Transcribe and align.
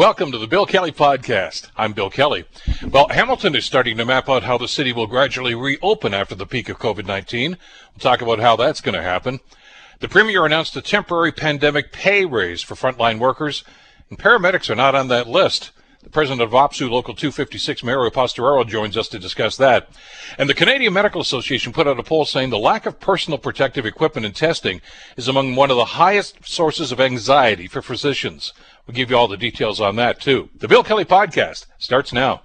Welcome 0.00 0.32
to 0.32 0.38
the 0.38 0.46
Bill 0.46 0.64
Kelly 0.64 0.92
Podcast. 0.92 1.68
I'm 1.76 1.92
Bill 1.92 2.08
Kelly. 2.08 2.46
Well, 2.90 3.08
Hamilton 3.10 3.54
is 3.54 3.66
starting 3.66 3.98
to 3.98 4.06
map 4.06 4.30
out 4.30 4.44
how 4.44 4.56
the 4.56 4.66
city 4.66 4.94
will 4.94 5.06
gradually 5.06 5.54
reopen 5.54 6.14
after 6.14 6.34
the 6.34 6.46
peak 6.46 6.70
of 6.70 6.78
COVID 6.78 7.04
19. 7.04 7.50
We'll 7.50 7.58
talk 7.98 8.22
about 8.22 8.38
how 8.38 8.56
that's 8.56 8.80
going 8.80 8.94
to 8.94 9.02
happen. 9.02 9.40
The 9.98 10.08
Premier 10.08 10.46
announced 10.46 10.74
a 10.74 10.80
temporary 10.80 11.32
pandemic 11.32 11.92
pay 11.92 12.24
raise 12.24 12.62
for 12.62 12.76
frontline 12.76 13.18
workers, 13.18 13.62
and 14.08 14.18
paramedics 14.18 14.70
are 14.70 14.74
not 14.74 14.94
on 14.94 15.08
that 15.08 15.28
list. 15.28 15.70
The 16.02 16.08
president 16.08 16.40
of 16.40 16.52
OPSEU 16.52 16.88
Local 16.88 17.14
256, 17.14 17.84
Mario 17.84 18.08
Posteraro, 18.08 18.66
joins 18.66 18.96
us 18.96 19.06
to 19.08 19.18
discuss 19.18 19.58
that. 19.58 19.90
And 20.38 20.48
the 20.48 20.54
Canadian 20.54 20.94
Medical 20.94 21.20
Association 21.20 21.74
put 21.74 21.86
out 21.86 22.00
a 22.00 22.02
poll 22.02 22.24
saying 22.24 22.48
the 22.48 22.58
lack 22.58 22.86
of 22.86 22.98
personal 22.98 23.38
protective 23.38 23.84
equipment 23.84 24.24
and 24.24 24.34
testing 24.34 24.80
is 25.18 25.28
among 25.28 25.56
one 25.56 25.70
of 25.70 25.76
the 25.76 25.84
highest 25.84 26.48
sources 26.48 26.90
of 26.90 27.00
anxiety 27.00 27.66
for 27.66 27.82
physicians. 27.82 28.54
We'll 28.86 28.94
give 28.94 29.10
you 29.10 29.16
all 29.18 29.28
the 29.28 29.36
details 29.36 29.78
on 29.78 29.96
that, 29.96 30.20
too. 30.20 30.48
The 30.56 30.68
Bill 30.68 30.82
Kelly 30.82 31.04
Podcast 31.04 31.66
starts 31.76 32.14
now. 32.14 32.44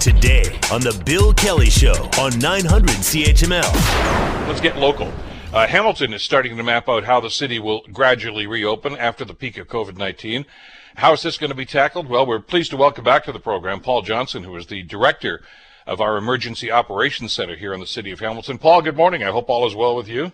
Today 0.00 0.58
on 0.72 0.80
The 0.80 0.98
Bill 1.04 1.34
Kelly 1.34 1.68
Show 1.68 2.08
on 2.18 2.38
900 2.38 2.88
CHML. 2.88 4.48
Let's 4.48 4.62
get 4.62 4.78
local. 4.78 5.12
Uh, 5.52 5.66
Hamilton 5.66 6.14
is 6.14 6.22
starting 6.22 6.56
to 6.56 6.62
map 6.62 6.88
out 6.88 7.04
how 7.04 7.20
the 7.20 7.30
city 7.30 7.58
will 7.58 7.82
gradually 7.92 8.46
reopen 8.46 8.96
after 8.96 9.26
the 9.26 9.34
peak 9.34 9.58
of 9.58 9.68
COVID 9.68 9.98
19. 9.98 10.46
How 10.96 11.12
is 11.12 11.20
this 11.20 11.36
going 11.36 11.50
to 11.50 11.54
be 11.54 11.66
tackled? 11.66 12.08
Well, 12.08 12.24
we're 12.24 12.40
pleased 12.40 12.70
to 12.70 12.78
welcome 12.78 13.04
back 13.04 13.24
to 13.24 13.32
the 13.32 13.38
program 13.38 13.80
Paul 13.80 14.00
Johnson, 14.00 14.44
who 14.44 14.56
is 14.56 14.68
the 14.68 14.82
director 14.82 15.42
of 15.86 16.00
our 16.00 16.16
Emergency 16.16 16.70
Operations 16.70 17.34
Center 17.34 17.54
here 17.54 17.74
in 17.74 17.80
the 17.80 17.86
city 17.86 18.12
of 18.12 18.20
Hamilton. 18.20 18.56
Paul, 18.56 18.80
good 18.80 18.96
morning. 18.96 19.22
I 19.22 19.30
hope 19.30 19.50
all 19.50 19.66
is 19.66 19.74
well 19.74 19.94
with 19.94 20.08
you. 20.08 20.32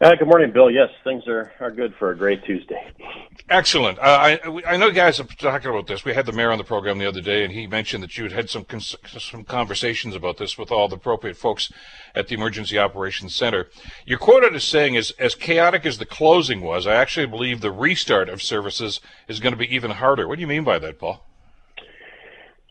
Uh, 0.00 0.14
good 0.16 0.26
morning, 0.26 0.50
Bill. 0.50 0.70
Yes, 0.70 0.88
things 1.04 1.22
are, 1.28 1.52
are 1.60 1.70
good 1.70 1.94
for 1.98 2.10
a 2.10 2.16
great 2.16 2.44
Tuesday. 2.44 2.92
Excellent. 3.48 3.96
Uh, 4.00 4.02
I 4.02 4.40
I 4.66 4.76
know 4.76 4.88
you 4.88 4.92
guys 4.92 5.20
are 5.20 5.24
talking 5.24 5.70
about 5.70 5.86
this. 5.86 6.04
We 6.04 6.14
had 6.14 6.26
the 6.26 6.32
mayor 6.32 6.50
on 6.50 6.58
the 6.58 6.64
program 6.64 6.98
the 6.98 7.06
other 7.06 7.20
day, 7.20 7.44
and 7.44 7.52
he 7.52 7.68
mentioned 7.68 8.02
that 8.02 8.18
you 8.18 8.24
had 8.24 8.32
had 8.32 8.50
some 8.50 8.66
some 8.68 9.44
conversations 9.44 10.16
about 10.16 10.38
this 10.38 10.58
with 10.58 10.72
all 10.72 10.88
the 10.88 10.96
appropriate 10.96 11.36
folks 11.36 11.72
at 12.14 12.26
the 12.26 12.34
Emergency 12.34 12.76
Operations 12.76 13.34
Center. 13.36 13.68
You're 14.04 14.18
quoted 14.18 14.54
as 14.56 14.64
saying, 14.64 14.96
"as 14.96 15.12
as 15.12 15.36
chaotic 15.36 15.86
as 15.86 15.98
the 15.98 16.06
closing 16.06 16.60
was, 16.60 16.88
I 16.88 16.96
actually 16.96 17.26
believe 17.26 17.60
the 17.60 17.70
restart 17.70 18.28
of 18.28 18.42
services 18.42 19.00
is 19.28 19.38
going 19.38 19.52
to 19.52 19.58
be 19.58 19.72
even 19.72 19.92
harder." 19.92 20.26
What 20.26 20.36
do 20.36 20.40
you 20.40 20.48
mean 20.48 20.64
by 20.64 20.80
that, 20.80 20.98
Paul? 20.98 21.24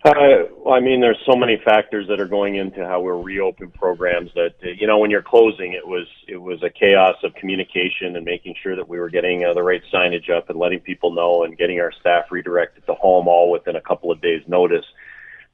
Uh, 0.05 0.69
I 0.69 0.81
mean, 0.81 0.99
there's 0.99 1.19
so 1.25 1.37
many 1.37 1.61
factors 1.63 2.07
that 2.09 2.19
are 2.19 2.27
going 2.27 2.57
into 2.57 2.85
how 2.85 2.99
we're 2.99 3.21
reopen 3.21 3.71
programs 3.71 4.31
that 4.35 4.55
uh, 4.61 4.69
you 4.77 4.85
know 4.85 4.97
when 4.97 5.09
you're 5.09 5.23
closing, 5.23 5.71
it 5.71 5.87
was 5.87 6.05
it 6.27 6.35
was 6.35 6.61
a 6.61 6.69
chaos 6.69 7.15
of 7.23 7.33
communication 7.35 8.17
and 8.17 8.25
making 8.25 8.55
sure 8.61 8.75
that 8.75 8.89
we 8.89 8.99
were 8.99 9.09
getting 9.09 9.45
uh, 9.45 9.53
the 9.53 9.63
right 9.63 9.81
signage 9.93 10.29
up 10.29 10.49
and 10.49 10.59
letting 10.59 10.81
people 10.81 11.13
know 11.13 11.45
and 11.45 11.57
getting 11.57 11.79
our 11.79 11.91
staff 12.01 12.25
redirected 12.31 12.85
to 12.85 12.93
home 12.95 13.29
all 13.29 13.49
within 13.49 13.77
a 13.77 13.81
couple 13.81 14.11
of 14.11 14.21
days' 14.21 14.41
notice. 14.45 14.85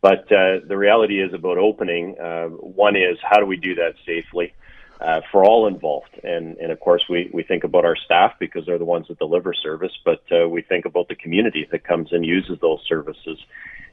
But 0.01 0.31
uh, 0.31 0.65
the 0.67 0.77
reality 0.77 1.21
is 1.21 1.31
about 1.31 1.59
opening. 1.59 2.17
Uh, 2.19 2.47
one 2.47 2.95
is 2.95 3.19
how 3.21 3.39
do 3.39 3.45
we 3.45 3.57
do 3.57 3.75
that 3.75 3.93
safely? 4.03 4.53
Uh, 5.01 5.21
for 5.31 5.45
all 5.45 5.65
involved. 5.65 6.19
And, 6.23 6.57
and 6.57 6.73
of 6.73 6.79
course, 6.81 7.03
we, 7.09 7.29
we 7.33 7.41
think 7.41 7.63
about 7.63 7.85
our 7.85 7.95
staff 7.95 8.33
because 8.37 8.65
they're 8.65 8.77
the 8.77 8.83
ones 8.83 9.07
that 9.07 9.17
deliver 9.17 9.53
service, 9.53 9.93
but 10.03 10.21
uh, 10.29 10.49
we 10.49 10.61
think 10.61 10.83
about 10.83 11.07
the 11.07 11.15
community 11.15 11.65
that 11.71 11.85
comes 11.85 12.11
and 12.11 12.25
uses 12.25 12.59
those 12.59 12.81
services. 12.85 13.39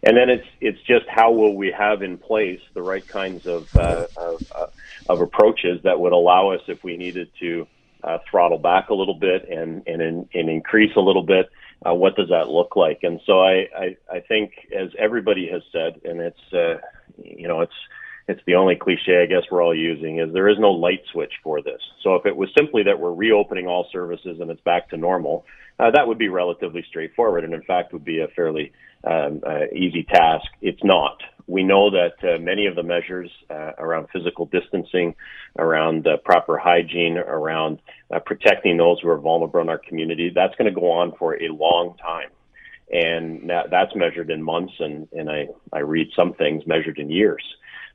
And 0.03 0.17
then 0.17 0.29
it's 0.29 0.47
it's 0.61 0.81
just 0.83 1.07
how 1.09 1.31
will 1.33 1.55
we 1.55 1.71
have 1.71 2.03
in 2.03 2.19
place 2.19 2.61
the 2.75 2.83
right 2.83 3.07
kinds 3.07 3.47
of 3.47 3.75
uh, 3.77 4.07
of, 4.17 4.53
uh, 4.53 4.67
of 5.09 5.21
approaches 5.21 5.81
that 5.85 6.01
would 6.01 6.13
allow 6.13 6.51
us 6.51 6.61
if 6.67 6.83
we 6.83 6.97
needed 6.97 7.31
to 7.41 7.67
uh, 8.03 8.19
throttle 8.31 8.59
back 8.59 8.89
a 8.89 8.95
little 8.95 9.15
bit 9.19 9.49
and 9.49 9.87
and, 9.87 10.03
and 10.03 10.51
increase 10.51 10.95
a 10.97 11.01
little 11.01 11.23
bit. 11.23 11.51
Uh, 11.87 11.95
what 11.95 12.17
does 12.17 12.31
that 12.31 12.49
look 12.49 12.77
like? 12.77 13.01
And 13.03 13.21
so 13.27 13.41
I, 13.41 13.69
I 13.77 13.97
I 14.13 14.21
think 14.21 14.53
as 14.77 14.91
everybody 14.99 15.49
has 15.51 15.63
said, 15.73 16.01
and 16.05 16.21
it's 16.21 16.53
uh, 16.53 16.79
you 17.23 17.49
know 17.49 17.61
it's 17.61 17.75
it's 18.29 18.41
the 18.47 18.55
only 18.55 18.77
cliche 18.77 19.23
I 19.23 19.27
guess 19.27 19.43
we're 19.51 19.63
all 19.63 19.75
using 19.75 20.19
is 20.19 20.33
there 20.33 20.49
is 20.49 20.59
no 20.59 20.71
light 20.73 21.03
switch 21.13 21.33
for 21.43 21.63
this. 21.63 21.81
So 22.03 22.17
if 22.17 22.27
it 22.27 22.37
was 22.37 22.49
simply 22.59 22.83
that 22.85 22.99
we're 22.99 23.13
reopening 23.13 23.67
all 23.67 23.87
services 23.93 24.41
and 24.41 24.51
it's 24.51 24.61
back 24.63 24.91
to 24.91 24.97
normal, 24.97 25.45
uh, 25.79 25.91
that 25.93 26.09
would 26.09 26.19
be 26.19 26.29
relatively 26.29 26.85
straightforward, 26.89 27.45
and 27.45 27.55
in 27.55 27.63
fact 27.63 27.93
would 27.93 28.05
be 28.05 28.21
a 28.21 28.29
fairly 28.29 28.73
um, 29.05 29.43
uh, 29.47 29.67
easy 29.75 30.05
task. 30.05 30.47
It's 30.61 30.83
not. 30.83 31.23
We 31.47 31.63
know 31.63 31.91
that 31.91 32.15
uh, 32.25 32.41
many 32.41 32.67
of 32.67 32.75
the 32.75 32.83
measures 32.83 33.31
uh, 33.51 33.73
around 33.79 34.09
physical 34.13 34.47
distancing, 34.47 35.15
around 35.59 36.07
uh, 36.09 36.17
proper 36.25 36.59
hygiene, 36.59 37.19
around 37.19 37.79
uh, 38.11 38.19
protecting 38.19 38.77
those 38.77 38.99
who 39.01 39.09
are 39.11 39.19
vulnerable 39.19 39.61
in 39.61 39.69
our 39.69 39.79
community, 39.79 40.33
that's 40.35 40.57
going 40.57 40.73
to 40.73 40.81
go 40.81 40.91
on 40.91 41.13
for 41.19 41.41
a 41.41 41.49
long 41.49 41.97
time. 41.99 42.31
And 42.93 43.51
that, 43.51 43.71
that's 43.71 43.95
measured 43.95 44.31
in 44.31 44.43
months, 44.43 44.75
and, 44.81 45.09
and 45.13 45.31
I, 45.31 45.49
I 45.73 45.81
read 45.81 46.09
some 46.17 46.35
things 46.35 46.67
measured 46.67 46.99
in 46.99 47.11
years. 47.11 47.45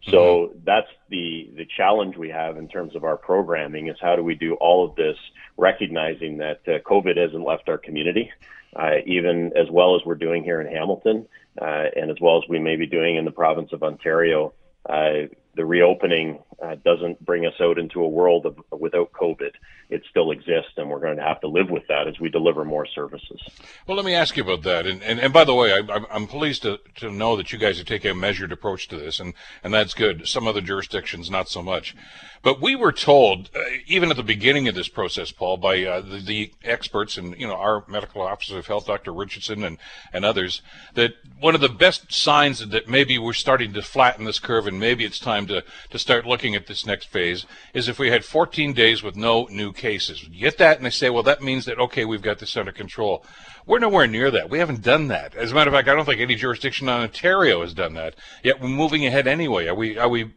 So 0.03 0.47
mm-hmm. 0.47 0.59
that's 0.65 0.87
the 1.09 1.49
the 1.55 1.65
challenge 1.77 2.17
we 2.17 2.29
have 2.29 2.57
in 2.57 2.67
terms 2.67 2.95
of 2.95 3.03
our 3.03 3.17
programming 3.17 3.87
is 3.87 3.97
how 4.01 4.15
do 4.15 4.23
we 4.23 4.35
do 4.35 4.55
all 4.55 4.87
of 4.87 4.95
this, 4.95 5.17
recognizing 5.57 6.37
that 6.37 6.61
uh, 6.67 6.79
COVID 6.79 7.17
hasn't 7.17 7.45
left 7.45 7.69
our 7.69 7.77
community, 7.77 8.31
uh, 8.75 8.97
even 9.05 9.51
as 9.55 9.69
well 9.69 9.95
as 9.95 10.01
we're 10.05 10.15
doing 10.15 10.43
here 10.43 10.59
in 10.59 10.67
Hamilton, 10.67 11.27
uh, 11.61 11.85
and 11.95 12.09
as 12.09 12.17
well 12.19 12.37
as 12.37 12.43
we 12.49 12.59
may 12.59 12.75
be 12.75 12.87
doing 12.87 13.15
in 13.15 13.25
the 13.25 13.31
province 13.31 13.71
of 13.73 13.83
Ontario. 13.83 14.53
Uh, 14.89 15.27
the 15.55 15.65
reopening 15.65 16.39
uh, 16.61 16.75
doesn't 16.83 17.23
bring 17.25 17.45
us 17.45 17.53
out 17.59 17.77
into 17.77 18.03
a 18.03 18.07
world 18.07 18.45
of, 18.45 18.57
without 18.71 19.11
COVID. 19.11 19.51
It 19.89 20.03
still 20.09 20.31
exists, 20.31 20.73
and 20.77 20.89
we're 20.89 20.99
going 20.99 21.17
to 21.17 21.23
have 21.23 21.41
to 21.41 21.47
live 21.47 21.69
with 21.69 21.87
that 21.87 22.07
as 22.07 22.19
we 22.19 22.29
deliver 22.29 22.63
more 22.63 22.85
services. 22.85 23.41
Well, 23.87 23.97
let 23.97 24.05
me 24.05 24.13
ask 24.13 24.37
you 24.37 24.43
about 24.43 24.63
that. 24.63 24.85
And 24.85 25.01
and, 25.03 25.19
and 25.19 25.33
by 25.33 25.43
the 25.43 25.53
way, 25.53 25.73
I, 25.73 26.05
I'm 26.11 26.27
pleased 26.27 26.61
to, 26.63 26.79
to 26.97 27.11
know 27.11 27.35
that 27.35 27.51
you 27.51 27.57
guys 27.57 27.79
are 27.79 27.83
taking 27.83 28.11
a 28.11 28.15
measured 28.15 28.51
approach 28.51 28.87
to 28.89 28.97
this, 28.97 29.19
and, 29.19 29.33
and 29.63 29.73
that's 29.73 29.93
good. 29.93 30.27
Some 30.27 30.47
other 30.47 30.61
jurisdictions, 30.61 31.29
not 31.29 31.49
so 31.49 31.61
much. 31.61 31.95
But 32.43 32.59
we 32.59 32.75
were 32.75 32.91
told, 32.91 33.49
uh, 33.55 33.59
even 33.85 34.09
at 34.09 34.17
the 34.17 34.23
beginning 34.23 34.67
of 34.67 34.73
this 34.73 34.87
process, 34.87 35.31
Paul, 35.31 35.57
by 35.57 35.83
uh, 35.83 36.01
the, 36.01 36.19
the, 36.19 36.51
experts 36.63 37.17
and 37.17 37.39
you 37.39 37.47
know 37.47 37.55
our 37.55 37.83
medical 37.87 38.21
officer 38.21 38.57
of 38.57 38.67
health, 38.67 38.87
Dr. 38.87 39.13
Richardson, 39.13 39.63
and 39.63 39.77
and 40.11 40.25
others, 40.25 40.61
that 40.95 41.13
one 41.39 41.53
of 41.53 41.61
the 41.61 41.69
best 41.69 42.11
signs 42.11 42.67
that 42.67 42.87
maybe 42.87 43.17
we're 43.19 43.33
starting 43.33 43.73
to 43.73 43.81
flatten 43.81 44.25
this 44.25 44.39
curve, 44.39 44.65
and 44.65 44.79
maybe 44.79 45.05
it's 45.05 45.19
time 45.19 45.45
to 45.47 45.63
to 45.91 45.99
start 45.99 46.25
looking 46.25 46.50
at 46.55 46.67
this 46.67 46.85
next 46.85 47.09
phase, 47.09 47.45
is 47.73 47.87
if 47.87 47.99
we 47.99 48.09
had 48.09 48.25
14 48.25 48.73
days 48.73 49.03
with 49.03 49.15
no 49.15 49.47
new 49.49 49.71
cases. 49.73 50.23
You 50.23 50.41
get 50.41 50.57
that, 50.57 50.77
and 50.77 50.85
they 50.85 50.91
say, 50.91 51.09
well, 51.09 51.23
that 51.23 51.41
means 51.41 51.65
that 51.65 51.79
okay, 51.79 52.05
we've 52.05 52.21
got 52.21 52.39
this 52.39 52.55
under 52.57 52.71
control. 52.71 53.25
We're 53.65 53.79
nowhere 53.79 54.07
near 54.07 54.31
that. 54.31 54.49
We 54.49 54.59
haven't 54.59 54.81
done 54.81 55.07
that. 55.09 55.35
As 55.35 55.51
a 55.51 55.55
matter 55.55 55.69
of 55.69 55.75
fact, 55.75 55.87
I 55.87 55.95
don't 55.95 56.05
think 56.05 56.21
any 56.21 56.35
jurisdiction 56.35 56.89
in 56.89 56.93
Ontario 56.93 57.61
has 57.61 57.73
done 57.73 57.93
that. 57.93 58.15
Yet 58.43 58.59
we're 58.59 58.69
moving 58.69 59.05
ahead 59.05 59.27
anyway. 59.27 59.67
Are 59.67 59.75
we? 59.75 59.97
Are 59.97 60.09
we 60.09 60.33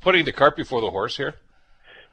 putting 0.00 0.24
the 0.24 0.32
cart 0.32 0.56
before 0.56 0.80
the 0.80 0.90
horse 0.90 1.16
here? 1.16 1.34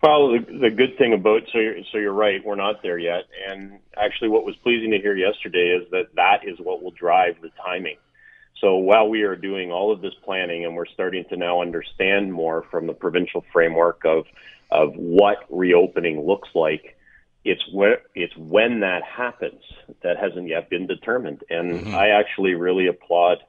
Well, 0.02 0.32
the, 0.32 0.40
the 0.40 0.70
good 0.70 0.98
thing 0.98 1.14
about 1.14 1.42
so 1.52 1.60
you're, 1.60 1.76
so 1.92 1.98
you're 1.98 2.14
right, 2.14 2.44
we're 2.46 2.56
not 2.56 2.82
there 2.82 2.98
yet. 2.98 3.24
And 3.50 3.80
actually, 3.98 4.30
what 4.30 4.46
was 4.46 4.56
pleasing 4.58 4.92
to 4.92 4.98
hear 4.98 5.16
yesterday 5.16 5.78
is 5.78 5.90
that 5.92 6.16
that 6.16 6.48
is 6.48 6.58
what 6.60 6.82
will 6.82 6.92
drive 6.92 7.36
the 7.42 7.50
timing. 7.64 7.98
So 8.62 8.76
while 8.76 9.08
we 9.10 9.24
are 9.24 9.36
doing 9.36 9.72
all 9.72 9.92
of 9.92 10.02
this 10.02 10.14
planning 10.24 10.66
and 10.66 10.76
we're 10.76 10.86
starting 10.86 11.26
to 11.30 11.38
now 11.38 11.62
understand 11.62 12.34
more 12.34 12.66
from 12.70 12.88
the 12.88 12.94
provincial 12.94 13.46
framework 13.54 14.02
of 14.06 14.26
of 14.72 14.94
what 14.96 15.38
reopening 15.50 16.28
looks 16.28 16.50
like, 16.54 16.98
it's 17.44 17.64
where 17.74 18.02
it's 18.16 18.36
when 18.38 18.82
that 18.82 19.02
happens 19.04 19.62
that 20.04 20.18
hasn't 20.18 20.48
yet 20.48 20.70
been 20.70 20.88
determined. 20.88 21.44
And 21.50 21.82
mm-hmm. 21.82 21.96
I 21.96 22.10
actually 22.10 22.54
really 22.54 22.88
applaud 22.88 23.40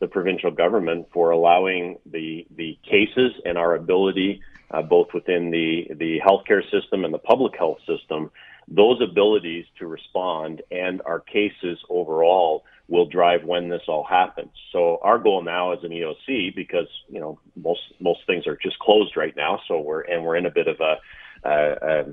the 0.00 0.08
provincial 0.08 0.50
government 0.50 1.08
for 1.12 1.30
allowing 1.30 1.98
the 2.04 2.46
the 2.54 2.78
cases 2.82 3.32
and 3.44 3.56
our 3.56 3.74
ability, 3.74 4.42
uh, 4.70 4.82
both 4.82 5.08
within 5.14 5.50
the 5.50 5.88
the 5.94 6.20
healthcare 6.26 6.62
system 6.70 7.04
and 7.04 7.14
the 7.14 7.18
public 7.18 7.56
health 7.56 7.78
system, 7.86 8.30
those 8.68 9.00
abilities 9.00 9.64
to 9.78 9.86
respond 9.86 10.62
and 10.70 11.00
our 11.06 11.20
cases 11.20 11.78
overall 11.88 12.64
will 12.88 13.06
drive 13.06 13.44
when 13.44 13.68
this 13.68 13.82
all 13.88 14.04
happens. 14.04 14.50
So 14.72 14.98
our 15.02 15.18
goal 15.18 15.42
now 15.42 15.72
as 15.72 15.80
an 15.82 15.90
EOC, 15.90 16.54
because 16.54 16.88
you 17.08 17.20
know 17.20 17.38
most 17.56 17.80
most 18.00 18.20
things 18.26 18.46
are 18.46 18.58
just 18.62 18.78
closed 18.78 19.16
right 19.16 19.34
now, 19.36 19.60
so 19.68 19.80
we're 19.80 20.02
and 20.02 20.24
we're 20.24 20.36
in 20.36 20.46
a 20.46 20.50
bit 20.50 20.68
of 20.68 20.80
a 20.80 20.96
a, 21.44 22.06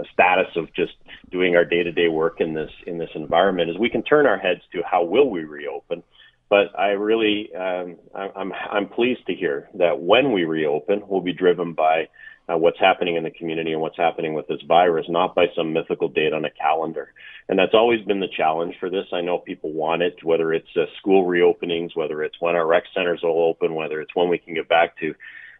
a 0.00 0.04
status 0.12 0.48
of 0.56 0.72
just 0.74 0.92
doing 1.30 1.56
our 1.56 1.64
day-to-day 1.64 2.08
work 2.08 2.40
in 2.40 2.54
this 2.54 2.70
in 2.86 2.98
this 2.98 3.10
environment, 3.14 3.70
is 3.70 3.78
we 3.78 3.90
can 3.90 4.02
turn 4.02 4.26
our 4.26 4.38
heads 4.38 4.60
to 4.72 4.82
how 4.84 5.04
will 5.04 5.30
we 5.30 5.44
reopen 5.44 6.02
but 6.48 6.78
I 6.78 6.88
really, 6.90 7.50
um, 7.54 7.96
I'm, 8.14 8.52
I'm 8.52 8.88
pleased 8.88 9.26
to 9.26 9.34
hear 9.34 9.68
that 9.74 10.00
when 10.00 10.32
we 10.32 10.44
reopen, 10.44 11.02
we'll 11.06 11.20
be 11.20 11.34
driven 11.34 11.74
by 11.74 12.08
uh, 12.50 12.56
what's 12.56 12.78
happening 12.80 13.16
in 13.16 13.24
the 13.24 13.30
community 13.30 13.72
and 13.72 13.80
what's 13.80 13.96
happening 13.96 14.34
with 14.34 14.46
this 14.48 14.62
virus, 14.66 15.06
not 15.08 15.34
by 15.34 15.46
some 15.54 15.72
mythical 15.72 16.08
date 16.08 16.32
on 16.32 16.44
a 16.44 16.50
calendar. 16.50 17.12
And 17.48 17.58
that's 17.58 17.74
always 17.74 18.04
been 18.04 18.20
the 18.20 18.28
challenge 18.36 18.74
for 18.80 18.90
this. 18.90 19.06
I 19.12 19.20
know 19.20 19.38
people 19.38 19.72
want 19.72 20.02
it, 20.02 20.22
whether 20.22 20.52
it's 20.52 20.68
uh, 20.76 20.84
school 20.98 21.26
reopenings, 21.26 21.96
whether 21.96 22.22
it's 22.22 22.40
when 22.40 22.56
our 22.56 22.66
rec 22.66 22.84
centers 22.94 23.20
will 23.22 23.42
open, 23.42 23.74
whether 23.74 24.00
it's 24.00 24.14
when 24.14 24.28
we 24.28 24.38
can 24.38 24.54
get 24.54 24.68
back 24.68 24.98
to 24.98 25.14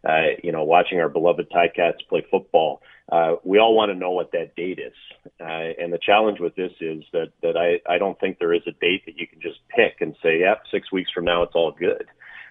uh, 0.06 0.36
you 0.42 0.52
know, 0.52 0.64
watching 0.64 1.00
our 1.00 1.08
beloved 1.08 1.50
Ticats 1.50 2.06
play 2.08 2.24
football. 2.30 2.82
Uh, 3.10 3.36
we 3.42 3.58
all 3.58 3.74
want 3.74 3.90
to 3.90 3.98
know 3.98 4.10
what 4.10 4.32
that 4.32 4.54
date 4.54 4.78
is. 4.78 4.92
Uh, 5.40 5.72
and 5.82 5.92
the 5.92 5.98
challenge 5.98 6.40
with 6.40 6.54
this 6.56 6.72
is 6.80 7.02
that, 7.12 7.32
that 7.42 7.56
I, 7.56 7.80
I 7.92 7.98
don't 7.98 8.18
think 8.20 8.38
there 8.38 8.52
is 8.52 8.62
a 8.66 8.72
date 8.72 9.04
that 9.06 9.16
you 9.16 9.26
can 9.26 9.40
just 9.40 9.58
pick 9.74 9.96
and 10.00 10.14
say, 10.22 10.40
yeah, 10.40 10.54
six 10.70 10.92
weeks 10.92 11.10
from 11.12 11.24
now, 11.24 11.42
it's 11.42 11.54
all 11.54 11.72
good. 11.72 12.02
Uh, 12.02 12.04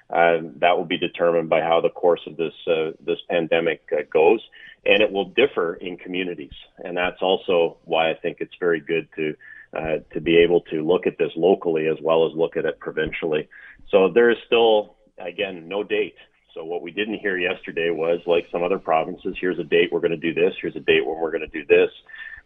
that 0.10 0.78
will 0.78 0.86
be 0.86 0.98
determined 0.98 1.50
by 1.50 1.62
how 1.62 1.82
the 1.82 1.90
course 1.90 2.22
of 2.28 2.38
this, 2.38 2.54
uh, 2.68 2.92
this 3.06 3.20
pandemic 3.30 3.82
uh, 3.92 4.04
goes. 4.12 4.42
And 4.86 5.02
it 5.02 5.12
will 5.12 5.26
differ 5.26 5.74
in 5.76 5.98
communities. 5.98 6.54
And 6.78 6.96
that's 6.96 7.22
also 7.22 7.78
why 7.84 8.10
I 8.10 8.14
think 8.14 8.38
it's 8.40 8.56
very 8.60 8.80
good 8.80 9.10
to, 9.18 9.36
uh, 9.78 9.98
to 10.14 10.22
be 10.22 10.38
able 10.38 10.62
to 10.62 10.86
look 10.86 11.08
at 11.08 11.18
this 11.18 11.32
locally 11.36 11.88
as 11.88 11.98
well 12.02 12.26
as 12.26 12.38
look 12.38 12.56
at 12.56 12.66
it 12.66 12.80
provincially. 12.80 13.50
So 13.90 14.10
there 14.10 14.30
is 14.30 14.38
still, 14.46 14.96
again, 15.18 15.68
no 15.68 15.84
date 15.84 16.16
so 16.58 16.66
what 16.66 16.82
we 16.82 16.90
didn't 16.90 17.20
hear 17.20 17.38
yesterday 17.38 17.92
was 17.92 18.20
like 18.26 18.48
some 18.52 18.64
other 18.64 18.80
provinces, 18.80 19.38
here's 19.40 19.60
a 19.60 19.64
date 19.64 19.90
we're 19.92 20.00
going 20.00 20.10
to 20.10 20.18
do 20.18 20.34
this, 20.34 20.56
here's 20.60 20.76
a 20.76 20.80
date 20.80 21.06
when 21.06 21.20
we're 21.20 21.30
going 21.30 21.48
to 21.48 21.48
do 21.48 21.64
this. 21.68 21.92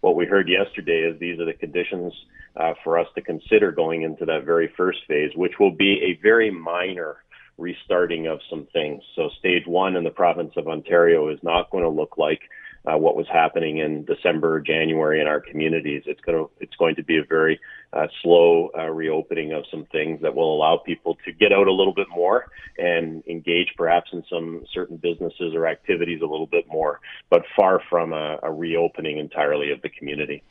What 0.01 0.17
we 0.17 0.25
heard 0.25 0.49
yesterday 0.49 1.03
is 1.03 1.17
these 1.17 1.39
are 1.39 1.45
the 1.45 1.53
conditions 1.53 2.11
uh, 2.57 2.73
for 2.83 2.99
us 2.99 3.07
to 3.15 3.21
consider 3.21 3.71
going 3.71 4.01
into 4.01 4.25
that 4.25 4.43
very 4.43 4.69
first 4.75 4.99
phase, 5.07 5.31
which 5.35 5.53
will 5.61 5.71
be 5.71 6.01
a 6.03 6.21
very 6.21 6.51
minor 6.51 7.23
restarting 7.57 8.27
of 8.27 8.39
some 8.49 8.67
things. 8.73 9.03
So 9.15 9.29
stage 9.39 9.67
one 9.67 9.95
in 9.95 10.03
the 10.03 10.09
province 10.09 10.53
of 10.57 10.67
Ontario 10.67 11.29
is 11.29 11.39
not 11.43 11.69
going 11.69 11.83
to 11.83 11.89
look 11.89 12.17
like 12.17 12.41
uh, 12.85 12.97
what 12.97 13.15
was 13.15 13.27
happening 13.27 13.77
in 13.77 14.03
December, 14.05 14.59
January 14.59 15.21
in 15.21 15.27
our 15.27 15.39
communities. 15.39 16.03
It's 16.07 16.21
going 16.21 16.37
to 16.37 16.49
it's 16.59 16.75
going 16.77 16.95
to 16.95 17.03
be 17.03 17.17
a 17.17 17.23
very 17.23 17.59
uh, 17.93 18.07
slow 18.23 18.71
uh, 18.75 18.89
reopening 18.89 19.53
of 19.53 19.65
some 19.69 19.85
things 19.91 20.21
that 20.21 20.33
will 20.33 20.55
allow 20.55 20.77
people 20.77 21.17
to 21.25 21.31
get 21.31 21.51
out 21.51 21.67
a 21.67 21.71
little 21.71 21.93
bit 21.93 22.07
more 22.09 22.49
and 22.79 23.23
engage 23.27 23.73
perhaps 23.77 24.09
in 24.13 24.23
some 24.29 24.63
certain 24.73 24.97
businesses 24.97 25.53
or 25.53 25.67
activities 25.67 26.21
a 26.21 26.25
little 26.25 26.47
bit 26.47 26.65
more, 26.67 26.99
but 27.29 27.43
far 27.55 27.81
from 27.89 28.13
a, 28.13 28.39
a 28.41 28.51
reopening 28.51 29.19
entirely 29.19 29.71
of 29.71 29.81
the 29.83 29.89
community. 29.89 30.41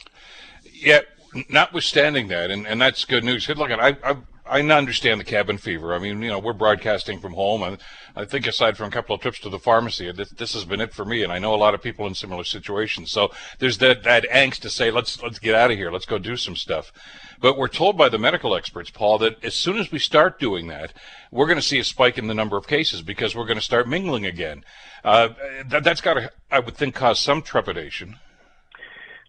Yeah, 0.73 1.01
notwithstanding 1.49 2.29
that, 2.29 2.51
and, 2.51 2.67
and 2.67 2.81
that's 2.81 3.05
good 3.05 3.25
news. 3.25 3.49
Look, 3.49 3.71
I, 3.71 3.97
I 4.05 4.17
I 4.51 4.61
understand 4.63 5.21
the 5.21 5.25
cabin 5.25 5.59
fever. 5.59 5.95
I 5.95 5.99
mean, 5.99 6.21
you 6.23 6.29
know, 6.29 6.41
we're 6.41 6.53
broadcasting 6.53 7.21
from 7.21 7.35
home, 7.35 7.63
and 7.63 7.79
I 8.17 8.25
think 8.25 8.47
aside 8.47 8.77
from 8.77 8.89
a 8.89 8.91
couple 8.91 9.15
of 9.15 9.21
trips 9.21 9.39
to 9.41 9.49
the 9.49 9.59
pharmacy, 9.59 10.11
this, 10.11 10.31
this 10.31 10.55
has 10.55 10.65
been 10.65 10.81
it 10.81 10.93
for 10.93 11.05
me. 11.05 11.23
And 11.23 11.33
I 11.33 11.39
know 11.39 11.55
a 11.55 11.57
lot 11.57 11.75
of 11.75 11.83
people 11.83 12.07
in 12.07 12.15
similar 12.15 12.43
situations. 12.43 13.13
So 13.13 13.31
there's 13.61 13.79
that 13.79 14.03
that 14.03 14.27
angst 14.31 14.61
to 14.61 14.71
say, 14.71 14.91
let's 14.91 15.23
let's 15.23 15.39
get 15.39 15.55
out 15.55 15.71
of 15.71 15.77
here, 15.77 15.93
let's 15.93 16.07
go 16.07 16.19
do 16.19 16.37
some 16.37 16.57
stuff. 16.57 16.93
But 17.41 17.57
we're 17.57 17.69
told 17.69 17.97
by 17.97 18.09
the 18.09 18.19
medical 18.19 18.55
experts, 18.55 18.91
Paul, 18.91 19.19
that 19.19 19.43
as 19.45 19.55
soon 19.55 19.79
as 19.79 19.91
we 19.91 19.99
start 19.99 20.39
doing 20.41 20.67
that, 20.67 20.93
we're 21.31 21.47
going 21.47 21.57
to 21.57 21.63
see 21.63 21.79
a 21.79 21.85
spike 21.85 22.19
in 22.19 22.27
the 22.27 22.35
number 22.35 22.57
of 22.57 22.67
cases 22.67 23.03
because 23.03 23.35
we're 23.35 23.47
going 23.47 23.59
to 23.59 23.65
start 23.65 23.89
mingling 23.89 24.27
again. 24.27 24.65
Uh, 25.05 25.29
that, 25.67 25.85
that's 25.85 26.01
got 26.01 26.15
to, 26.15 26.33
I 26.51 26.59
would 26.59 26.77
think, 26.77 26.95
cause 26.95 27.19
some 27.19 27.41
trepidation. 27.41 28.17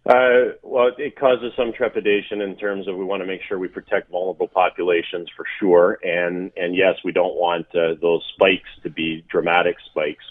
Uh, 0.04 0.58
well, 0.64 0.90
it 0.98 1.16
causes 1.16 1.54
some 1.56 1.72
trepidation 1.74 2.42
in 2.42 2.56
terms 2.56 2.88
of 2.88 2.98
we 2.98 3.04
want 3.04 3.22
to 3.22 3.28
make 3.28 3.42
sure 3.48 3.60
we 3.60 3.68
protect 3.68 4.10
vulnerable 4.10 4.48
populations 4.48 5.30
for 5.38 5.46
sure, 5.60 6.00
and 6.02 6.52
and 6.58 6.76
yes, 6.76 6.96
we 7.06 7.12
don't 7.12 7.36
want 7.36 7.68
uh, 7.76 7.94
those 8.02 8.24
spikes 8.34 8.70
to 8.82 8.90
be 8.90 9.24
dramatic 9.30 9.76
spikes, 9.86 10.24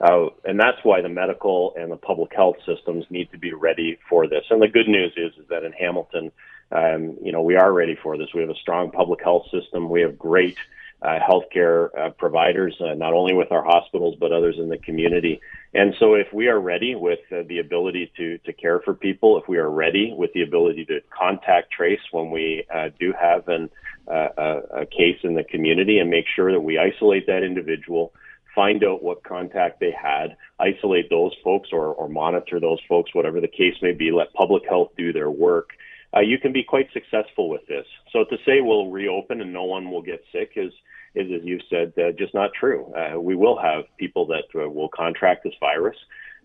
uh, 0.00 0.28
and 0.46 0.58
that's 0.58 0.78
why 0.84 1.02
the 1.02 1.08
medical 1.10 1.74
and 1.78 1.92
the 1.92 1.98
public 1.98 2.34
health 2.34 2.56
systems 2.64 3.04
need 3.10 3.30
to 3.30 3.36
be 3.36 3.52
ready 3.52 3.98
for 4.08 4.26
this. 4.26 4.44
And 4.48 4.62
the 4.62 4.68
good 4.68 4.88
news 4.88 5.12
is 5.18 5.32
is 5.38 5.46
that 5.50 5.64
in 5.64 5.72
Hamilton, 5.72 6.32
um, 6.72 7.18
you 7.22 7.30
know, 7.30 7.42
we 7.42 7.56
are 7.56 7.70
ready 7.70 7.98
for 8.02 8.16
this. 8.16 8.28
We 8.34 8.40
have 8.40 8.48
a 8.48 8.54
strong 8.54 8.90
public 8.90 9.22
health 9.22 9.44
system. 9.50 9.90
We 9.90 10.00
have 10.00 10.18
great 10.18 10.56
uh, 11.02 11.18
healthcare 11.18 11.88
uh, 11.98 12.10
providers, 12.10 12.76
uh, 12.80 12.94
not 12.94 13.12
only 13.14 13.34
with 13.34 13.50
our 13.52 13.64
hospitals 13.64 14.16
but 14.20 14.32
others 14.32 14.56
in 14.58 14.68
the 14.68 14.78
community. 14.78 15.40
And 15.72 15.94
so, 15.98 16.14
if 16.14 16.26
we 16.32 16.48
are 16.48 16.60
ready 16.60 16.94
with 16.94 17.20
uh, 17.32 17.42
the 17.48 17.58
ability 17.58 18.12
to 18.16 18.38
to 18.38 18.52
care 18.52 18.80
for 18.80 18.92
people, 18.94 19.38
if 19.38 19.48
we 19.48 19.58
are 19.58 19.70
ready 19.70 20.12
with 20.16 20.32
the 20.32 20.42
ability 20.42 20.84
to 20.86 21.00
contact 21.16 21.72
trace 21.72 22.00
when 22.10 22.30
we 22.30 22.64
uh, 22.74 22.88
do 22.98 23.14
have 23.18 23.48
an, 23.48 23.70
uh, 24.08 24.28
a, 24.36 24.80
a 24.82 24.86
case 24.86 25.18
in 25.22 25.34
the 25.34 25.44
community, 25.44 25.98
and 25.98 26.10
make 26.10 26.26
sure 26.34 26.52
that 26.52 26.60
we 26.60 26.76
isolate 26.76 27.26
that 27.28 27.44
individual, 27.44 28.12
find 28.54 28.82
out 28.84 29.02
what 29.02 29.22
contact 29.22 29.78
they 29.78 29.92
had, 29.92 30.36
isolate 30.58 31.08
those 31.08 31.32
folks, 31.42 31.70
or 31.72 31.94
or 31.94 32.08
monitor 32.08 32.58
those 32.58 32.80
folks, 32.88 33.14
whatever 33.14 33.40
the 33.40 33.48
case 33.48 33.76
may 33.80 33.92
be. 33.92 34.10
Let 34.10 34.32
public 34.34 34.64
health 34.68 34.90
do 34.98 35.12
their 35.12 35.30
work. 35.30 35.70
Uh, 36.14 36.20
you 36.20 36.38
can 36.38 36.52
be 36.52 36.64
quite 36.64 36.88
successful 36.92 37.48
with 37.48 37.66
this. 37.68 37.86
So 38.12 38.24
to 38.24 38.36
say 38.44 38.60
we'll 38.60 38.90
reopen 38.90 39.40
and 39.40 39.52
no 39.52 39.64
one 39.64 39.90
will 39.90 40.02
get 40.02 40.22
sick 40.32 40.52
is 40.56 40.72
is, 41.14 41.26
as 41.32 41.40
you've 41.44 41.62
said, 41.68 41.92
uh, 41.98 42.12
just 42.12 42.34
not 42.34 42.50
true. 42.58 42.92
Uh, 42.94 43.18
we 43.18 43.34
will 43.34 43.58
have 43.58 43.84
people 43.98 44.26
that 44.26 44.44
uh, 44.54 44.68
will 44.68 44.88
contract 44.88 45.42
this 45.42 45.54
virus. 45.58 45.96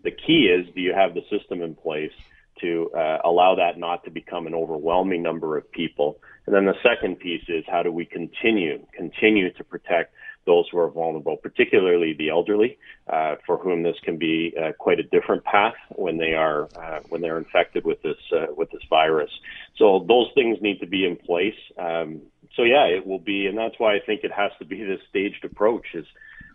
The 0.02 0.10
key 0.10 0.48
is, 0.52 0.66
do 0.74 0.80
you 0.80 0.92
have 0.92 1.14
the 1.14 1.22
system 1.30 1.62
in 1.62 1.74
place 1.74 2.10
to 2.60 2.90
uh, 2.96 3.18
allow 3.24 3.54
that 3.56 3.78
not 3.78 4.04
to 4.04 4.10
become 4.10 4.46
an 4.46 4.54
overwhelming 4.54 5.22
number 5.22 5.56
of 5.56 5.70
people? 5.70 6.18
And 6.46 6.54
then 6.54 6.64
the 6.64 6.74
second 6.82 7.18
piece 7.20 7.44
is, 7.48 7.64
how 7.68 7.82
do 7.82 7.92
we 7.92 8.04
continue 8.04 8.84
continue 8.92 9.52
to 9.52 9.64
protect 9.64 10.14
those 10.46 10.66
who 10.70 10.78
are 10.78 10.90
vulnerable, 10.90 11.36
particularly 11.36 12.14
the 12.14 12.30
elderly, 12.30 12.78
uh, 13.08 13.34
for 13.44 13.58
whom 13.58 13.82
this 13.82 13.96
can 14.02 14.16
be 14.16 14.54
uh, 14.60 14.72
quite 14.78 14.98
a 14.98 15.02
different 15.02 15.44
path 15.44 15.74
when 15.90 16.16
they 16.16 16.32
are 16.32 16.68
uh, 16.76 17.00
when 17.08 17.20
they're 17.20 17.38
infected 17.38 17.84
with 17.84 18.00
this 18.02 18.16
uh, 18.32 18.46
with 18.56 18.70
this 18.70 18.82
virus. 18.88 19.30
So 19.76 20.04
those 20.08 20.28
things 20.34 20.58
need 20.62 20.80
to 20.80 20.86
be 20.86 21.04
in 21.04 21.16
place. 21.16 21.58
Um, 21.78 22.22
so 22.54 22.62
yeah, 22.62 22.84
it 22.84 23.06
will 23.06 23.18
be, 23.18 23.46
and 23.46 23.58
that's 23.58 23.74
why 23.78 23.94
I 23.94 24.00
think 24.00 24.24
it 24.24 24.32
has 24.32 24.52
to 24.58 24.64
be 24.64 24.82
this 24.82 25.00
staged 25.10 25.44
approach. 25.44 25.86
Is 25.94 26.06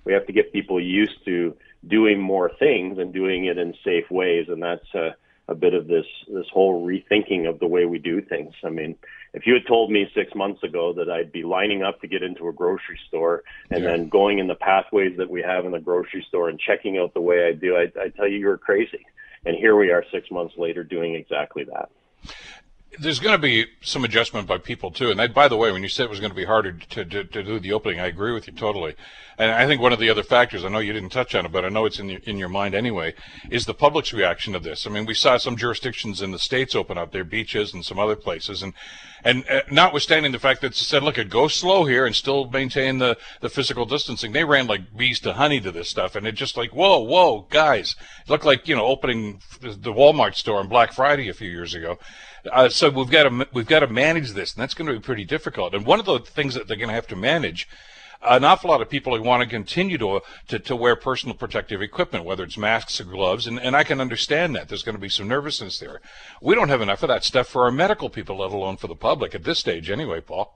we 0.06 0.14
have 0.14 0.26
to 0.28 0.34
get 0.34 0.54
people 0.54 0.82
used 0.82 1.24
to 1.26 1.56
doing 1.88 2.20
more 2.20 2.50
things 2.58 2.98
and 2.98 3.14
doing 3.14 3.46
it 3.46 3.58
in 3.58 3.74
safe 3.84 4.10
ways, 4.10 4.48
and 4.50 4.64
that's 4.64 4.88
a, 5.52 5.56
bit 5.56 5.74
of 5.74 5.88
this 5.88 6.06
this 6.28 6.48
whole 6.52 6.86
rethinking 6.86 7.48
of 7.48 7.60
the 7.60 7.68
way 7.68 7.86
we 7.86 8.00
do 8.00 8.22
things. 8.22 8.54
I 8.64 8.70
mean, 8.70 8.96
if 9.34 9.46
you 9.46 9.54
had 9.54 9.68
told 9.68 9.92
me 9.92 10.10
six 10.16 10.34
months 10.36 10.64
ago 10.64 10.94
that 10.94 11.10
I'd 11.10 11.32
be 11.32 11.44
lining 11.44 11.84
up 11.84 12.02
to 12.02 12.08
get 12.08 12.24
into 12.24 12.48
a 12.48 12.54
grocery 12.54 13.00
store 13.08 13.44
and 13.70 13.84
yeah. 13.84 13.92
then 13.92 14.10
going 14.10 14.40
in 14.40 14.48
the 14.48 14.56
pathways 14.56 15.18
that 15.18 15.30
we 15.30 15.42
have 15.42 15.66
in 15.66 15.72
the 15.72 15.80
grocery 15.80 16.26
store 16.28 16.50
and 16.50 16.60
checking 16.60 16.98
out 16.98 17.14
the 17.14 17.22
way 17.22 17.48
I 17.48 17.54
do, 17.54 17.76
I 17.76 17.92
I 18.00 18.10
tell 18.10 18.28
you 18.28 18.38
you're 18.38 18.58
crazy. 18.58 19.06
And 19.46 19.56
here 19.56 19.76
we 19.76 19.90
are 19.92 20.06
six 20.12 20.30
months 20.30 20.54
later 20.58 20.84
doing 20.84 21.16
exactly 21.16 21.64
that 21.64 21.90
there's 23.00 23.20
going 23.20 23.34
to 23.34 23.42
be 23.42 23.68
some 23.82 24.04
adjustment 24.04 24.48
by 24.48 24.58
people 24.58 24.92
too. 24.92 25.10
And 25.10 25.20
that, 25.20 25.34
by 25.34 25.48
the 25.48 25.56
way, 25.56 25.72
when 25.72 25.84
you 25.84 25.90
said 25.90 26.06
it 26.06 26.10
was 26.10 26.20
going 26.20 26.32
to 26.32 26.36
be 26.36 26.46
harder 26.46 26.74
to, 26.74 27.06
to, 27.06 27.24
to, 27.24 27.44
do 27.44 27.60
the 27.60 27.74
opening, 27.74 28.00
I 28.00 28.08
agree 28.08 28.34
with 28.34 28.48
you 28.48 28.54
totally. 28.54 28.96
And 29.38 29.50
I 29.52 29.66
think 29.66 29.82
one 29.82 29.94
of 29.94 30.00
the 30.00 30.10
other 30.10 30.24
factors, 30.24 30.64
I 30.64 30.70
know 30.70 30.80
you 30.80 30.94
didn't 30.94 31.10
touch 31.10 31.34
on 31.34 31.46
it, 31.46 31.52
but 31.52 31.66
I 31.66 31.70
know 31.70 31.86
it's 31.86 32.00
in 32.00 32.10
your, 32.10 32.20
in 32.26 32.38
your 32.38 32.50
mind 32.50 32.76
anyway, 32.76 33.14
is 33.50 33.66
the 33.66 33.74
public's 33.74 34.14
reaction 34.14 34.54
to 34.54 34.60
this. 34.60 34.86
I 34.86 34.90
mean, 34.90 35.06
we 35.06 35.14
saw 35.14 35.38
some 35.38 35.56
jurisdictions 35.56 36.22
in 36.22 36.32
the 36.32 36.38
states 36.38 36.76
open 36.76 36.98
up 36.98 37.12
their 37.12 37.24
beaches 37.24 37.74
and 37.74 37.86
some 37.86 37.98
other 37.98 38.16
places, 38.16 38.62
and 38.62 38.74
and 39.24 39.48
uh, 39.50 39.62
notwithstanding 39.72 40.32
the 40.32 40.40
fact 40.40 40.62
that 40.62 40.74
it 40.74 40.76
said, 40.76 41.04
look, 41.04 41.18
it 41.18 41.30
go 41.30 41.48
slow 41.48 41.86
here 41.86 42.06
and 42.06 42.16
still 42.16 42.50
maintain 42.50 42.98
the 42.98 43.18
the 43.40 43.50
physical 43.50 43.86
distancing, 43.86 44.32
they 44.32 44.44
ran 44.44 44.68
like 44.68 44.96
bees 44.96 45.20
to 45.22 45.34
honey 45.34 45.62
to 45.62 45.72
this 45.72 45.90
stuff, 45.90 46.16
and 46.16 46.28
it 46.28 46.34
just 46.34 46.58
like, 46.58 46.72
whoa, 46.72 47.00
whoa, 47.00 47.48
guys, 47.50 47.96
it 48.24 48.30
looked 48.30 48.46
like 48.46 48.68
you 48.68 48.76
know 48.76 48.86
opening 48.86 49.42
the 49.62 49.94
Walmart 49.94 50.36
store 50.36 50.60
on 50.60 50.68
Black 50.68 50.94
Friday 50.94 51.30
a 51.30 51.34
few 51.34 51.50
years 51.50 51.74
ago. 51.74 51.98
Uh, 52.50 52.70
so 52.70 52.90
we've 52.90 53.10
got 53.10 53.24
to 53.24 53.48
we've 53.54 53.68
got 53.68 53.80
to 53.80 53.88
manage 53.88 54.32
this, 54.32 54.54
and 54.54 54.62
that's 54.62 54.74
going 54.74 54.88
to 54.88 54.94
be 54.94 55.00
pretty 55.00 55.26
difficult. 55.26 55.74
And 55.74 55.86
one 55.86 56.00
of 56.00 56.06
the 56.06 56.20
things 56.20 56.56
that 56.56 56.68
they're 56.68 56.78
going 56.78 56.90
to 56.90 56.96
have 56.96 57.08
to 57.08 57.16
manage 57.16 57.68
an 58.24 58.44
awful 58.44 58.70
lot 58.70 58.82
of 58.82 58.90
people 58.90 59.16
who 59.16 59.24
want 59.24 59.42
to 59.42 59.50
continue 59.50 59.98
to, 59.98 60.22
to, 60.48 60.60
to 60.60 60.76
wear 60.76 60.96
personal 60.96 61.36
protective 61.36 61.82
equipment, 61.82 62.24
whether 62.24 62.44
it's 62.44 62.58
masks 62.58 63.02
or 63.02 63.06
gloves, 63.06 63.48
and, 63.48 63.60
and 63.60 63.76
I 63.76 63.84
can 63.84 64.00
understand 64.00 64.56
that. 64.56 64.70
There's 64.70 64.84
going 64.84 64.96
to 64.96 65.02
be 65.02 65.10
some 65.10 65.28
nervousness 65.28 65.80
there. 65.80 66.02
We 66.40 66.54
don't 66.56 66.70
have 66.70 66.82
enough 66.82 67.04
of 67.04 67.10
that 67.10 67.24
stuff 67.24 67.48
for 67.48 67.64
our 67.64 67.72
medical 67.72 68.10
people, 68.10 68.38
let 68.38 68.52
alone 68.52 68.78
for 68.78 68.88
the 68.88 68.96
public 68.96 69.34
at 69.34 69.44
this 69.44 69.60
stage, 69.60 69.90
anyway, 69.90 70.22
Paul. 70.22 70.56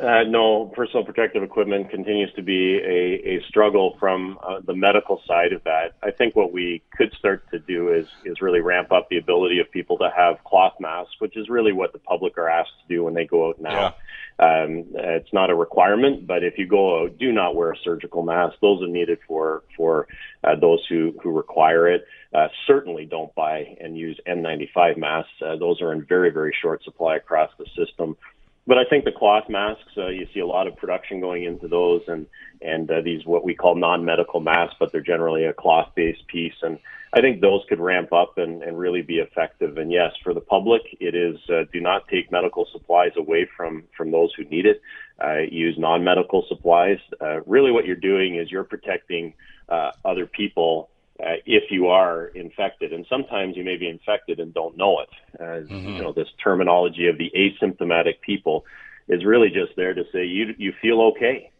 Uh, 0.00 0.24
no, 0.24 0.66
personal 0.74 1.04
protective 1.04 1.42
equipment 1.42 1.90
continues 1.90 2.32
to 2.34 2.42
be 2.42 2.78
a, 2.78 3.36
a 3.36 3.42
struggle 3.48 3.96
from 3.98 4.38
uh, 4.42 4.60
the 4.64 4.74
medical 4.74 5.22
side 5.26 5.52
of 5.52 5.64
that. 5.64 5.94
I 6.02 6.10
think 6.10 6.36
what 6.36 6.52
we 6.52 6.82
could 6.96 7.12
start 7.18 7.50
to 7.50 7.58
do 7.58 7.92
is 7.92 8.06
is 8.24 8.42
really 8.42 8.60
ramp 8.60 8.92
up 8.92 9.08
the 9.08 9.16
ability 9.16 9.58
of 9.58 9.70
people 9.70 9.96
to 9.98 10.10
have 10.14 10.44
cloth 10.44 10.74
masks, 10.80 11.14
which 11.18 11.36
is 11.36 11.48
really 11.48 11.72
what 11.72 11.92
the 11.92 11.98
public 11.98 12.36
are 12.36 12.48
asked 12.48 12.72
to 12.82 12.94
do 12.94 13.04
when 13.04 13.14
they 13.14 13.24
go 13.24 13.48
out 13.48 13.60
now. 13.60 13.70
Yeah. 13.70 13.92
Um, 14.38 14.84
it's 14.94 15.32
not 15.32 15.48
a 15.48 15.54
requirement, 15.54 16.26
but 16.26 16.44
if 16.44 16.58
you 16.58 16.66
go 16.66 17.04
out, 17.04 17.16
do 17.16 17.32
not 17.32 17.56
wear 17.56 17.72
a 17.72 17.76
surgical 17.82 18.22
mask. 18.22 18.56
Those 18.60 18.82
are 18.82 18.88
needed 18.88 19.18
for 19.26 19.62
for 19.76 20.08
uh, 20.44 20.56
those 20.60 20.84
who 20.88 21.14
who 21.22 21.30
require 21.30 21.88
it. 21.88 22.06
Uh, 22.34 22.48
certainly 22.66 23.06
don't 23.06 23.34
buy 23.34 23.76
and 23.80 23.96
use 23.96 24.20
N95 24.26 24.98
masks. 24.98 25.30
Uh, 25.40 25.56
those 25.56 25.80
are 25.80 25.92
in 25.94 26.04
very 26.04 26.30
very 26.30 26.54
short 26.60 26.84
supply 26.84 27.16
across 27.16 27.50
the 27.58 27.64
system 27.74 28.16
but 28.66 28.78
I 28.78 28.84
think 28.84 29.04
the 29.04 29.12
cloth 29.12 29.48
masks, 29.48 29.92
uh, 29.96 30.08
you 30.08 30.26
see 30.34 30.40
a 30.40 30.46
lot 30.46 30.66
of 30.66 30.76
production 30.76 31.20
going 31.20 31.44
into 31.44 31.68
those, 31.68 32.02
and 32.08 32.26
and 32.60 32.90
uh, 32.90 33.00
these 33.00 33.24
what 33.24 33.44
we 33.44 33.54
call 33.54 33.74
non-medical 33.76 34.40
masks, 34.40 34.76
but 34.80 34.90
they're 34.92 35.00
generally 35.00 35.44
a 35.44 35.52
cloth-based 35.52 36.26
piece, 36.26 36.54
and 36.62 36.78
I 37.12 37.20
think 37.20 37.40
those 37.40 37.62
could 37.68 37.80
ramp 37.80 38.12
up 38.12 38.36
and, 38.36 38.62
and 38.62 38.78
really 38.78 39.02
be 39.02 39.18
effective. 39.18 39.78
And 39.78 39.90
yes, 39.90 40.12
for 40.22 40.34
the 40.34 40.40
public, 40.40 40.82
it 41.00 41.14
is 41.14 41.38
uh, 41.48 41.64
do 41.72 41.80
not 41.80 42.08
take 42.08 42.30
medical 42.32 42.66
supplies 42.72 43.12
away 43.16 43.48
from 43.56 43.84
from 43.96 44.10
those 44.10 44.32
who 44.34 44.44
need 44.44 44.66
it. 44.66 44.82
Uh, 45.22 45.38
use 45.50 45.78
non-medical 45.78 46.44
supplies. 46.48 46.98
Uh, 47.20 47.40
really, 47.46 47.70
what 47.70 47.86
you're 47.86 47.96
doing 47.96 48.34
is 48.34 48.50
you're 48.50 48.64
protecting 48.64 49.32
uh, 49.68 49.92
other 50.04 50.26
people 50.26 50.90
uh, 51.22 51.36
if 51.46 51.70
you 51.70 51.88
are 51.88 52.26
infected, 52.26 52.92
and 52.92 53.06
sometimes 53.08 53.56
you 53.56 53.64
may 53.64 53.76
be 53.76 53.88
infected 53.88 54.40
and 54.40 54.52
don't 54.52 54.76
know 54.76 55.00
it. 55.00 55.08
As 55.40 55.66
mm-hmm. 55.66 55.88
you 55.88 56.02
know, 56.02 56.12
this 56.12 56.28
terminology 56.42 57.08
of 57.08 57.18
the 57.18 57.30
asymptomatic 57.34 58.20
people 58.20 58.64
is 59.08 59.24
really 59.24 59.48
just 59.48 59.76
there 59.76 59.94
to 59.94 60.04
say 60.12 60.24
you 60.24 60.54
you 60.58 60.72
feel 60.82 61.00
okay 61.00 61.50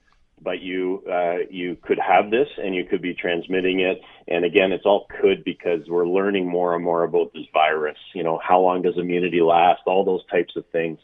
but 0.42 0.60
you 0.60 1.02
uh, 1.10 1.38
you 1.50 1.76
could 1.82 1.98
have 1.98 2.30
this 2.30 2.48
and 2.58 2.74
you 2.74 2.84
could 2.84 3.00
be 3.00 3.14
transmitting 3.14 3.80
it. 3.80 4.00
And 4.28 4.44
again, 4.44 4.72
it's 4.72 4.84
all 4.84 5.06
could 5.20 5.44
because 5.44 5.88
we're 5.88 6.06
learning 6.06 6.48
more 6.48 6.74
and 6.74 6.84
more 6.84 7.04
about 7.04 7.32
this 7.32 7.46
virus. 7.52 7.98
You 8.14 8.22
know, 8.22 8.38
how 8.42 8.60
long 8.60 8.82
does 8.82 8.98
immunity 8.98 9.40
last? 9.40 9.82
All 9.86 10.04
those 10.04 10.26
types 10.26 10.54
of 10.56 10.66
things. 10.66 10.98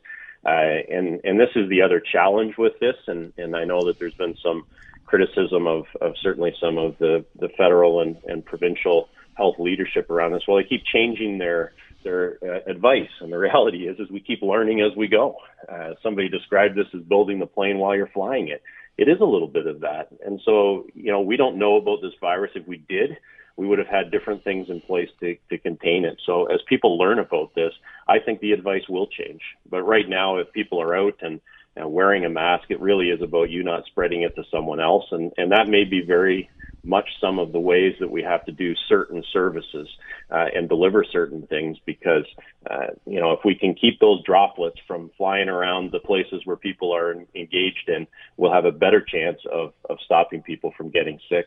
Uh, 0.45 0.83
and 0.91 1.21
and 1.25 1.41
this 1.41 1.51
is 1.57 1.69
the 1.71 1.83
other 1.83 2.01
challenge 2.01 2.59
with 2.59 2.79
this. 2.81 2.97
And 3.07 3.33
and 3.39 3.57
I 3.57 3.65
know 3.65 3.85
that 3.87 3.99
there's 3.99 4.15
been 4.15 4.37
some 4.43 4.67
criticism 5.13 5.67
of 5.67 5.85
of 6.01 6.15
certainly 6.23 6.53
some 6.59 6.79
of 6.79 6.97
the 6.99 7.25
the 7.39 7.51
federal 7.59 8.01
and 8.01 8.17
and 8.27 8.45
provincial 8.45 9.09
health 9.35 9.57
leadership 9.59 10.09
around 10.11 10.33
this. 10.33 10.43
Well, 10.49 10.57
they 10.57 10.69
keep 10.69 10.85
changing 10.85 11.39
their 11.39 11.73
their 12.03 12.39
uh, 12.43 12.71
advice, 12.71 13.13
and 13.21 13.31
the 13.33 13.39
reality 13.39 13.87
is, 13.89 13.99
is 14.01 14.11
we 14.11 14.21
keep 14.21 14.41
learning 14.43 14.81
as 14.81 14.97
we 14.97 15.09
go. 15.09 15.37
Uh, 15.71 15.91
somebody 16.03 16.29
described 16.29 16.77
this 16.77 16.87
as 16.95 17.03
building 17.03 17.39
the 17.39 17.47
plane 17.47 17.79
while 17.79 17.95
you're 17.95 18.09
flying 18.09 18.49
it 18.49 18.63
it 18.99 19.09
is 19.09 19.21
a 19.21 19.25
little 19.25 19.49
bit 19.49 19.67
of 19.67 19.81
that. 19.81 20.09
And 20.25 20.41
so, 20.45 20.87
you 20.95 21.11
know, 21.11 21.21
we 21.21 21.37
don't 21.37 21.59
know 21.59 21.77
about 21.77 22.03
this 22.03 22.13
virus. 22.21 22.53
If 22.55 22.67
we 22.67 22.85
did, 22.89 23.17
we 23.57 23.67
would 23.67 23.79
have 23.79 23.89
had 23.89 24.11
different 24.11 24.45
things 24.45 24.69
in 24.69 24.81
place 24.81 25.09
to, 25.21 25.37
to 25.51 25.59
contain 25.59 26.05
it. 26.05 26.21
So 26.25 26.47
as 26.47 26.61
people 26.69 26.99
learn 26.99 27.19
about 27.19 27.55
this, 27.55 27.73
I 28.09 28.19
think 28.19 28.41
the 28.41 28.53
advice 28.53 28.89
will 28.89 29.07
change. 29.07 29.41
But 29.69 29.83
right 29.83 30.09
now, 30.09 30.39
if 30.39 30.53
people 30.53 30.81
are 30.81 30.97
out 30.97 31.15
and, 31.21 31.41
and 31.77 31.93
wearing 31.93 32.25
a 32.25 32.31
mask, 32.31 32.65
it 32.71 32.81
really 32.81 33.09
is 33.11 33.23
about 33.23 33.51
you 33.51 33.63
not 33.63 33.87
spreading 33.87 34.23
it 34.23 34.35
to 34.37 34.45
someone 34.51 34.81
else. 34.81 35.05
And, 35.11 35.33
and 35.37 35.53
that 35.53 35.69
may 35.69 35.85
be 35.85 36.03
very 36.03 36.51
much 36.85 37.09
some 37.21 37.39
of 37.39 37.53
the 37.53 37.61
ways 37.61 37.95
that 38.01 38.11
we 38.11 38.23
have 38.23 38.45
to 38.45 38.53
do 38.53 38.75
certain 38.89 39.23
services 39.33 39.89
uh, 40.31 40.47
and 40.55 40.69
deliver 40.69 41.05
certain 41.05 41.47
things 41.47 41.79
because 41.87 42.25
uh, 42.71 42.89
you 43.07 43.21
know 43.21 43.33
if 43.33 43.41
we 43.45 43.55
can 43.55 43.75
keep 43.75 44.01
those 44.01 44.23
droplets 44.25 44.79
from 44.87 45.11
flying 45.17 45.49
around 45.49 45.93
the 45.93 46.01
places 46.01 46.43
where 46.45 46.57
people 46.57 46.93
are 46.93 47.15
engaged 47.35 47.89
in 47.89 48.07
we'll 48.37 48.53
have 48.53 48.65
a 48.65 48.73
better 48.73 49.01
chance 49.01 49.39
of, 49.53 49.73
of 49.89 49.99
stopping 50.05 50.43
people 50.43 50.73
from 50.77 50.91
getting 50.91 51.21
sick 51.29 51.47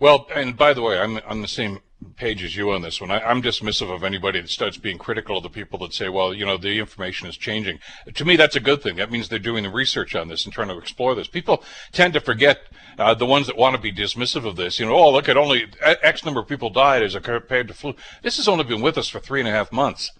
well 0.00 0.26
and 0.34 0.56
by 0.56 0.72
the 0.72 0.82
way 0.82 0.98
i'm 0.98 1.18
on 1.26 1.42
the 1.42 1.48
same 1.48 1.80
page 2.16 2.42
as 2.42 2.56
you 2.56 2.70
on 2.72 2.82
this 2.82 3.00
one. 3.00 3.10
I, 3.10 3.30
am 3.30 3.42
dismissive 3.42 3.92
of 3.92 4.04
anybody 4.04 4.40
that 4.40 4.50
starts 4.50 4.76
being 4.76 4.98
critical 4.98 5.36
of 5.36 5.42
the 5.42 5.50
people 5.50 5.78
that 5.80 5.94
say, 5.94 6.08
well, 6.08 6.34
you 6.34 6.44
know, 6.44 6.56
the 6.56 6.78
information 6.78 7.28
is 7.28 7.36
changing. 7.36 7.78
To 8.14 8.24
me, 8.24 8.36
that's 8.36 8.56
a 8.56 8.60
good 8.60 8.82
thing. 8.82 8.96
That 8.96 9.10
means 9.10 9.28
they're 9.28 9.38
doing 9.38 9.64
the 9.64 9.70
research 9.70 10.14
on 10.14 10.28
this 10.28 10.44
and 10.44 10.52
trying 10.52 10.68
to 10.68 10.78
explore 10.78 11.14
this. 11.14 11.28
People 11.28 11.62
tend 11.92 12.14
to 12.14 12.20
forget 12.20 12.62
uh, 12.98 13.14
the 13.14 13.26
ones 13.26 13.46
that 13.46 13.56
want 13.56 13.76
to 13.76 13.80
be 13.80 13.92
dismissive 13.92 14.46
of 14.46 14.56
this. 14.56 14.78
You 14.78 14.86
know, 14.86 14.94
oh, 14.94 15.12
look 15.12 15.28
at 15.28 15.36
only 15.36 15.66
X 15.80 16.24
number 16.24 16.40
of 16.40 16.48
people 16.48 16.70
died 16.70 17.02
as 17.02 17.16
compared 17.16 17.68
to 17.68 17.74
flu. 17.74 17.94
This 18.22 18.36
has 18.36 18.48
only 18.48 18.64
been 18.64 18.82
with 18.82 18.98
us 18.98 19.08
for 19.08 19.20
three 19.20 19.40
and 19.40 19.48
a 19.48 19.52
half 19.52 19.72
months. 19.72 20.10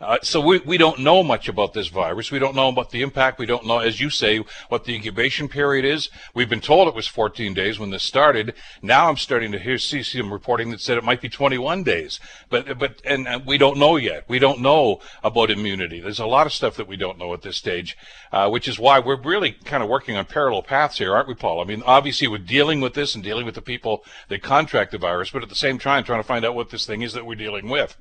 Uh, 0.00 0.18
so 0.22 0.40
we, 0.40 0.58
we 0.58 0.76
don't 0.76 0.98
know 0.98 1.22
much 1.22 1.48
about 1.48 1.72
this 1.72 1.86
virus. 1.86 2.32
We 2.32 2.40
don't 2.40 2.56
know 2.56 2.68
about 2.68 2.90
the 2.90 3.00
impact. 3.00 3.38
We 3.38 3.46
don't 3.46 3.64
know, 3.64 3.78
as 3.78 4.00
you 4.00 4.10
say, 4.10 4.38
what 4.68 4.84
the 4.84 4.94
incubation 4.94 5.48
period 5.48 5.84
is. 5.84 6.10
We've 6.34 6.48
been 6.48 6.60
told 6.60 6.88
it 6.88 6.96
was 6.96 7.06
14 7.06 7.54
days 7.54 7.78
when 7.78 7.90
this 7.90 8.02
started. 8.02 8.54
Now 8.82 9.08
I'm 9.08 9.16
starting 9.16 9.52
to 9.52 9.58
hear 9.58 9.78
see 9.78 10.02
some 10.02 10.32
reporting 10.32 10.70
that 10.70 10.80
said 10.80 10.98
it 10.98 11.04
might 11.04 11.20
be 11.20 11.28
21 11.28 11.84
days. 11.84 12.18
But 12.48 12.76
but 12.76 13.00
and, 13.04 13.28
and, 13.28 13.46
we 13.46 13.56
don't 13.56 13.78
know 13.78 13.94
yet. 13.94 14.24
We 14.26 14.40
don't 14.40 14.60
know 14.60 15.00
about 15.22 15.50
immunity. 15.50 16.00
There's 16.00 16.18
a 16.18 16.26
lot 16.26 16.46
of 16.46 16.52
stuff 16.52 16.76
that 16.76 16.88
we 16.88 16.96
don't 16.96 17.18
know 17.18 17.32
at 17.32 17.42
this 17.42 17.56
stage, 17.56 17.96
uh, 18.32 18.50
which 18.50 18.66
is 18.66 18.80
why 18.80 18.98
we're 18.98 19.20
really 19.20 19.52
kind 19.52 19.82
of 19.82 19.88
working 19.88 20.16
on 20.16 20.24
parallel 20.24 20.62
paths 20.64 20.98
here, 20.98 21.14
aren't 21.14 21.28
we, 21.28 21.34
Paul? 21.34 21.60
I 21.60 21.64
mean, 21.64 21.84
obviously 21.86 22.26
we're 22.26 22.38
dealing 22.38 22.80
with 22.80 22.94
this 22.94 23.14
and 23.14 23.22
dealing 23.22 23.46
with 23.46 23.54
the 23.54 23.62
people 23.62 24.04
that 24.28 24.42
contract 24.42 24.90
the 24.90 24.98
virus, 24.98 25.30
but 25.30 25.44
at 25.44 25.48
the 25.48 25.54
same 25.54 25.78
time 25.78 26.02
trying 26.02 26.20
to 26.20 26.26
find 26.26 26.44
out 26.44 26.56
what 26.56 26.70
this 26.70 26.84
thing 26.84 27.02
is 27.02 27.12
that 27.12 27.26
we're 27.26 27.36
dealing 27.36 27.68
with. 27.68 27.96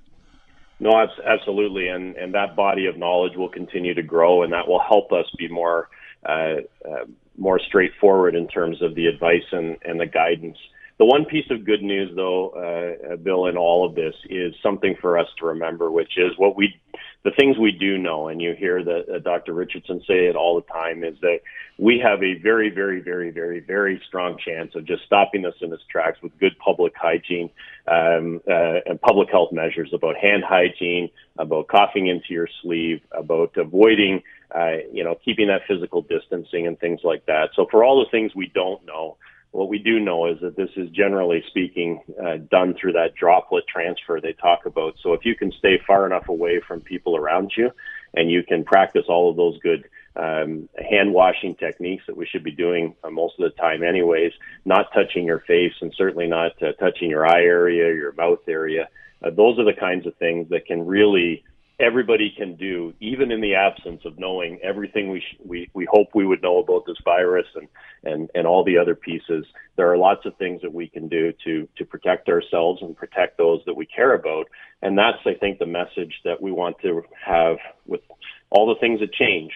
No, 0.83 0.91
absolutely, 1.25 1.87
and 1.87 2.17
and 2.17 2.33
that 2.33 2.57
body 2.57 2.87
of 2.87 2.97
knowledge 2.97 3.37
will 3.37 3.47
continue 3.47 3.93
to 3.93 4.03
grow, 4.03 4.43
and 4.43 4.51
that 4.51 4.67
will 4.67 4.81
help 4.81 5.13
us 5.13 5.25
be 5.37 5.47
more 5.47 5.87
uh, 6.25 6.55
uh, 6.85 7.05
more 7.37 7.57
straightforward 7.57 8.35
in 8.35 8.49
terms 8.49 8.81
of 8.81 8.93
the 8.93 9.05
advice 9.07 9.47
and, 9.53 9.77
and 9.85 9.97
the 9.97 10.05
guidance. 10.05 10.57
The 10.99 11.05
one 11.05 11.23
piece 11.23 11.49
of 11.51 11.65
good 11.65 11.81
news, 11.81 12.11
though, 12.17 12.49
uh, 12.49 13.15
Bill, 13.15 13.45
in 13.45 13.55
all 13.55 13.85
of 13.87 13.95
this 13.95 14.13
is 14.29 14.53
something 14.61 14.95
for 14.99 15.17
us 15.17 15.27
to 15.39 15.45
remember, 15.45 15.89
which 15.89 16.17
is 16.17 16.33
what 16.37 16.57
we 16.57 16.75
the 17.23 17.31
things 17.31 17.57
we 17.57 17.71
do 17.71 17.97
know, 17.97 18.27
and 18.27 18.41
you 18.41 18.53
hear 18.53 18.83
that 18.83 19.05
uh, 19.09 19.19
Dr. 19.19 19.53
Richardson 19.53 20.01
say 20.05 20.25
it 20.25 20.35
all 20.35 20.55
the 20.55 20.73
time, 20.73 21.03
is 21.05 21.15
that 21.21 21.39
we 21.77 21.99
have 22.03 22.21
a 22.21 22.35
very, 22.35 22.69
very, 22.69 22.99
very, 22.99 23.31
very, 23.31 23.61
very 23.61 24.01
strong 24.07 24.37
chance 24.37 24.75
of 24.75 24.85
just 24.85 25.03
stopping 25.05 25.41
this 25.41 25.55
in 25.61 25.71
its 25.71 25.83
tracks 25.89 26.21
with 26.21 26.37
good 26.37 26.57
public 26.59 26.93
hygiene 26.95 27.49
um, 27.87 28.41
uh, 28.47 28.79
and 28.85 29.01
public 29.01 29.29
health 29.31 29.53
measures 29.53 29.91
about 29.93 30.17
hand 30.17 30.43
hygiene, 30.43 31.09
about 31.37 31.69
coughing 31.69 32.07
into 32.07 32.27
your 32.33 32.49
sleeve, 32.61 33.01
about 33.11 33.55
avoiding, 33.55 34.21
uh, 34.53 34.77
you 34.91 35.03
know, 35.03 35.15
keeping 35.23 35.47
that 35.47 35.61
physical 35.65 36.01
distancing 36.01 36.67
and 36.67 36.77
things 36.79 36.99
like 37.05 37.25
that. 37.27 37.51
So 37.55 37.67
for 37.71 37.85
all 37.85 38.03
the 38.03 38.11
things 38.11 38.35
we 38.35 38.51
don't 38.53 38.85
know, 38.85 39.17
what 39.53 39.69
we 39.69 39.77
do 39.77 39.99
know 39.99 40.25
is 40.25 40.39
that 40.41 40.57
this 40.57 40.71
is 40.75 40.89
generally 40.89 41.43
speaking 41.47 42.01
uh, 42.21 42.37
done 42.49 42.73
through 42.73 42.93
that 42.93 43.13
droplet 43.13 43.63
transfer 43.67 44.19
they 44.19 44.33
talk 44.33 44.65
about. 44.65 44.95
So 45.01 45.13
if 45.13 45.25
you 45.25 45.35
can 45.35 45.51
stay 45.51 45.79
far 45.85 46.07
enough 46.07 46.27
away 46.27 46.59
from 46.67 46.81
people 46.81 47.15
around 47.15 47.53
you 47.55 47.69
and 48.15 48.31
you 48.31 48.41
can 48.41 48.63
practice 48.63 49.05
all 49.07 49.29
of 49.29 49.37
those 49.37 49.59
good 49.59 49.87
um, 50.15 50.69
hand 50.77 51.13
washing 51.13 51.53
techniques 51.55 52.03
that 52.07 52.17
we 52.17 52.25
should 52.25 52.43
be 52.43 52.51
doing 52.51 52.95
uh, 53.03 53.11
most 53.11 53.35
of 53.39 53.43
the 53.43 53.61
time 53.61 53.83
anyways, 53.83 54.33
not 54.65 54.91
touching 54.91 55.25
your 55.25 55.41
face 55.41 55.73
and 55.81 55.93
certainly 55.95 56.25
not 56.25 56.51
uh, 56.63 56.71
touching 56.73 57.11
your 57.11 57.27
eye 57.27 57.43
area, 57.43 57.93
your 57.93 58.13
mouth 58.13 58.39
area. 58.47 58.89
Uh, 59.23 59.29
those 59.29 59.59
are 59.59 59.65
the 59.65 59.79
kinds 59.79 60.07
of 60.07 60.15
things 60.15 60.49
that 60.49 60.65
can 60.65 60.83
really 60.83 61.43
everybody 61.79 62.33
can 62.35 62.55
do, 62.55 62.93
even 62.99 63.31
in 63.31 63.41
the 63.41 63.55
absence 63.55 64.01
of 64.05 64.19
knowing 64.19 64.59
everything 64.61 65.09
we 65.09 65.19
sh- 65.19 65.37
we 65.43 65.69
we 65.73 65.85
hope 65.89 66.09
we 66.13 66.25
would 66.25 66.41
know 66.41 66.59
about 66.59 66.85
this 66.85 66.97
virus 67.03 67.47
and 67.55 67.67
and 68.03 68.29
and 68.35 68.45
all 68.45 68.63
the 68.63 68.77
other 68.77 68.95
pieces. 68.95 69.45
There 69.75 69.91
are 69.91 69.97
lots 69.97 70.25
of 70.25 70.35
things 70.37 70.61
that 70.61 70.73
we 70.73 70.87
can 70.87 71.07
do 71.07 71.33
to 71.45 71.67
to 71.77 71.85
protect 71.85 72.29
ourselves 72.29 72.81
and 72.81 72.95
protect 72.95 73.37
those 73.37 73.61
that 73.65 73.75
we 73.75 73.85
care 73.85 74.13
about, 74.13 74.47
and 74.81 74.97
that's 74.97 75.19
I 75.25 75.33
think 75.33 75.59
the 75.59 75.65
message 75.65 76.13
that 76.23 76.41
we 76.41 76.51
want 76.51 76.77
to 76.83 77.03
have 77.25 77.57
with 77.85 78.01
all 78.49 78.67
the 78.67 78.79
things 78.79 78.99
that 78.99 79.13
change. 79.13 79.51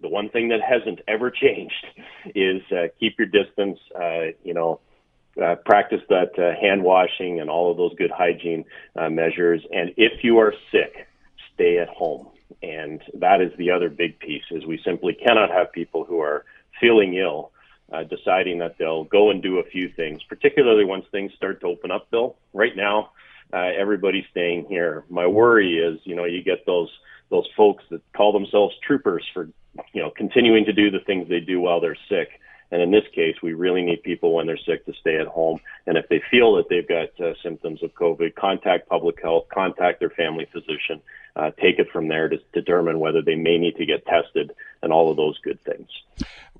The 0.00 0.08
one 0.08 0.30
thing 0.30 0.48
that 0.48 0.60
hasn't 0.62 1.00
ever 1.08 1.30
changed 1.42 1.86
is 2.34 2.62
uh, 2.72 2.88
keep 2.98 3.18
your 3.18 3.28
distance. 3.28 3.78
Uh, 3.94 4.32
you 4.42 4.54
know. 4.54 4.80
Uh, 5.40 5.54
practice 5.64 6.00
that 6.08 6.36
uh, 6.38 6.60
hand 6.60 6.82
washing 6.82 7.40
and 7.40 7.48
all 7.48 7.70
of 7.70 7.76
those 7.76 7.94
good 7.96 8.10
hygiene 8.10 8.64
uh, 8.96 9.08
measures. 9.08 9.62
And 9.70 9.94
if 9.96 10.24
you 10.24 10.38
are 10.38 10.52
sick, 10.72 11.06
stay 11.60 11.78
at 11.78 11.88
home. 11.88 12.28
And 12.62 13.02
that 13.14 13.40
is 13.40 13.52
the 13.56 13.70
other 13.70 13.88
big 13.90 14.18
piece 14.18 14.42
is 14.50 14.64
we 14.66 14.80
simply 14.84 15.14
cannot 15.14 15.50
have 15.50 15.72
people 15.72 16.04
who 16.04 16.20
are 16.20 16.44
feeling 16.80 17.14
ill 17.14 17.52
uh, 17.92 18.04
deciding 18.04 18.58
that 18.58 18.76
they'll 18.78 19.04
go 19.04 19.30
and 19.30 19.42
do 19.42 19.58
a 19.58 19.64
few 19.64 19.88
things, 19.88 20.22
particularly 20.28 20.84
once 20.84 21.04
things 21.10 21.32
start 21.36 21.60
to 21.60 21.66
open 21.66 21.90
up, 21.90 22.10
Bill. 22.10 22.36
Right 22.52 22.76
now, 22.76 23.10
uh, 23.52 23.70
everybody's 23.76 24.24
staying 24.30 24.66
here. 24.68 25.04
My 25.10 25.26
worry 25.26 25.78
is, 25.78 26.00
you 26.04 26.14
know, 26.14 26.24
you 26.24 26.42
get 26.42 26.64
those 26.66 26.90
those 27.30 27.48
folks 27.56 27.84
that 27.90 28.00
call 28.16 28.32
themselves 28.32 28.74
troopers 28.84 29.24
for, 29.32 29.48
you 29.92 30.02
know, 30.02 30.10
continuing 30.10 30.64
to 30.64 30.72
do 30.72 30.90
the 30.90 30.98
things 30.98 31.28
they 31.28 31.38
do 31.38 31.60
while 31.60 31.80
they're 31.80 31.96
sick. 32.08 32.28
And 32.70 32.80
in 32.80 32.90
this 32.90 33.04
case, 33.14 33.36
we 33.42 33.52
really 33.52 33.82
need 33.82 34.02
people 34.02 34.34
when 34.34 34.46
they're 34.46 34.56
sick 34.56 34.86
to 34.86 34.92
stay 34.94 35.16
at 35.16 35.26
home. 35.26 35.60
And 35.86 35.96
if 35.96 36.08
they 36.08 36.22
feel 36.30 36.54
that 36.56 36.68
they've 36.68 36.86
got 36.86 37.20
uh, 37.20 37.34
symptoms 37.42 37.82
of 37.82 37.94
COVID, 37.94 38.34
contact 38.34 38.88
public 38.88 39.20
health, 39.20 39.46
contact 39.52 40.00
their 40.00 40.10
family 40.10 40.46
physician, 40.52 41.00
uh, 41.36 41.50
take 41.60 41.78
it 41.78 41.90
from 41.90 42.08
there 42.08 42.28
to 42.28 42.38
determine 42.52 43.00
whether 43.00 43.22
they 43.22 43.34
may 43.34 43.58
need 43.58 43.76
to 43.76 43.86
get 43.86 44.06
tested 44.06 44.52
and 44.82 44.92
all 44.92 45.10
of 45.10 45.16
those 45.16 45.38
good 45.38 45.60
things. 45.62 45.88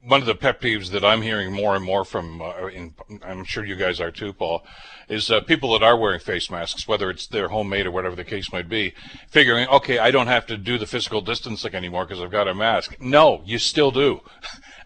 One 0.03 0.21
of 0.21 0.27
the 0.27 0.35
pet 0.35 0.61
peeves 0.61 0.91
that 0.91 1.05
I'm 1.05 1.21
hearing 1.21 1.53
more 1.53 1.77
and 1.77 1.85
more 1.85 2.05
from, 2.05 2.41
uh, 2.41 2.67
in, 2.69 2.95
I'm 3.23 3.45
sure 3.45 3.65
you 3.65 3.77
guys 3.77 4.01
are 4.01 4.11
too, 4.11 4.33
Paul, 4.33 4.65
is 5.09 5.31
uh, 5.31 5.41
people 5.41 5.73
that 5.73 5.83
are 5.83 5.97
wearing 5.97 6.21
face 6.21 6.51
masks, 6.51 6.89
whether 6.89 7.11
it's 7.11 7.27
their 7.27 7.49
homemade 7.49 7.87
or 7.87 7.91
whatever 7.91 8.17
the 8.17 8.25
case 8.25 8.53
might 8.53 8.69
be, 8.69 8.95
figuring, 9.29 9.69
okay, 9.69 9.99
I 9.99 10.11
don't 10.11 10.29
have 10.29 10.47
to 10.47 10.57
do 10.57 10.79
the 10.79 10.87
physical 10.87 11.21
distancing 11.21 11.75
anymore 11.75 12.07
because 12.07 12.23
I've 12.23 12.31
got 12.31 12.49
a 12.49 12.55
mask. 12.55 12.97
No, 13.01 13.43
you 13.45 13.59
still 13.59 13.91
do. 13.91 14.21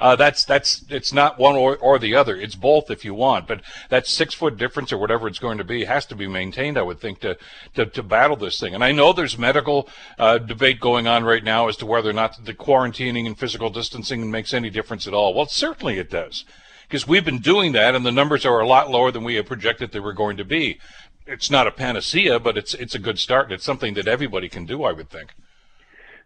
Uh, 0.00 0.16
that's 0.16 0.44
that's 0.44 0.84
it's 0.90 1.12
not 1.12 1.38
one 1.38 1.54
or, 1.54 1.76
or 1.76 1.98
the 1.98 2.14
other. 2.14 2.36
It's 2.36 2.54
both 2.54 2.90
if 2.90 3.04
you 3.04 3.14
want. 3.14 3.46
But 3.46 3.62
that 3.88 4.06
six 4.06 4.34
foot 4.34 4.56
difference 4.56 4.92
or 4.92 4.98
whatever 4.98 5.28
it's 5.28 5.38
going 5.38 5.58
to 5.58 5.64
be 5.64 5.84
has 5.84 6.04
to 6.06 6.16
be 6.16 6.26
maintained. 6.26 6.76
I 6.76 6.82
would 6.82 7.00
think 7.00 7.20
to 7.20 7.38
to, 7.74 7.86
to 7.86 8.02
battle 8.02 8.36
this 8.36 8.58
thing. 8.58 8.74
And 8.74 8.84
I 8.84 8.92
know 8.92 9.12
there's 9.12 9.38
medical 9.38 9.88
uh, 10.18 10.38
debate 10.38 10.80
going 10.80 11.06
on 11.06 11.24
right 11.24 11.44
now 11.44 11.68
as 11.68 11.76
to 11.78 11.86
whether 11.86 12.10
or 12.10 12.14
not 12.14 12.44
the 12.44 12.54
quarantining 12.54 13.26
and 13.26 13.38
physical 13.38 13.70
distancing 13.70 14.30
makes 14.30 14.52
any 14.52 14.68
difference 14.68 15.03
at 15.06 15.14
all. 15.14 15.34
Well, 15.34 15.46
certainly 15.46 15.98
it 15.98 16.10
does 16.10 16.44
because 16.88 17.08
we've 17.08 17.24
been 17.24 17.38
doing 17.38 17.72
that, 17.72 17.94
and 17.94 18.04
the 18.04 18.12
numbers 18.12 18.46
are 18.46 18.60
a 18.60 18.66
lot 18.66 18.90
lower 18.90 19.10
than 19.10 19.24
we 19.24 19.34
had 19.34 19.46
projected 19.46 19.92
they 19.92 20.00
were 20.00 20.12
going 20.12 20.36
to 20.36 20.44
be. 20.44 20.78
It's 21.26 21.50
not 21.50 21.66
a 21.66 21.70
panacea, 21.70 22.38
but 22.38 22.56
it's 22.56 22.74
it's 22.74 22.94
a 22.94 22.98
good 22.98 23.18
start. 23.18 23.46
And 23.46 23.52
it's 23.54 23.64
something 23.64 23.94
that 23.94 24.06
everybody 24.06 24.48
can 24.48 24.66
do, 24.66 24.84
I 24.84 24.92
would 24.92 25.10
think. 25.10 25.34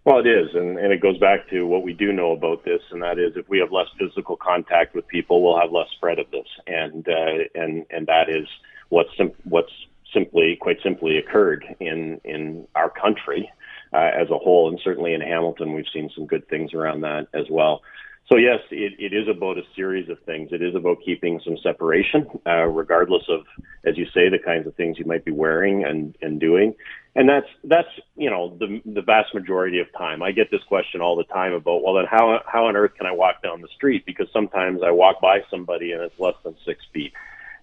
Well, 0.05 0.21
it 0.21 0.27
is, 0.27 0.55
and, 0.55 0.79
and 0.79 0.93
it 0.93 1.03
goes 1.03 1.19
back 1.19 1.49
to 1.51 1.67
what 1.67 1.83
we 1.83 1.93
do 1.93 2.13
know 2.13 2.33
about 2.33 2.65
this, 2.65 2.81
and 2.91 3.03
that 3.03 3.19
is 3.19 3.37
if 3.37 3.49
we 3.49 3.59
have 3.59 3.73
less 3.73 3.89
physical 3.99 4.37
contact 4.37 4.95
with 4.95 5.07
people, 5.07 5.43
we'll 5.43 5.61
have 5.61 5.71
less 5.71 5.89
spread 5.97 6.19
of 6.19 6.31
this, 6.31 6.47
and 6.67 7.07
uh, 7.09 7.45
and 7.55 7.85
and 7.91 8.07
that 8.07 8.29
is 8.29 8.47
what's 8.89 9.11
sim- 9.17 9.35
what's 9.45 9.73
simply, 10.13 10.57
quite 10.61 10.79
simply, 10.83 11.19
occurred 11.19 11.65
in 11.81 12.21
in 12.25 12.67
our 12.75 12.91
country 12.91 13.51
uh, 13.93 14.11
as 14.15 14.31
a 14.31 14.39
whole, 14.39 14.69
and 14.69 14.81
certainly 14.83 15.15
in 15.15 15.21
Hamilton, 15.21 15.75
we've 15.75 15.85
seen 15.93 16.11
some 16.15 16.27
good 16.27 16.49
things 16.49 16.75
around 16.75 17.03
that 17.03 17.29
as 17.35 17.47
well. 17.51 17.83
So 18.29 18.37
yes, 18.37 18.61
it, 18.71 18.93
it 18.99 19.17
is 19.17 19.27
about 19.27 19.57
a 19.57 19.63
series 19.75 20.11
of 20.11 20.19
things. 20.27 20.51
It 20.53 20.61
is 20.61 20.75
about 20.75 20.99
keeping 21.03 21.41
some 21.43 21.57
separation, 21.63 22.27
uh, 22.47 22.65
regardless 22.67 23.23
of, 23.31 23.41
as 23.87 23.97
you 23.97 24.05
say, 24.13 24.29
the 24.29 24.39
kinds 24.39 24.67
of 24.67 24.75
things 24.75 24.99
you 24.99 25.07
might 25.07 25.25
be 25.25 25.31
wearing 25.31 25.85
and, 25.85 26.15
and 26.21 26.39
doing. 26.39 26.75
And 27.15 27.27
that's 27.27 27.47
that's 27.65 27.89
you 28.17 28.31
know 28.31 28.55
the 28.61 28.81
the 28.85 29.01
vast 29.01 29.35
majority 29.35 29.81
of 29.81 29.87
time. 29.97 30.23
I 30.23 30.33
get 30.33 30.51
this 30.51 30.63
question 30.69 31.01
all 31.01 31.17
the 31.17 31.25
time 31.25 31.53
about 31.53 31.83
well 31.83 31.95
then 31.95 32.05
how 32.09 32.41
how 32.47 32.67
on 32.67 32.77
earth 32.77 32.93
can 32.97 33.07
I 33.07 33.13
walk 33.13 33.43
down 33.43 33.63
the 33.63 33.69
street 33.75 34.05
because 34.05 34.29
sometimes 34.33 34.83
I 34.85 34.91
walk 34.91 35.21
by 35.21 35.41
somebody 35.51 35.93
and 35.93 36.03
it's 36.03 36.21
less 36.21 36.37
than 36.45 36.55
six 36.67 36.85
feet. 36.93 37.13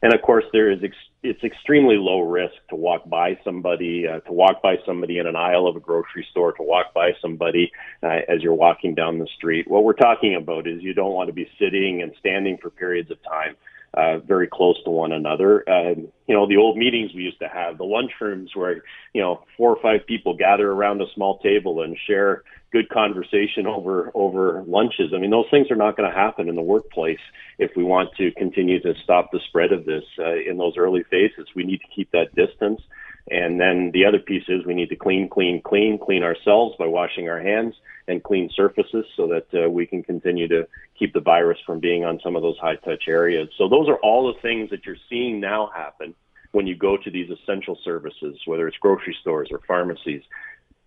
And 0.06 0.14
of 0.14 0.22
course, 0.22 0.44
there 0.54 0.70
is 0.70 0.84
ex- 0.84 0.96
it's 1.24 1.44
extremely 1.44 1.96
low 1.98 2.20
risk 2.20 2.54
to 2.70 2.76
walk 2.76 3.10
by 3.10 3.40
somebody, 3.44 4.08
uh, 4.08 4.20
to 4.20 4.32
walk 4.32 4.62
by 4.62 4.76
somebody 4.86 5.18
in 5.18 5.26
an 5.26 5.36
aisle 5.36 5.66
of 5.66 5.76
a 5.76 5.80
grocery 5.80 6.28
store, 6.30 6.52
to 6.52 6.62
walk 6.62 6.94
by 6.94 7.14
somebody 7.20 7.72
uh, 8.04 8.20
as 8.30 8.44
you're 8.44 8.54
walking 8.54 8.94
down 8.94 9.18
the 9.18 9.28
street. 9.36 9.68
What 9.68 9.84
we're 9.84 9.94
talking 9.94 10.36
about 10.36 10.68
is 10.68 10.84
you 10.84 10.94
don't 10.94 11.14
want 11.14 11.30
to 11.30 11.34
be 11.34 11.50
sitting 11.58 12.04
and 12.04 12.14
standing 12.20 12.60
for 12.62 12.70
periods 12.70 13.10
of 13.10 13.18
time 13.24 13.56
uh, 13.96 14.20
very 14.20 14.48
close 14.48 14.82
to 14.84 14.90
one 14.90 15.12
another. 15.12 15.68
Uh, 15.70 15.96
you 16.28 16.36
know, 16.36 16.48
the 16.48 16.58
old 16.58 16.78
meetings 16.78 17.12
we 17.14 17.24
used 17.24 17.40
to 17.40 17.48
have, 17.48 17.78
the 17.78 17.84
lunchrooms 17.84 18.56
where, 18.56 18.84
you 19.14 19.22
know, 19.22 19.44
four 19.58 19.76
or 19.76 19.82
five 19.82 20.06
people 20.06 20.36
gather 20.36 20.72
around 20.72 21.02
a 21.02 21.06
small 21.14 21.40
table 21.40 21.82
and 21.82 21.98
share 22.08 22.44
good 22.72 22.90
conversation 22.90 23.68
over, 23.68 24.12
over 24.14 24.64
lunches. 24.68 25.14
I 25.16 25.20
mean, 25.20 25.32
those 25.32 25.46
things 25.50 25.72
are 25.72 25.78
not 25.78 25.96
going 25.96 26.10
to 26.10 26.16
happen 26.16 26.50
in 26.50 26.56
the 26.56 26.62
workplace 26.62 27.20
if 27.58 27.72
we 27.78 27.84
want 27.84 28.10
to 28.18 28.32
continue 28.32 28.82
to 28.82 28.94
stop 29.04 29.32
the 29.32 29.40
spread 29.48 29.72
of 29.72 29.86
this 29.86 30.04
uh, 30.20 30.36
in 30.36 30.58
those 30.58 30.74
early 30.78 31.04
phases. 31.10 31.48
We 31.56 31.64
need 31.64 31.78
to 31.78 31.88
keep 31.96 32.12
that 32.12 32.36
distance. 32.36 32.82
And 33.30 33.60
then 33.60 33.92
the 33.92 34.06
other 34.06 34.20
piece 34.20 34.44
is 34.48 34.66
we 34.66 34.76
need 34.76 34.90
to 34.90 34.96
clean, 34.96 35.30
clean, 35.30 35.62
clean, 35.62 35.98
clean 35.98 36.24
ourselves 36.24 36.76
by 36.78 36.86
washing 36.86 37.28
our 37.28 37.40
hands 37.40 37.74
and 38.08 38.24
clean 38.24 38.50
surfaces 38.56 39.06
so 39.18 39.28
that 39.28 39.48
uh, 39.54 39.70
we 39.70 39.88
can 39.88 40.04
continue 40.04 40.48
to 40.48 40.68
keep 40.98 41.14
the 41.14 41.20
virus 41.20 41.58
from 41.66 41.80
being 41.80 42.06
on 42.06 42.20
some 42.24 42.36
of 42.36 42.44
those 42.44 42.58
high 42.60 42.76
touch 42.76 43.06
areas. 43.08 43.50
So 43.58 43.68
those 43.68 43.90
are 43.90 43.98
all 43.98 44.32
the 44.32 44.40
things 44.42 44.70
that 44.70 44.86
you're 44.86 44.96
seeing 45.10 45.40
now 45.40 45.72
happen 45.76 46.14
when 46.52 46.68
you 46.68 46.76
go 46.76 46.98
to 46.98 47.12
these 47.12 47.30
essential 47.30 47.78
services, 47.84 48.40
whether 48.46 48.68
it's 48.68 48.78
grocery 48.78 49.16
stores 49.22 49.50
or 49.52 49.60
pharmacies. 49.68 50.22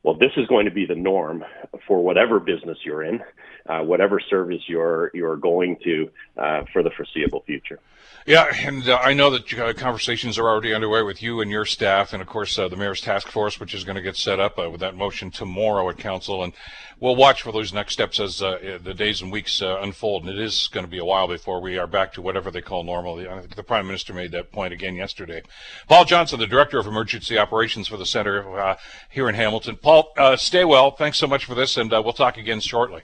Well, 0.03 0.15
this 0.15 0.31
is 0.37 0.47
going 0.47 0.65
to 0.65 0.71
be 0.71 0.87
the 0.87 0.95
norm 0.95 1.45
for 1.87 2.03
whatever 2.03 2.39
business 2.39 2.79
you're 2.85 3.03
in, 3.03 3.21
uh, 3.67 3.81
whatever 3.81 4.21
service 4.21 4.63
you're 4.67 5.11
you're 5.13 5.37
going 5.37 5.77
to 5.85 6.11
uh, 6.37 6.63
for 6.73 6.83
the 6.83 6.91
foreseeable 6.91 7.43
future. 7.47 7.81
Yeah, 8.27 8.47
and 8.67 8.87
uh, 8.87 8.99
I 9.03 9.15
know 9.15 9.31
that 9.31 9.59
uh, 9.59 9.73
conversations 9.73 10.39
are 10.39 10.49
already 10.49 10.75
underway 10.75 11.03
with 11.03 11.23
you 11.23 11.41
and 11.41 11.51
your 11.51 11.65
staff, 11.65 12.13
and 12.13 12.21
of 12.21 12.29
course 12.29 12.59
uh, 12.59 12.69
the 12.69 12.77
mayor's 12.77 13.01
task 13.01 13.29
force, 13.29 13.59
which 13.59 13.75
is 13.75 13.85
going 13.85 13.97
to 13.97 14.03
get 14.03 14.17
set 14.17 14.39
up 14.39 14.59
uh, 14.59 14.69
with 14.69 14.81
that 14.81 14.95
motion 14.95 15.31
tomorrow 15.31 15.89
at 15.89 15.97
council, 15.97 16.43
and 16.43 16.53
we'll 17.01 17.17
watch 17.17 17.43
for 17.43 17.53
those 17.53 17.73
next 17.73 17.95
steps 17.95 18.21
as 18.21 18.39
the 18.39 18.95
days 18.97 19.23
and 19.23 19.33
weeks 19.33 19.63
unfold. 19.63 20.25
And 20.25 20.39
it 20.39 20.43
is 20.43 20.69
going 20.69 20.85
to 20.85 20.91
be 20.91 20.99
a 20.99 21.05
while 21.05 21.27
before 21.27 21.61
we 21.61 21.79
are 21.79 21.87
back 21.87 22.13
to 22.15 22.23
whatever 22.23 22.51
they 22.51 22.61
call 22.61 22.85
normal. 22.85 23.19
I 23.19 23.41
think 23.41 23.55
the 23.55 23.63
prime 23.63 23.87
minister 23.87 24.13
made 24.13 24.33
that 24.33 24.53
point 24.53 24.75
again 24.75 24.95
yesterday. 24.95 25.43
Paul 25.89 26.05
Johnson, 26.05 26.39
the 26.39 26.47
director 26.47 26.79
of 26.79 26.87
emergency 26.87 27.39
operations 27.39 27.89
for 27.89 27.97
the 27.97 28.07
center 28.07 28.77
here 29.09 29.29
in 29.29 29.37
Hamilton. 29.37 29.77
Paul, 29.89 30.13
uh, 30.19 30.37
stay 30.37 30.67
well. 30.67 30.91
Thanks 30.91 31.17
so 31.17 31.27
much 31.27 31.47
for 31.47 31.55
this, 31.55 31.79
and 31.79 31.91
uh, 31.91 32.03
we'll 32.05 32.13
talk 32.13 32.37
again 32.37 32.61
shortly. 32.61 33.01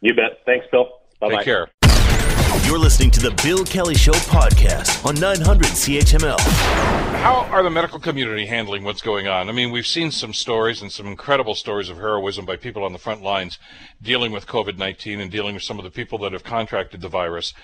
You 0.00 0.14
bet. 0.14 0.40
Thanks, 0.44 0.66
Bill. 0.68 0.88
Bye-bye. 1.20 1.36
Take 1.36 1.44
care. 1.44 1.68
You're 2.66 2.80
listening 2.80 3.12
to 3.12 3.20
the 3.20 3.40
Bill 3.44 3.64
Kelly 3.64 3.94
Show 3.94 4.10
podcast 4.14 5.06
on 5.06 5.14
900 5.20 5.68
CHML. 5.68 6.40
How 7.20 7.46
are 7.52 7.62
the 7.62 7.70
medical 7.70 8.00
community 8.00 8.46
handling 8.46 8.82
what's 8.82 9.00
going 9.00 9.28
on? 9.28 9.48
I 9.48 9.52
mean, 9.52 9.70
we've 9.70 9.86
seen 9.86 10.10
some 10.10 10.34
stories 10.34 10.82
and 10.82 10.90
some 10.90 11.06
incredible 11.06 11.54
stories 11.54 11.88
of 11.88 11.98
heroism 11.98 12.44
by 12.44 12.56
people 12.56 12.82
on 12.82 12.92
the 12.92 12.98
front 12.98 13.22
lines 13.22 13.60
dealing 14.02 14.32
with 14.32 14.48
COVID 14.48 14.76
19 14.76 15.20
and 15.20 15.30
dealing 15.30 15.54
with 15.54 15.62
some 15.62 15.78
of 15.78 15.84
the 15.84 15.90
people 15.92 16.18
that 16.18 16.32
have 16.32 16.42
contracted 16.42 17.00
the 17.00 17.08
virus. 17.08 17.54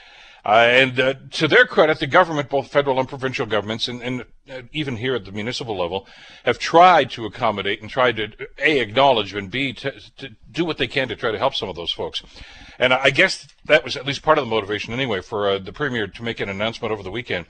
Uh, 0.44 0.66
and 0.70 0.99
uh, 1.00 1.14
to 1.30 1.47
their 1.47 1.66
credit, 1.66 1.99
the 1.99 2.06
government, 2.06 2.48
both 2.48 2.68
federal 2.68 2.98
and 2.98 3.09
provincial 3.09 3.46
governments, 3.46 3.88
and, 3.88 4.03
and 4.03 4.24
uh, 4.50 4.62
even 4.72 4.96
here 4.96 5.14
at 5.14 5.24
the 5.24 5.33
municipal 5.33 5.76
level, 5.76 6.07
have 6.44 6.59
tried 6.59 7.11
to 7.11 7.26
accommodate 7.26 7.83
and 7.83 7.90
tried 7.90 8.16
to 8.16 8.31
a 8.59 8.81
acknowledge 8.81 9.35
and 9.35 9.50
b 9.50 9.72
to, 9.72 9.92
to, 10.16 10.31
do 10.50 10.64
what 10.64 10.79
they 10.79 10.87
can 10.87 11.09
to 11.09 11.16
try 11.16 11.31
to 11.31 11.38
help 11.38 11.55
some 11.55 11.68
of 11.68 11.76
those 11.76 11.92
folks. 11.92 12.22
And 12.81 12.93
I 12.93 13.11
guess 13.11 13.47
that 13.66 13.85
was 13.85 13.97
at 13.97 14.07
least 14.07 14.23
part 14.23 14.38
of 14.38 14.45
the 14.45 14.51
motivation, 14.51 14.93
anyway, 14.93 15.21
for 15.21 15.49
uh, 15.49 15.59
the 15.59 15.73
premier 15.73 16.09
to 16.09 16.23
make 16.23 16.40
an 16.40 16.49
announcement 16.49 16.90
over 16.90 17.03
the 17.03 17.11
weekend 17.11 17.47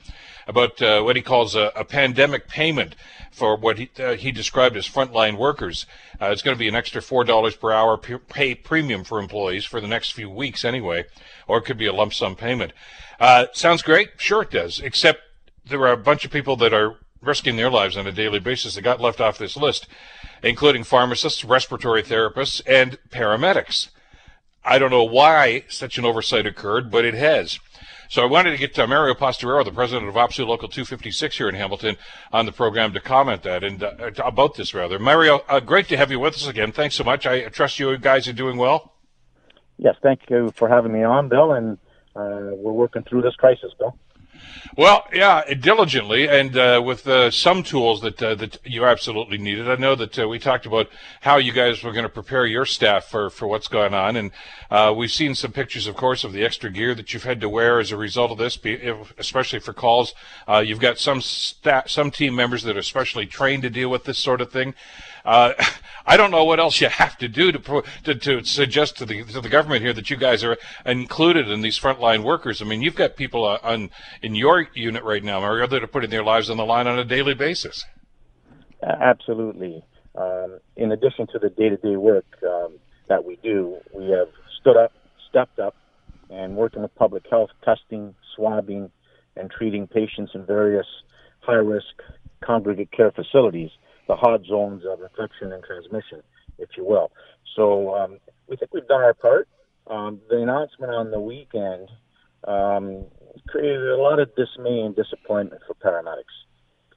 about 0.46 0.82
uh, 0.82 1.00
what 1.02 1.16
he 1.16 1.22
calls 1.22 1.54
a, 1.54 1.72
a, 1.76 1.84
pandemic 1.84 2.48
payment 2.48 2.96
for 3.30 3.56
what 3.56 3.78
he, 3.78 3.88
uh, 4.00 4.14
he 4.14 4.32
described 4.32 4.76
as 4.76 4.88
frontline 4.88 5.38
workers. 5.38 5.86
it's 6.20 6.42
going 6.42 6.56
to 6.56 6.58
be 6.58 6.66
an 6.66 6.74
extra 6.74 7.00
four 7.00 7.22
dollars 7.24 7.54
per 7.54 7.70
hour 7.70 7.96
pay 7.96 8.54
premium 8.54 9.04
for 9.04 9.20
employees 9.20 9.64
for 9.64 9.80
the 9.80 9.86
next 9.86 10.10
few 10.10 10.28
weeks, 10.28 10.64
anyway 10.64 11.04
or 11.50 11.58
it 11.58 11.64
could 11.64 11.76
be 11.76 11.86
a 11.86 11.92
lump 11.92 12.14
sum 12.14 12.36
payment. 12.36 12.72
Uh, 13.18 13.46
sounds 13.52 13.82
great. 13.82 14.10
Sure, 14.16 14.42
it 14.42 14.50
does. 14.52 14.78
Except 14.78 15.20
there 15.66 15.80
are 15.80 15.92
a 15.92 15.96
bunch 15.96 16.24
of 16.24 16.30
people 16.30 16.54
that 16.56 16.72
are 16.72 16.96
risking 17.20 17.56
their 17.56 17.70
lives 17.70 17.96
on 17.96 18.06
a 18.06 18.12
daily 18.12 18.38
basis 18.38 18.76
that 18.76 18.82
got 18.82 19.00
left 19.00 19.20
off 19.20 19.36
this 19.36 19.56
list, 19.56 19.88
including 20.44 20.84
pharmacists, 20.84 21.44
respiratory 21.44 22.04
therapists, 22.04 22.62
and 22.66 22.98
paramedics. 23.10 23.88
I 24.64 24.78
don't 24.78 24.90
know 24.90 25.04
why 25.04 25.64
such 25.68 25.98
an 25.98 26.04
oversight 26.04 26.46
occurred, 26.46 26.90
but 26.90 27.04
it 27.04 27.14
has. 27.14 27.58
So 28.10 28.22
I 28.22 28.26
wanted 28.26 28.50
to 28.50 28.56
get 28.58 28.76
Mario 28.88 29.14
Posteraro, 29.14 29.64
the 29.64 29.70
president 29.70 30.08
of 30.08 30.16
OPSEU 30.16 30.44
Local 30.44 30.68
256 30.68 31.38
here 31.38 31.48
in 31.48 31.54
Hamilton, 31.54 31.96
on 32.32 32.44
the 32.44 32.50
program 32.50 32.92
to 32.92 33.00
comment 33.00 33.44
that 33.44 33.62
and 33.62 33.84
uh, 33.84 34.10
about 34.24 34.56
this 34.56 34.74
rather. 34.74 34.98
Mario, 34.98 35.44
uh, 35.48 35.60
great 35.60 35.86
to 35.88 35.96
have 35.96 36.10
you 36.10 36.18
with 36.18 36.34
us 36.34 36.48
again. 36.48 36.72
Thanks 36.72 36.96
so 36.96 37.04
much. 37.04 37.24
I 37.24 37.48
trust 37.50 37.78
you 37.78 37.96
guys 37.98 38.26
are 38.26 38.32
doing 38.32 38.56
well. 38.56 38.94
Yes, 39.78 39.94
thank 40.02 40.28
you 40.28 40.52
for 40.56 40.68
having 40.68 40.92
me 40.92 41.04
on, 41.04 41.28
Bill, 41.28 41.52
and 41.52 41.78
uh, 42.16 42.50
we're 42.52 42.72
working 42.72 43.04
through 43.04 43.22
this 43.22 43.36
crisis, 43.36 43.72
Bill. 43.78 43.96
Well, 44.76 45.06
yeah, 45.12 45.42
diligently 45.54 46.28
and 46.28 46.56
uh, 46.56 46.80
with 46.84 47.06
uh, 47.06 47.30
some 47.30 47.62
tools 47.62 48.00
that 48.02 48.22
uh, 48.22 48.34
that 48.36 48.58
you 48.64 48.86
absolutely 48.86 49.36
needed. 49.36 49.68
I 49.68 49.74
know 49.76 49.94
that 49.96 50.18
uh, 50.18 50.28
we 50.28 50.38
talked 50.38 50.64
about 50.64 50.88
how 51.20 51.36
you 51.36 51.52
guys 51.52 51.82
were 51.82 51.92
going 51.92 52.04
to 52.04 52.08
prepare 52.08 52.46
your 52.46 52.64
staff 52.64 53.04
for, 53.04 53.30
for 53.30 53.48
what's 53.48 53.68
going 53.68 53.94
on, 53.94 54.16
and 54.16 54.30
uh, 54.70 54.94
we've 54.96 55.10
seen 55.10 55.34
some 55.34 55.52
pictures, 55.52 55.86
of 55.86 55.96
course, 55.96 56.22
of 56.22 56.32
the 56.32 56.44
extra 56.44 56.70
gear 56.70 56.94
that 56.94 57.12
you've 57.12 57.24
had 57.24 57.40
to 57.40 57.48
wear 57.48 57.80
as 57.80 57.90
a 57.90 57.96
result 57.96 58.30
of 58.30 58.38
this, 58.38 58.58
especially 59.18 59.58
for 59.58 59.72
calls. 59.72 60.14
Uh, 60.48 60.58
you've 60.58 60.80
got 60.80 60.98
some 60.98 61.20
some 61.20 62.10
team 62.10 62.34
members 62.34 62.62
that 62.62 62.76
are 62.76 62.80
especially 62.80 63.26
trained 63.26 63.62
to 63.62 63.70
deal 63.70 63.90
with 63.90 64.04
this 64.04 64.18
sort 64.18 64.40
of 64.40 64.52
thing. 64.52 64.74
Uh, 65.24 65.52
I 66.06 66.16
don't 66.16 66.30
know 66.30 66.44
what 66.44 66.58
else 66.58 66.80
you 66.80 66.88
have 66.88 67.16
to 67.18 67.28
do 67.28 67.52
to, 67.52 67.82
to, 68.04 68.14
to 68.14 68.44
suggest 68.44 68.96
to 68.98 69.06
the 69.06 69.22
to 69.24 69.40
the 69.40 69.48
government 69.48 69.82
here 69.82 69.92
that 69.92 70.10
you 70.10 70.16
guys 70.16 70.42
are 70.42 70.56
included 70.84 71.48
in 71.48 71.60
these 71.60 71.78
frontline 71.78 72.24
workers. 72.24 72.60
I 72.60 72.64
mean, 72.64 72.82
you've 72.82 72.96
got 72.96 73.16
people 73.16 73.44
on 73.44 73.90
in 74.22 74.34
your 74.34 74.66
unit 74.74 75.04
right 75.04 75.22
now, 75.22 75.40
Mario, 75.40 75.66
that 75.66 75.84
are 75.84 75.86
putting 75.86 76.10
their 76.10 76.24
lives 76.24 76.50
on 76.50 76.56
the 76.56 76.64
line 76.64 76.86
on 76.86 76.98
a 76.98 77.04
daily 77.04 77.34
basis. 77.34 77.84
Absolutely. 78.82 79.84
Um, 80.16 80.58
in 80.76 80.90
addition 80.90 81.26
to 81.28 81.38
the 81.38 81.50
day-to-day 81.50 81.96
work 81.96 82.26
um, 82.42 82.78
that 83.08 83.24
we 83.24 83.36
do, 83.36 83.76
we 83.94 84.10
have 84.10 84.28
stood 84.60 84.76
up, 84.76 84.92
stepped 85.28 85.58
up, 85.58 85.76
and 86.30 86.56
working 86.56 86.82
with 86.82 86.94
public 86.94 87.24
health, 87.30 87.50
testing, 87.64 88.14
swabbing, 88.34 88.90
and 89.36 89.50
treating 89.50 89.86
patients 89.86 90.32
in 90.34 90.44
various 90.44 90.86
high-risk 91.40 92.02
congregate 92.42 92.90
care 92.90 93.10
facilities 93.12 93.70
the 94.10 94.16
hot 94.16 94.44
zones 94.44 94.82
of 94.84 95.00
infection 95.00 95.52
and 95.52 95.62
transmission, 95.62 96.20
if 96.58 96.70
you 96.76 96.84
will. 96.84 97.12
So 97.54 97.94
um, 97.94 98.18
we 98.48 98.56
think 98.56 98.74
we've 98.74 98.88
done 98.88 99.02
our 99.02 99.14
part. 99.14 99.46
Um, 99.86 100.20
the 100.28 100.42
announcement 100.42 100.92
on 100.92 101.12
the 101.12 101.20
weekend 101.20 101.88
um, 102.42 103.04
created 103.46 103.86
a 103.86 103.96
lot 103.96 104.18
of 104.18 104.34
dismay 104.34 104.80
and 104.80 104.96
disappointment 104.96 105.62
for 105.64 105.74
paramedics. 105.74 106.34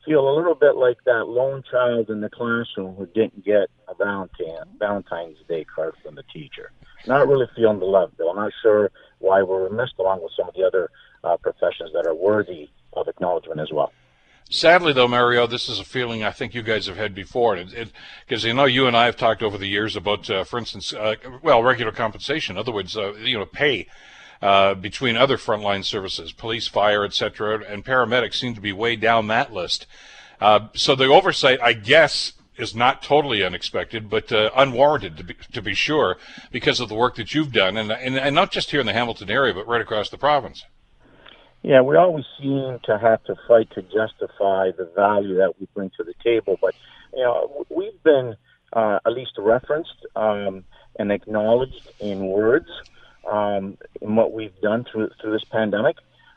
feel 0.03 0.27
a 0.27 0.33
little 0.35 0.55
bit 0.55 0.75
like 0.75 0.97
that 1.05 1.25
lone 1.27 1.61
child 1.69 2.09
in 2.09 2.21
the 2.21 2.29
classroom 2.29 2.95
who 2.95 3.05
didn't 3.05 3.45
get 3.45 3.69
a 3.87 3.93
Valentine, 3.93 4.65
Valentine's 4.79 5.37
Day 5.47 5.65
card 5.65 5.93
from 6.03 6.15
the 6.15 6.23
teacher. 6.33 6.71
Not 7.05 7.27
really 7.27 7.45
feeling 7.55 7.77
the 7.77 7.85
love, 7.85 8.17
Bill. 8.17 8.31
I'm 8.31 8.37
not 8.37 8.53
sure 8.63 8.89
why 9.19 9.43
we're 9.43 9.69
missed 9.69 9.99
along 9.99 10.23
with 10.23 10.31
some 10.35 10.47
of 10.47 10.55
the 10.55 10.63
other 10.63 10.89
uh, 11.23 11.37
professions 11.37 11.91
that 11.93 12.07
are 12.07 12.15
worthy 12.15 12.69
of 12.93 13.07
acknowledgement 13.07 13.59
as 13.59 13.71
well. 13.71 13.91
Sadly, 14.49 14.93
though, 14.93 15.07
Mario, 15.07 15.47
this 15.47 15.67
is 15.67 15.79
a 15.79 15.83
feeling 15.83 16.23
I 16.23 16.31
think 16.31 16.53
you 16.53 16.61
guys 16.61 16.85
have 16.85 16.97
had 16.97 17.15
before, 17.15 17.55
because 17.55 18.43
you 18.43 18.53
know 18.53 18.65
you 18.65 18.85
and 18.85 18.95
I 18.95 19.05
have 19.05 19.17
talked 19.17 19.41
over 19.41 19.57
the 19.57 19.67
years 19.67 19.95
about, 19.95 20.29
uh, 20.29 20.43
for 20.43 20.59
instance, 20.59 20.93
uh, 20.93 21.15
well, 21.41 21.63
regular 21.63 21.91
compensation. 21.91 22.55
In 22.55 22.59
other 22.59 22.71
words, 22.71 22.95
uh, 22.95 23.13
you 23.13 23.39
know, 23.39 23.45
pay 23.45 23.87
uh, 24.43 24.75
between 24.75 25.15
other 25.15 25.37
frontline 25.37 25.83
services, 25.83 26.31
police, 26.33 26.67
fire, 26.67 27.03
etc., 27.03 27.63
and 27.67 27.85
paramedics 27.85 28.35
seem 28.35 28.53
to 28.53 28.61
be 28.61 28.73
way 28.73 28.95
down 28.95 29.27
that 29.27 29.53
list. 29.53 29.87
Uh, 30.39 30.67
so 30.75 30.95
the 30.95 31.05
oversight, 31.05 31.59
I 31.61 31.73
guess, 31.73 32.33
is 32.57 32.75
not 32.75 33.01
totally 33.01 33.41
unexpected, 33.41 34.09
but 34.09 34.31
uh, 34.31 34.51
unwarranted 34.55 35.17
to 35.17 35.23
be, 35.23 35.35
to 35.53 35.61
be 35.61 35.73
sure, 35.73 36.17
because 36.51 36.79
of 36.79 36.89
the 36.89 36.95
work 36.95 37.15
that 37.15 37.33
you've 37.33 37.51
done, 37.51 37.77
and, 37.77 37.91
and, 37.91 38.17
and 38.17 38.35
not 38.35 38.51
just 38.51 38.71
here 38.71 38.81
in 38.81 38.85
the 38.85 38.93
Hamilton 38.93 39.31
area, 39.31 39.53
but 39.53 39.67
right 39.67 39.81
across 39.81 40.09
the 40.09 40.17
province. 40.17 40.65
Yeah, 41.63 41.79
we 41.79 41.95
always 41.95 42.25
seem 42.41 42.79
to 42.83 42.99
have 42.99 43.23
to 43.23 43.35
fight 43.47 43.71
to 43.71 43.81
justify 43.81 44.71
the 44.71 44.91
value 44.93 45.37
that 45.37 45.53
we 45.57 45.67
bring 45.73 45.91
to 45.97 46.03
the 46.03 46.13
table, 46.21 46.57
but 46.61 46.75
you 47.13 47.23
know 47.23 47.65
we've 47.69 48.03
been 48.03 48.35
uh, 48.73 48.99
at 49.05 49.13
least 49.13 49.31
referenced 49.37 50.05
um, 50.17 50.65
and 50.99 51.09
acknowledged 51.09 51.89
in 52.01 52.27
words 52.27 52.67
um, 53.31 53.77
in 54.01 54.17
what 54.17 54.33
we've 54.33 54.59
done 54.61 54.83
through 54.83 55.11
through 55.21 55.31
this 55.31 55.45
pandemic, 55.45 55.95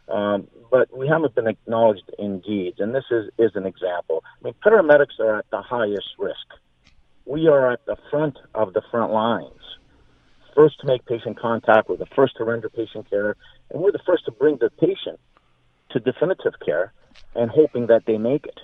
um, 0.09 0.47
but 0.71 0.97
we 0.97 1.09
haven't 1.09 1.35
been 1.35 1.49
acknowledged 1.49 2.09
in 2.21 2.39
deeds. 2.39 2.79
And 2.79 2.95
this 2.95 3.07
is 3.11 3.29
is 3.37 3.51
an 3.57 3.67
example. 3.67 4.23
I 4.41 4.45
mean, 4.45 4.55
paramedics 4.65 5.19
are 5.19 5.41
at 5.41 5.51
the 5.51 5.61
highest 5.61 6.09
risk. 6.21 6.47
We 7.25 7.49
are 7.49 7.73
at 7.73 7.85
the 7.87 7.97
front 8.13 8.39
of 8.55 8.75
the 8.75 8.83
front 8.93 9.13
lines. 9.13 9.51
First 10.55 10.81
to 10.81 10.87
make 10.87 11.05
patient 11.05 11.39
contact, 11.39 11.89
we're 11.89 11.97
the 11.97 12.07
first 12.15 12.37
to 12.37 12.45
render 12.45 12.71
patient 12.71 13.11
care, 13.11 13.37
and 13.71 13.83
we're 13.83 13.93
the 13.93 14.01
first 14.07 14.25
to 14.27 14.33
bring 14.33 14.59
the 14.59 14.71
patient 14.71 15.19
to 15.91 16.01
definitive 16.01 16.55
care 16.65 16.93
and 17.35 17.51
hoping 17.51 17.87
that 17.87 18.05
they 18.07 18.19
make 18.19 18.47
it. 18.47 18.61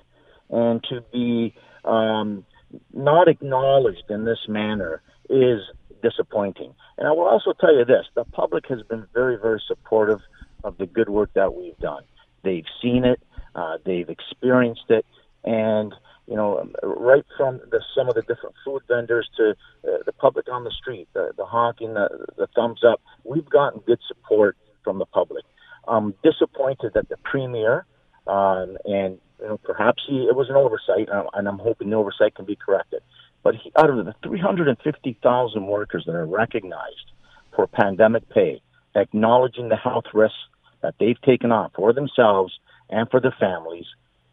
And 0.50 0.82
to 0.90 1.00
be 1.12 1.54
um, 1.84 2.44
not 2.92 3.28
acknowledged 3.28 4.04
in 4.10 4.24
this 4.24 4.40
manner 4.48 5.02
is 5.30 5.60
disappointing. 6.02 6.74
And 6.98 7.06
I 7.06 7.12
will 7.12 7.26
also 7.26 7.52
tell 7.58 7.74
you 7.74 7.84
this 7.84 8.06
the 8.14 8.24
public 8.24 8.66
has 8.68 8.82
been 8.82 9.06
very, 9.14 9.38
very 9.38 9.62
supportive 9.66 10.20
of 10.64 10.76
the 10.78 10.86
good 10.86 11.08
work 11.08 11.30
that 11.34 11.54
we've 11.54 11.78
done. 11.78 12.02
They've 12.42 12.66
seen 12.82 13.04
it, 13.04 13.20
uh, 13.54 13.78
they've 13.84 14.08
experienced 14.08 14.86
it, 14.88 15.06
and 15.44 15.94
you 16.26 16.36
know, 16.36 16.68
right 16.82 17.24
from 17.36 17.60
the, 17.70 17.82
some 17.96 18.08
of 18.08 18.14
the 18.14 18.22
different 18.22 18.54
food 18.64 18.82
vendors 18.86 19.28
to 19.36 19.50
uh, 19.50 19.98
the 20.06 20.12
public 20.12 20.46
on 20.50 20.64
the 20.64 20.70
street, 20.70 21.08
the, 21.14 21.32
the 21.36 21.44
honking, 21.44 21.94
the, 21.94 22.08
the 22.36 22.46
thumbs 22.54 22.80
up, 22.88 23.00
we've 23.24 23.48
gotten 23.50 23.80
good 23.80 23.98
support 24.06 24.56
from 24.84 24.98
the 24.98 25.06
public. 25.06 25.44
I'm 25.86 26.14
disappointed 26.22 26.92
that 26.94 27.08
the 27.08 27.16
premier, 27.18 27.86
um, 28.26 28.76
and 28.84 29.18
you 29.40 29.48
know, 29.48 29.58
perhaps 29.58 30.02
he, 30.06 30.24
it 30.24 30.36
was 30.36 30.48
an 30.48 30.56
oversight, 30.56 31.08
and 31.34 31.48
I'm 31.48 31.58
hoping 31.58 31.90
the 31.90 31.96
oversight 31.96 32.34
can 32.34 32.44
be 32.44 32.56
corrected. 32.56 33.00
But 33.42 33.56
he, 33.56 33.72
out 33.76 33.90
of 33.90 34.04
the 34.04 34.14
350,000 34.22 35.66
workers 35.66 36.04
that 36.06 36.14
are 36.14 36.26
recognized 36.26 37.10
for 37.54 37.66
pandemic 37.66 38.28
pay, 38.28 38.62
acknowledging 38.94 39.68
the 39.68 39.76
health 39.76 40.04
risks 40.14 40.38
that 40.82 40.94
they've 41.00 41.20
taken 41.22 41.50
on 41.50 41.70
for 41.74 41.92
themselves 41.92 42.52
and 42.88 43.10
for 43.10 43.20
their 43.20 43.34
families, 43.38 43.86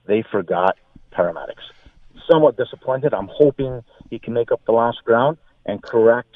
they 0.06 0.24
forgot 0.32 0.78
paramedics. 1.12 1.66
Somewhat 2.30 2.58
disappointed. 2.58 3.14
I'm 3.14 3.30
hoping 3.32 3.84
he 4.10 4.20
can 4.20 4.34
make 4.34 4.52
up 4.52 4.62
the 4.66 4.72
lost 4.72 5.04
ground 5.04 5.38
and 5.66 5.82
correct 5.82 6.36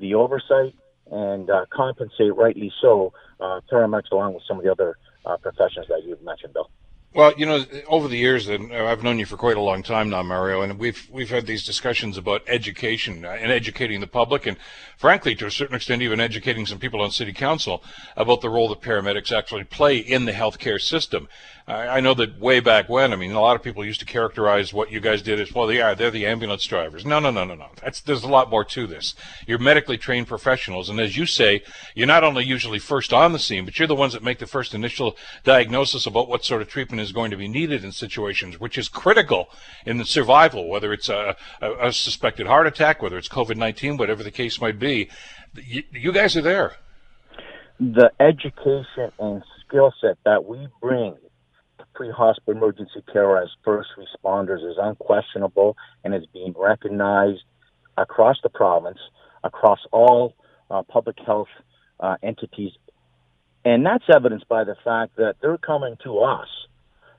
the 0.00 0.14
oversight 0.14 0.74
and 1.10 1.50
uh, 1.50 1.64
compensate, 1.70 2.34
rightly 2.34 2.72
so, 2.80 3.12
uh, 3.40 3.60
paramedics 3.70 4.10
along 4.10 4.34
with 4.34 4.42
some 4.46 4.58
of 4.58 4.64
the 4.64 4.70
other 4.70 4.96
uh, 5.26 5.36
professions 5.36 5.86
that 5.88 6.04
you've 6.04 6.22
mentioned, 6.22 6.52
Bill. 6.54 6.70
Well, 7.14 7.32
you 7.36 7.46
know, 7.46 7.64
over 7.86 8.08
the 8.08 8.16
years, 8.16 8.48
and 8.48 8.72
I've 8.72 9.04
known 9.04 9.20
you 9.20 9.26
for 9.26 9.36
quite 9.36 9.56
a 9.56 9.60
long 9.60 9.84
time 9.84 10.10
now, 10.10 10.24
Mario, 10.24 10.62
and 10.62 10.80
we've 10.80 11.08
we've 11.12 11.30
had 11.30 11.46
these 11.46 11.64
discussions 11.64 12.18
about 12.18 12.42
education 12.48 13.24
and 13.24 13.52
educating 13.52 14.00
the 14.00 14.08
public, 14.08 14.46
and 14.46 14.56
frankly, 14.96 15.36
to 15.36 15.46
a 15.46 15.50
certain 15.50 15.76
extent, 15.76 16.02
even 16.02 16.18
educating 16.18 16.66
some 16.66 16.80
people 16.80 17.00
on 17.00 17.12
city 17.12 17.32
council 17.32 17.84
about 18.16 18.40
the 18.40 18.50
role 18.50 18.68
that 18.68 18.80
paramedics 18.80 19.30
actually 19.30 19.62
play 19.62 19.96
in 19.96 20.24
the 20.24 20.32
healthcare 20.32 20.80
system. 20.80 21.28
I, 21.66 22.00
know 22.00 22.12
that 22.12 22.38
way 22.38 22.60
back 22.60 22.90
when, 22.90 23.14
I 23.14 23.16
mean, 23.16 23.32
a 23.32 23.40
lot 23.40 23.56
of 23.56 23.62
people 23.62 23.86
used 23.86 24.00
to 24.00 24.06
characterize 24.06 24.74
what 24.74 24.92
you 24.92 25.00
guys 25.00 25.22
did 25.22 25.40
as, 25.40 25.54
well, 25.54 25.66
they 25.66 25.80
are, 25.80 25.94
they're 25.94 26.10
the 26.10 26.26
ambulance 26.26 26.66
drivers. 26.66 27.06
No, 27.06 27.20
no, 27.20 27.30
no, 27.30 27.44
no, 27.44 27.54
no. 27.54 27.68
That's, 27.82 28.02
there's 28.02 28.22
a 28.22 28.28
lot 28.28 28.50
more 28.50 28.66
to 28.66 28.86
this. 28.86 29.14
You're 29.46 29.58
medically 29.58 29.96
trained 29.96 30.26
professionals, 30.26 30.90
and 30.90 31.00
as 31.00 31.16
you 31.16 31.24
say, 31.24 31.62
you're 31.94 32.06
not 32.06 32.22
only 32.22 32.44
usually 32.44 32.78
first 32.78 33.14
on 33.14 33.32
the 33.32 33.38
scene, 33.38 33.64
but 33.64 33.78
you're 33.78 33.88
the 33.88 33.94
ones 33.94 34.12
that 34.12 34.22
make 34.22 34.40
the 34.40 34.46
first 34.46 34.74
initial 34.74 35.16
diagnosis 35.42 36.04
about 36.04 36.28
what 36.28 36.44
sort 36.44 36.60
of 36.60 36.68
treatment 36.68 37.00
is 37.00 37.12
going 37.12 37.30
to 37.30 37.36
be 37.38 37.48
needed 37.48 37.82
in 37.82 37.92
situations, 37.92 38.60
which 38.60 38.76
is 38.76 38.90
critical 38.90 39.48
in 39.86 39.96
the 39.96 40.04
survival, 40.04 40.68
whether 40.68 40.92
it's 40.92 41.08
a, 41.08 41.34
a, 41.62 41.88
a 41.88 41.92
suspected 41.94 42.46
heart 42.46 42.66
attack, 42.66 43.00
whether 43.00 43.16
it's 43.16 43.28
COVID-19, 43.28 43.98
whatever 43.98 44.22
the 44.22 44.30
case 44.30 44.60
might 44.60 44.78
be. 44.78 45.08
You, 45.54 45.82
you 45.92 46.12
guys 46.12 46.36
are 46.36 46.42
there. 46.42 46.74
The 47.80 48.10
education 48.20 49.12
and 49.18 49.42
skill 49.66 49.94
set 50.02 50.18
that 50.24 50.44
we 50.44 50.68
bring 50.82 51.16
pre-hospital 51.94 52.56
emergency 52.56 53.02
care 53.12 53.38
as 53.38 53.48
first 53.64 53.88
responders 53.98 54.68
is 54.68 54.76
unquestionable 54.78 55.76
and 56.02 56.14
is 56.14 56.26
being 56.32 56.54
recognized 56.56 57.42
across 57.96 58.36
the 58.42 58.48
province, 58.48 58.98
across 59.42 59.78
all 59.92 60.34
uh, 60.70 60.82
public 60.82 61.16
health 61.24 61.48
uh, 62.00 62.16
entities. 62.22 62.72
And 63.64 63.84
that's 63.86 64.04
evidenced 64.14 64.48
by 64.48 64.64
the 64.64 64.76
fact 64.84 65.16
that 65.16 65.36
they're 65.40 65.58
coming 65.58 65.96
to 66.04 66.18
us 66.18 66.48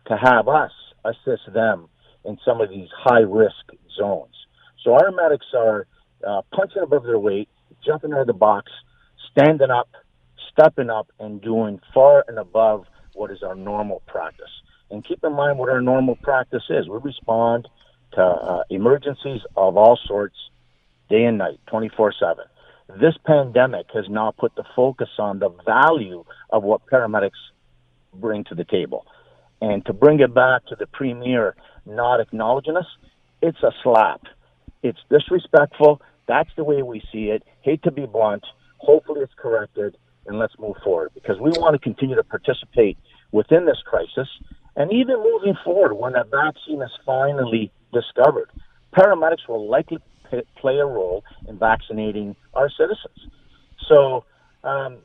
to 0.07 0.17
have 0.17 0.47
us 0.47 0.71
assist 1.03 1.51
them 1.53 1.87
in 2.23 2.37
some 2.45 2.61
of 2.61 2.69
these 2.69 2.89
high 2.95 3.21
risk 3.21 3.71
zones. 3.97 4.33
So 4.83 4.93
our 4.93 5.11
medics 5.11 5.45
are 5.55 5.87
uh, 6.27 6.41
punching 6.53 6.81
above 6.81 7.03
their 7.03 7.19
weight, 7.19 7.49
jumping 7.85 8.13
out 8.13 8.21
of 8.21 8.27
the 8.27 8.33
box, 8.33 8.71
standing 9.31 9.71
up, 9.71 9.89
stepping 10.51 10.89
up, 10.89 11.07
and 11.19 11.41
doing 11.41 11.79
far 11.93 12.23
and 12.27 12.37
above 12.37 12.85
what 13.15 13.31
is 13.31 13.41
our 13.43 13.55
normal 13.55 14.01
practice. 14.07 14.51
And 14.91 15.03
keep 15.05 15.23
in 15.23 15.33
mind 15.33 15.57
what 15.57 15.69
our 15.69 15.81
normal 15.81 16.15
practice 16.15 16.63
is. 16.69 16.87
We 16.87 16.99
respond 17.01 17.67
to 18.13 18.21
uh, 18.21 18.63
emergencies 18.69 19.41
of 19.57 19.77
all 19.77 19.97
sorts 20.05 20.35
day 21.09 21.23
and 21.23 21.37
night, 21.37 21.59
24 21.67 22.13
7. 22.19 22.45
This 22.99 23.15
pandemic 23.25 23.87
has 23.93 24.05
now 24.09 24.31
put 24.37 24.55
the 24.55 24.63
focus 24.75 25.09
on 25.17 25.39
the 25.39 25.49
value 25.65 26.23
of 26.51 26.63
what 26.63 26.85
paramedics 26.85 27.31
bring 28.13 28.43
to 28.45 28.55
the 28.55 28.63
table. 28.63 29.05
And 29.61 29.85
to 29.85 29.93
bring 29.93 30.19
it 30.19 30.33
back 30.33 30.65
to 30.67 30.75
the 30.75 30.85
premier 30.85 31.55
not 31.85 32.19
acknowledging 32.19 32.77
us, 32.77 32.85
it's 33.41 33.61
a 33.63 33.71
slap. 33.83 34.21
It's 34.83 34.99
disrespectful. 35.09 36.01
That's 36.27 36.49
the 36.55 36.63
way 36.63 36.83
we 36.83 37.01
see 37.11 37.25
it. 37.29 37.43
Hate 37.61 37.83
to 37.83 37.91
be 37.91 38.05
blunt. 38.05 38.43
Hopefully 38.77 39.21
it's 39.21 39.33
corrected 39.35 39.97
and 40.27 40.39
let's 40.39 40.57
move 40.59 40.75
forward 40.83 41.11
because 41.13 41.39
we 41.39 41.51
want 41.51 41.73
to 41.73 41.79
continue 41.79 42.15
to 42.15 42.23
participate 42.23 42.97
within 43.31 43.65
this 43.65 43.81
crisis 43.85 44.27
and 44.75 44.91
even 44.91 45.17
moving 45.23 45.55
forward, 45.63 45.93
when 45.93 46.15
a 46.15 46.23
vaccine 46.25 46.81
is 46.81 46.91
finally 47.05 47.71
discovered, 47.93 48.49
paramedics 48.95 49.47
will 49.47 49.69
likely 49.69 49.99
p- 50.29 50.43
play 50.57 50.77
a 50.77 50.85
role 50.85 51.23
in 51.47 51.57
vaccinating 51.57 52.35
our 52.53 52.69
citizens. 52.69 53.31
So, 53.87 54.25
um, 54.63 54.97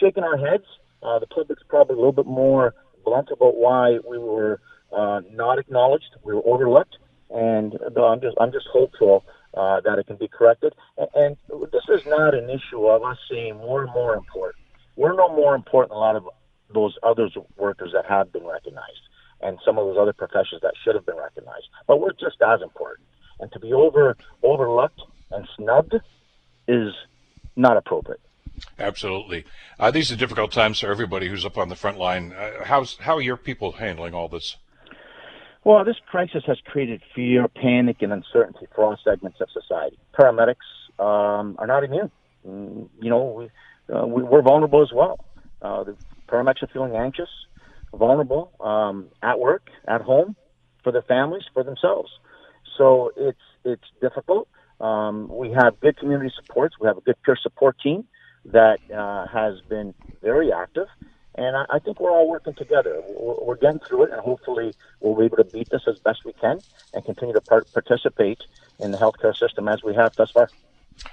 shaking 0.00 0.24
our 0.24 0.36
heads, 0.36 0.64
uh, 1.02 1.18
the 1.20 1.26
public's 1.26 1.62
probably 1.68 1.94
a 1.94 1.98
little 1.98 2.12
bit 2.12 2.26
more 2.26 2.74
blunt 3.04 3.28
about 3.30 3.56
why 3.56 3.98
we 4.08 4.18
were 4.18 4.60
uh, 4.92 5.20
not 5.30 5.58
acknowledged, 5.58 6.16
we 6.24 6.34
were 6.34 6.42
overlooked, 6.44 6.96
and 7.30 7.78
I'm 7.96 8.20
just 8.20 8.36
I'm 8.40 8.52
just 8.52 8.66
hopeful 8.72 9.24
uh, 9.56 9.80
that 9.80 9.98
it 9.98 10.06
can 10.06 10.16
be 10.16 10.28
corrected. 10.28 10.74
And, 10.96 11.08
and 11.14 11.36
this 11.72 11.84
is 11.88 12.06
not 12.06 12.34
an 12.34 12.50
issue 12.50 12.86
of 12.86 13.02
us 13.02 13.18
saying 13.30 13.58
we're 13.58 13.86
more 13.86 14.14
important. 14.14 14.64
We're 14.96 15.16
no 15.16 15.28
more 15.28 15.54
important 15.54 15.90
than 15.90 15.96
a 15.96 16.00
lot 16.00 16.16
of 16.16 16.28
those 16.72 16.96
other 17.02 17.28
workers 17.56 17.90
that 17.92 18.06
have 18.06 18.32
been 18.32 18.44
recognized 18.44 19.02
and 19.40 19.58
some 19.64 19.78
of 19.78 19.86
those 19.86 19.98
other 19.98 20.12
professions 20.12 20.62
that 20.62 20.72
should 20.82 20.94
have 20.94 21.06
been 21.06 21.16
recognized. 21.16 21.68
But 21.86 22.00
we're 22.00 22.12
just 22.12 22.40
as 22.42 22.62
important. 22.62 23.06
And 23.40 23.50
to 23.52 23.60
be 23.60 23.72
over 23.72 24.16
overlooked 24.42 25.00
and 25.30 25.46
snubbed 25.56 25.94
is 26.68 26.92
not 27.56 27.76
appropriate. 27.76 28.20
Absolutely. 28.78 29.44
Uh, 29.78 29.90
these 29.90 30.12
are 30.12 30.16
difficult 30.16 30.52
times 30.52 30.80
for 30.80 30.90
everybody 30.90 31.28
who's 31.28 31.44
up 31.44 31.58
on 31.58 31.68
the 31.68 31.76
front 31.76 31.98
line. 31.98 32.32
Uh, 32.32 32.64
how's, 32.64 32.96
how 32.98 33.16
are 33.16 33.22
your 33.22 33.36
people 33.36 33.72
handling 33.72 34.14
all 34.14 34.28
this? 34.28 34.56
Well, 35.64 35.82
this 35.82 35.96
crisis 36.10 36.44
has 36.46 36.58
created 36.66 37.00
fear, 37.14 37.48
panic, 37.48 38.02
and 38.02 38.12
uncertainty 38.12 38.66
for 38.74 38.84
all 38.84 38.98
segments 39.02 39.40
of 39.40 39.48
society. 39.50 39.98
Paramedics 40.12 40.56
um, 40.98 41.56
are 41.58 41.66
not 41.66 41.84
immune. 41.84 42.10
Mm, 42.46 42.88
you 43.00 43.08
know, 43.08 43.24
we, 43.88 43.94
uh, 43.94 44.06
we, 44.06 44.22
are 44.22 44.42
vulnerable 44.42 44.82
as 44.82 44.92
well. 44.94 45.24
Uh, 45.62 45.84
the 45.84 45.96
paramedics 46.28 46.62
are 46.62 46.68
feeling 46.70 46.94
anxious, 46.94 47.30
vulnerable 47.94 48.52
um, 48.60 49.08
at 49.22 49.40
work, 49.40 49.70
at 49.88 50.02
home, 50.02 50.36
for 50.82 50.92
their 50.92 51.02
families, 51.02 51.44
for 51.54 51.64
themselves. 51.64 52.10
So 52.76 53.12
it's 53.16 53.38
it's 53.64 53.84
difficult. 54.02 54.48
Um, 54.80 55.28
we 55.28 55.52
have 55.52 55.80
good 55.80 55.96
community 55.96 56.30
supports. 56.36 56.74
We 56.78 56.88
have 56.88 56.98
a 56.98 57.00
good 57.00 57.16
peer 57.24 57.38
support 57.40 57.78
team 57.80 58.04
that 58.46 58.80
uh, 58.94 59.26
has 59.28 59.60
been 59.70 59.94
very 60.20 60.52
active, 60.52 60.88
and 61.36 61.56
I, 61.56 61.64
I 61.70 61.78
think 61.78 62.00
we're 62.00 62.10
all 62.10 62.28
working 62.28 62.54
together. 62.54 63.02
We're, 63.08 63.44
we're, 63.44 63.56
getting 63.56 63.80
through 63.80 64.04
it, 64.04 64.12
and 64.12 64.20
hopefully 64.20 64.74
we'll 65.00 65.16
be 65.16 65.24
able 65.24 65.38
to 65.38 65.44
beat 65.44 65.70
this 65.70 65.82
as 65.86 65.98
best 65.98 66.24
we 66.24 66.32
can 66.34 66.60
and 66.92 67.04
continue 67.04 67.34
to 67.34 67.40
part- 67.40 67.72
participate 67.72 68.42
in 68.80 68.90
the 68.90 68.98
healthcare 68.98 69.36
system 69.36 69.68
as 69.68 69.82
we 69.82 69.94
have 69.94 70.14
thus 70.16 70.30
far. 70.30 70.48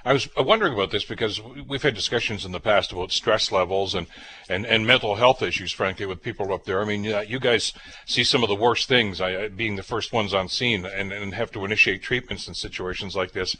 I 0.04 0.12
was 0.12 0.28
wondering 0.36 0.74
about 0.74 0.90
this 0.90 1.04
because 1.04 1.40
we've 1.42 1.82
had 1.82 1.94
discussions 1.94 2.44
in 2.44 2.52
the 2.52 2.60
past 2.60 2.92
about 2.92 3.10
stress 3.10 3.50
levels 3.50 3.94
and, 3.94 4.06
and, 4.48 4.64
and 4.64 4.86
mental 4.86 5.16
health 5.16 5.42
issues, 5.42 5.72
frankly, 5.72 6.06
with 6.06 6.22
people 6.22 6.52
up 6.52 6.64
there. 6.64 6.80
I 6.80 6.84
mean, 6.84 7.04
you 7.04 7.40
guys 7.40 7.72
see 8.06 8.22
some 8.22 8.42
of 8.42 8.48
the 8.48 8.54
worst 8.54 8.88
things, 8.88 9.20
being 9.56 9.76
the 9.76 9.82
first 9.82 10.12
ones 10.12 10.32
on 10.32 10.48
scene 10.48 10.84
and, 10.86 11.12
and 11.12 11.34
have 11.34 11.50
to 11.52 11.64
initiate 11.64 12.02
treatments 12.02 12.46
in 12.46 12.54
situations 12.54 13.16
like 13.16 13.32
this. 13.32 13.56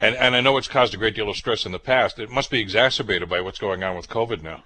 And, 0.00 0.14
and 0.16 0.36
I 0.36 0.40
know 0.40 0.56
it's 0.56 0.68
caused 0.68 0.94
a 0.94 0.98
great 0.98 1.14
deal 1.14 1.30
of 1.30 1.36
stress 1.36 1.64
in 1.64 1.72
the 1.72 1.78
past. 1.78 2.18
It 2.18 2.30
must 2.30 2.50
be 2.50 2.60
exacerbated 2.60 3.28
by 3.28 3.40
what's 3.40 3.58
going 3.58 3.82
on 3.82 3.96
with 3.96 4.08
COVID 4.08 4.42
now. 4.42 4.64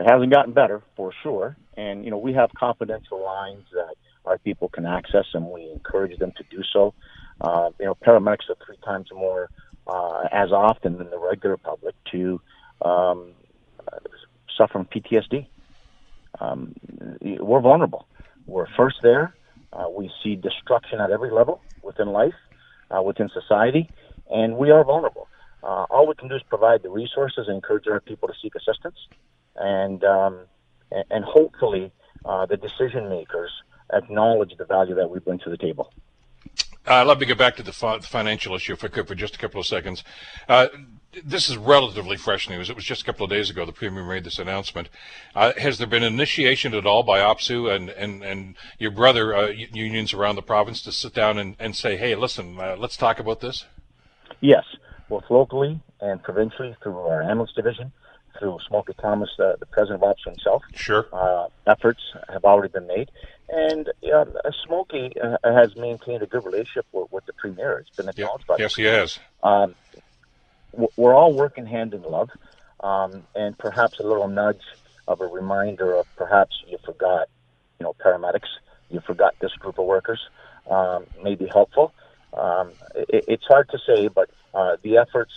It 0.00 0.10
hasn't 0.10 0.32
gotten 0.32 0.52
better, 0.54 0.82
for 0.96 1.12
sure. 1.22 1.56
And, 1.76 2.04
you 2.04 2.10
know, 2.10 2.16
we 2.16 2.32
have 2.32 2.50
confidential 2.54 3.22
lines 3.22 3.66
that 3.72 3.94
our 4.24 4.38
people 4.38 4.68
can 4.68 4.86
access, 4.86 5.26
and 5.34 5.46
we 5.46 5.70
encourage 5.70 6.18
them 6.18 6.32
to 6.38 6.44
do 6.50 6.62
so. 6.72 6.94
Uh, 7.40 7.68
you 7.78 7.84
know, 7.84 7.94
paramedics 7.94 8.48
are 8.48 8.56
three 8.64 8.78
times 8.82 9.08
more 9.12 9.50
uh, 9.86 10.22
as 10.32 10.52
often 10.52 10.96
than 10.96 11.10
the 11.10 11.18
regular 11.18 11.58
public 11.58 11.94
to 12.12 12.40
um, 12.82 13.32
suffer 14.56 14.72
from 14.72 14.86
PTSD. 14.86 15.46
Um, 16.40 16.74
we're 17.20 17.60
vulnerable. 17.60 18.06
We're 18.46 18.68
first 18.76 18.96
there. 19.02 19.34
Uh, 19.72 19.86
we 19.94 20.10
see 20.22 20.34
destruction 20.34 21.00
at 21.00 21.10
every 21.10 21.30
level 21.30 21.60
within 21.82 22.08
life, 22.08 22.34
uh, 22.90 23.02
within 23.02 23.28
society, 23.28 23.88
and 24.30 24.56
we 24.56 24.70
are 24.70 24.82
vulnerable. 24.82 25.28
Uh, 25.62 25.84
all 25.90 26.06
we 26.06 26.14
can 26.14 26.28
do 26.28 26.36
is 26.36 26.42
provide 26.48 26.82
the 26.82 26.88
resources 26.88 27.46
and 27.48 27.56
encourage 27.56 27.86
our 27.86 28.00
people 28.00 28.28
to 28.28 28.34
seek 28.42 28.54
assistance, 28.54 28.96
and 29.56 30.02
um, 30.04 30.40
and 31.10 31.24
hopefully 31.24 31.92
uh, 32.24 32.46
the 32.46 32.56
decision 32.56 33.08
makers 33.08 33.50
acknowledge 33.92 34.56
the 34.56 34.64
value 34.64 34.94
that 34.94 35.10
we 35.10 35.18
bring 35.18 35.38
to 35.40 35.50
the 35.50 35.56
table. 35.56 35.92
I'd 36.86 37.02
love 37.02 37.18
to 37.18 37.26
get 37.26 37.38
back 37.38 37.56
to 37.56 37.62
the, 37.62 37.72
financial 37.72 38.54
issue 38.54 38.72
if 38.72 38.82
I 38.82 38.88
could 38.88 39.06
for 39.06 39.14
just 39.14 39.36
a 39.36 39.38
couple 39.38 39.60
of 39.60 39.66
seconds. 39.66 40.02
Uh, 40.48 40.68
this 41.24 41.50
is 41.50 41.56
relatively 41.56 42.16
fresh 42.16 42.48
news. 42.48 42.70
It 42.70 42.76
was 42.76 42.84
just 42.84 43.02
a 43.02 43.04
couple 43.04 43.24
of 43.24 43.30
days 43.30 43.50
ago 43.50 43.66
the 43.66 43.72
Premier 43.72 44.04
made 44.04 44.24
this 44.24 44.38
announcement. 44.38 44.88
Uh, 45.34 45.52
has 45.58 45.78
there 45.78 45.86
been 45.86 46.02
initiation 46.02 46.72
at 46.74 46.86
all 46.86 47.02
by 47.02 47.18
OPSEU 47.18 47.74
and, 47.74 47.90
and, 47.90 48.22
and 48.22 48.54
your 48.78 48.92
brother 48.92 49.34
uh, 49.34 49.48
unions 49.48 50.14
around 50.14 50.36
the 50.36 50.42
province 50.42 50.82
to 50.82 50.92
sit 50.92 51.12
down 51.12 51.38
and, 51.38 51.56
and 51.58 51.76
say, 51.76 51.96
hey, 51.96 52.14
listen, 52.14 52.58
uh, 52.58 52.76
let's 52.78 52.96
talk 52.96 53.18
about 53.18 53.40
this? 53.40 53.66
Yes, 54.40 54.64
both 55.08 55.24
locally 55.28 55.80
and 56.00 56.22
provincially 56.22 56.76
through 56.82 56.98
our 56.98 57.22
ambulance 57.22 57.52
division, 57.54 57.92
through 58.38 58.58
Smokey 58.68 58.94
Thomas, 59.00 59.30
uh, 59.38 59.56
the 59.58 59.66
president 59.66 60.02
of 60.02 60.10
OPSEU 60.10 60.30
himself. 60.30 60.62
Sure. 60.74 61.06
efforts 61.66 62.00
have 62.28 62.44
already 62.44 62.72
been 62.72 62.86
made. 62.86 63.10
And 63.48 63.88
uh, 64.12 64.24
Smokey 64.64 65.12
uh, 65.20 65.36
has 65.42 65.74
maintained 65.76 66.22
a 66.22 66.26
good 66.26 66.44
relationship 66.44 66.86
with, 66.92 67.10
with 67.10 67.26
the 67.26 67.32
premier. 67.32 67.78
It's 67.78 67.96
been 67.96 68.08
acknowledged 68.08 68.44
yeah. 68.48 68.56
by 68.56 68.62
yes, 68.62 68.76
he 68.76 68.84
has. 68.84 69.18
Um, 69.42 69.74
we're 70.96 71.14
all 71.14 71.32
working 71.32 71.66
hand 71.66 71.94
in 71.94 72.02
glove, 72.02 72.30
um, 72.80 73.24
and 73.34 73.58
perhaps 73.58 73.98
a 73.98 74.04
little 74.04 74.28
nudge 74.28 74.62
of 75.08 75.20
a 75.20 75.26
reminder 75.26 75.94
of 75.94 76.06
perhaps 76.16 76.62
you 76.68 76.78
forgot, 76.84 77.28
you 77.80 77.84
know, 77.84 77.94
paramedics, 78.04 78.48
you 78.88 79.00
forgot 79.00 79.34
this 79.40 79.52
group 79.54 79.78
of 79.78 79.86
workers, 79.86 80.20
um, 80.70 81.06
may 81.22 81.34
be 81.34 81.46
helpful. 81.46 81.92
Um, 82.32 82.70
it, 82.94 83.24
it's 83.26 83.44
hard 83.46 83.68
to 83.70 83.78
say, 83.84 84.06
but 84.06 84.30
uh, 84.54 84.76
the 84.82 84.98
efforts 84.98 85.32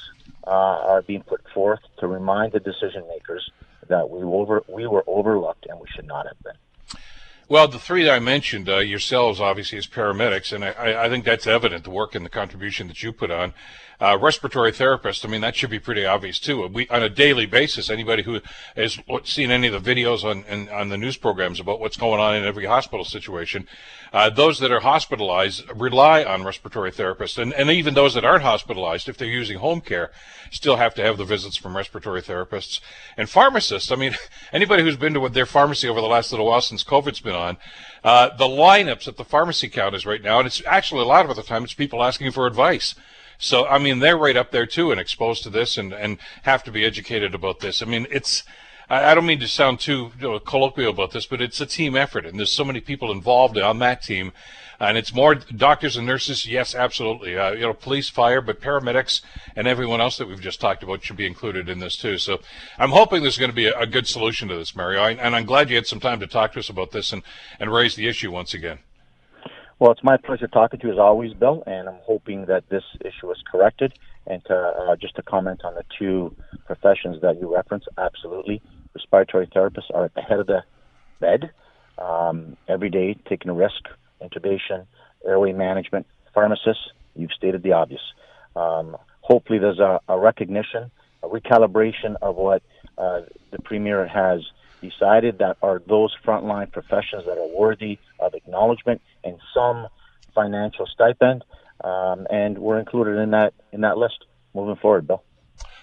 uh, 0.45 0.49
are 0.49 1.01
being 1.01 1.23
put 1.23 1.41
forth 1.53 1.79
to 1.99 2.07
remind 2.07 2.53
the 2.53 2.59
decision 2.59 3.03
makers 3.07 3.51
that 3.87 4.09
we 4.09 4.23
over 4.23 4.63
we 4.67 4.87
were 4.87 5.03
overlooked 5.07 5.65
and 5.69 5.79
we 5.79 5.87
should 5.93 6.07
not 6.07 6.25
have 6.25 6.41
been. 6.43 6.99
Well, 7.49 7.67
the 7.67 7.79
three 7.79 8.03
that 8.05 8.13
I 8.13 8.19
mentioned, 8.19 8.69
uh, 8.69 8.77
yourselves 8.77 9.41
obviously 9.41 9.77
as 9.77 9.85
paramedics, 9.85 10.53
and 10.53 10.63
I, 10.63 11.05
I, 11.05 11.09
think 11.09 11.25
that's 11.25 11.45
evident, 11.45 11.83
the 11.83 11.89
work 11.89 12.15
and 12.15 12.25
the 12.25 12.29
contribution 12.29 12.87
that 12.87 13.03
you 13.03 13.11
put 13.11 13.31
on. 13.31 13.53
Uh, 14.03 14.17
respiratory 14.17 14.73
therapist, 14.73 15.23
I 15.23 15.29
mean, 15.29 15.39
that 15.39 15.55
should 15.55 15.69
be 15.69 15.79
pretty 15.79 16.05
obvious 16.05 16.37
too. 16.37 16.67
We, 16.67 16.89
on 16.89 17.01
a 17.01 17.07
daily 17.07 17.45
basis, 17.45 17.89
anybody 17.89 18.23
who 18.23 18.41
has 18.75 18.99
seen 19.23 19.49
any 19.49 19.67
of 19.67 19.81
the 19.81 19.95
videos 19.95 20.25
on, 20.25 20.43
in, 20.43 20.67
on 20.67 20.89
the 20.89 20.97
news 20.97 21.15
programs 21.15 21.61
about 21.61 21.79
what's 21.79 21.95
going 21.95 22.19
on 22.19 22.35
in 22.35 22.43
every 22.43 22.65
hospital 22.65 23.05
situation, 23.05 23.65
uh, 24.11 24.29
those 24.29 24.59
that 24.59 24.73
are 24.73 24.81
hospitalized 24.81 25.63
rely 25.73 26.21
on 26.21 26.43
respiratory 26.43 26.91
therapists. 26.91 27.41
And, 27.41 27.53
and 27.53 27.69
even 27.69 27.93
those 27.93 28.13
that 28.15 28.25
aren't 28.25 28.43
hospitalized, 28.43 29.07
if 29.07 29.15
they're 29.15 29.25
using 29.25 29.59
home 29.59 29.79
care, 29.79 30.11
still 30.51 30.75
have 30.75 30.93
to 30.95 31.01
have 31.01 31.17
the 31.17 31.23
visits 31.23 31.55
from 31.55 31.77
respiratory 31.77 32.21
therapists. 32.21 32.81
And 33.15 33.29
pharmacists, 33.29 33.89
I 33.89 33.95
mean, 33.95 34.17
anybody 34.51 34.83
who's 34.83 34.97
been 34.97 35.13
to 35.13 35.29
their 35.29 35.45
pharmacy 35.45 35.87
over 35.87 36.01
the 36.01 36.07
last 36.07 36.29
little 36.33 36.47
while 36.47 36.59
since 36.59 36.83
COVID's 36.83 37.21
been 37.21 37.35
on, 37.35 37.55
uh, 38.03 38.35
the 38.35 38.47
lineups 38.47 39.07
at 39.07 39.15
the 39.15 39.23
pharmacy 39.23 39.69
counters 39.69 40.05
right 40.05 40.21
now, 40.21 40.39
and 40.39 40.47
it's 40.47 40.61
actually 40.65 41.03
a 41.03 41.05
lot 41.05 41.29
of 41.29 41.33
the 41.37 41.41
time 41.41 41.63
it's 41.63 41.73
people 41.73 42.03
asking 42.03 42.33
for 42.33 42.45
advice. 42.45 42.95
So, 43.43 43.67
I 43.67 43.77
mean, 43.77 43.99
they're 43.99 44.17
right 44.17 44.37
up 44.37 44.51
there 44.51 44.65
too 44.65 44.91
and 44.91 44.99
exposed 44.99 45.43
to 45.43 45.49
this 45.49 45.77
and, 45.77 45.91
and 45.91 46.17
have 46.43 46.63
to 46.63 46.71
be 46.71 46.85
educated 46.85 47.35
about 47.35 47.59
this. 47.59 47.81
I 47.81 47.85
mean, 47.85 48.07
it's, 48.09 48.43
I 48.89 49.13
don't 49.13 49.25
mean 49.25 49.39
to 49.39 49.47
sound 49.47 49.81
too 49.81 50.11
you 50.19 50.31
know, 50.31 50.39
colloquial 50.39 50.91
about 50.91 51.11
this, 51.11 51.25
but 51.25 51.41
it's 51.41 51.59
a 51.59 51.65
team 51.65 51.95
effort, 51.95 52.25
and 52.25 52.37
there's 52.37 52.51
so 52.51 52.63
many 52.63 52.79
people 52.79 53.11
involved 53.11 53.57
on 53.57 53.79
that 53.79 54.01
team, 54.01 54.31
and 54.79 54.97
it's 54.97 55.13
more 55.13 55.35
doctors 55.35 55.97
and 55.97 56.05
nurses. 56.05 56.45
Yes, 56.47 56.73
absolutely. 56.73 57.37
Uh, 57.37 57.51
you 57.51 57.61
know, 57.61 57.73
police, 57.73 58.09
fire, 58.09 58.39
but 58.41 58.61
paramedics 58.61 59.21
and 59.55 59.67
everyone 59.67 59.99
else 59.99 60.17
that 60.17 60.27
we've 60.27 60.41
just 60.41 60.61
talked 60.61 60.83
about 60.83 61.03
should 61.03 61.17
be 61.17 61.25
included 61.25 61.69
in 61.69 61.79
this 61.79 61.97
too. 61.97 62.17
So 62.17 62.39
I'm 62.77 62.91
hoping 62.91 63.23
there's 63.23 63.37
going 63.37 63.51
to 63.51 63.55
be 63.55 63.67
a, 63.67 63.77
a 63.77 63.87
good 63.87 64.07
solution 64.07 64.47
to 64.49 64.55
this, 64.55 64.75
Mario, 64.75 65.03
and 65.03 65.35
I'm 65.35 65.45
glad 65.45 65.69
you 65.69 65.75
had 65.75 65.87
some 65.87 65.99
time 65.99 66.19
to 66.19 66.27
talk 66.27 66.53
to 66.53 66.59
us 66.59 66.69
about 66.69 66.91
this 66.91 67.11
and 67.11 67.23
and 67.59 67.73
raise 67.73 67.95
the 67.95 68.07
issue 68.07 68.31
once 68.31 68.53
again. 68.53 68.79
Well, 69.83 69.91
it's 69.91 70.01
my 70.01 70.15
pleasure 70.15 70.47
talking 70.47 70.79
to 70.79 70.87
you 70.87 70.93
as 70.93 70.97
always, 70.97 71.33
Bill, 71.33 71.61
and 71.67 71.89
I'm 71.89 71.99
hoping 72.03 72.45
that 72.45 72.69
this 72.69 72.85
issue 73.01 73.29
is 73.31 73.37
corrected. 73.51 73.91
And 74.25 74.41
to, 74.45 74.55
uh, 74.55 74.95
just 74.95 75.17
to 75.17 75.21
comment 75.21 75.59
on 75.65 75.73
the 75.73 75.83
two 75.99 76.33
professions 76.65 77.19
that 77.21 77.37
you 77.41 77.53
referenced, 77.53 77.89
absolutely, 77.97 78.61
respiratory 78.95 79.45
therapists 79.47 79.93
are 79.93 80.05
at 80.05 80.13
the 80.13 80.21
head 80.21 80.39
of 80.39 80.47
the 80.47 80.63
bed 81.19 81.51
um, 81.97 82.55
every 82.69 82.89
day, 82.89 83.17
taking 83.27 83.51
a 83.51 83.53
risk, 83.53 83.89
intubation, 84.21 84.85
airway 85.27 85.51
management. 85.51 86.07
Pharmacists, 86.33 86.91
you've 87.17 87.33
stated 87.33 87.61
the 87.61 87.73
obvious. 87.73 88.13
Um, 88.55 88.95
hopefully, 89.19 89.59
there's 89.59 89.79
a, 89.79 89.99
a, 90.07 90.17
recognition, 90.17 90.91
a 91.23 91.27
recalibration 91.27 92.15
of 92.21 92.37
what 92.37 92.63
uh, 92.97 93.23
the 93.51 93.59
premier 93.65 94.07
has 94.07 94.39
decided 94.89 95.39
that 95.39 95.57
are 95.61 95.81
those 95.87 96.15
frontline 96.25 96.71
professions 96.71 97.25
that 97.25 97.37
are 97.37 97.57
worthy 97.57 97.99
of 98.19 98.33
acknowledgement 98.33 99.01
and 99.23 99.37
some 99.53 99.87
financial 100.35 100.85
stipend, 100.85 101.43
um, 101.83 102.27
and 102.29 102.57
we're 102.57 102.79
included 102.79 103.17
in 103.17 103.31
that 103.31 103.53
in 103.71 103.81
that 103.81 103.97
list 103.97 104.25
moving 104.53 104.75
forward, 104.75 105.07
Bill. 105.07 105.23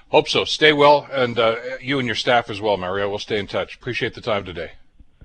Hope 0.09 0.29
so. 0.29 0.45
Stay 0.45 0.73
well, 0.73 1.09
and 1.13 1.39
uh, 1.39 1.57
you 1.81 1.99
and 1.99 2.07
your 2.07 2.17
staff 2.17 2.51
as 2.51 2.61
well, 2.61 2.77
Mario. 2.77 3.09
We'll 3.09 3.19
stay 3.19 3.39
in 3.39 3.47
touch. 3.47 3.77
Appreciate 3.77 4.15
the 4.15 4.21
time 4.21 4.45
today. 4.45 4.73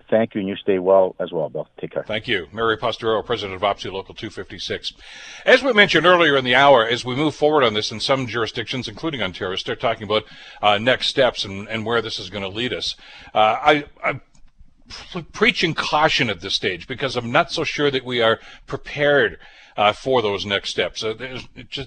Thank 0.09 0.35
you, 0.35 0.41
and 0.41 0.47
you 0.47 0.55
stay 0.55 0.77
well 0.77 1.15
as 1.19 1.31
well, 1.31 1.49
Bill. 1.49 1.67
Take 1.79 1.91
care. 1.91 2.03
Thank 2.03 2.27
you. 2.27 2.47
Mary 2.53 2.77
Posteraro, 2.77 3.25
President 3.25 3.55
of 3.55 3.61
OPSEU 3.61 3.91
Local 3.91 4.13
256. 4.13 4.93
As 5.45 5.63
we 5.63 5.73
mentioned 5.73 6.05
earlier 6.05 6.37
in 6.37 6.45
the 6.45 6.53
hour, 6.53 6.85
as 6.85 7.03
we 7.03 7.15
move 7.15 7.33
forward 7.33 7.63
on 7.63 7.73
this 7.73 7.91
in 7.91 7.99
some 7.99 8.27
jurisdictions, 8.27 8.87
including 8.87 9.23
Ontario, 9.23 9.55
start 9.55 9.79
talking 9.79 10.03
about 10.03 10.25
uh, 10.61 10.77
next 10.77 11.07
steps 11.07 11.43
and, 11.43 11.67
and 11.69 11.85
where 11.85 12.01
this 12.01 12.19
is 12.19 12.29
going 12.29 12.43
to 12.43 12.49
lead 12.49 12.71
us. 12.71 12.95
Uh, 13.33 13.57
I, 13.59 13.85
I'm 14.03 14.21
preaching 15.31 15.73
caution 15.73 16.29
at 16.29 16.41
this 16.41 16.53
stage 16.53 16.87
because 16.87 17.15
I'm 17.15 17.31
not 17.31 17.51
so 17.51 17.63
sure 17.63 17.89
that 17.89 18.05
we 18.05 18.21
are 18.21 18.39
prepared 18.67 19.39
uh, 19.77 19.91
for 19.93 20.21
those 20.21 20.45
next 20.45 20.69
steps. 20.69 21.03
Uh, 21.03 21.13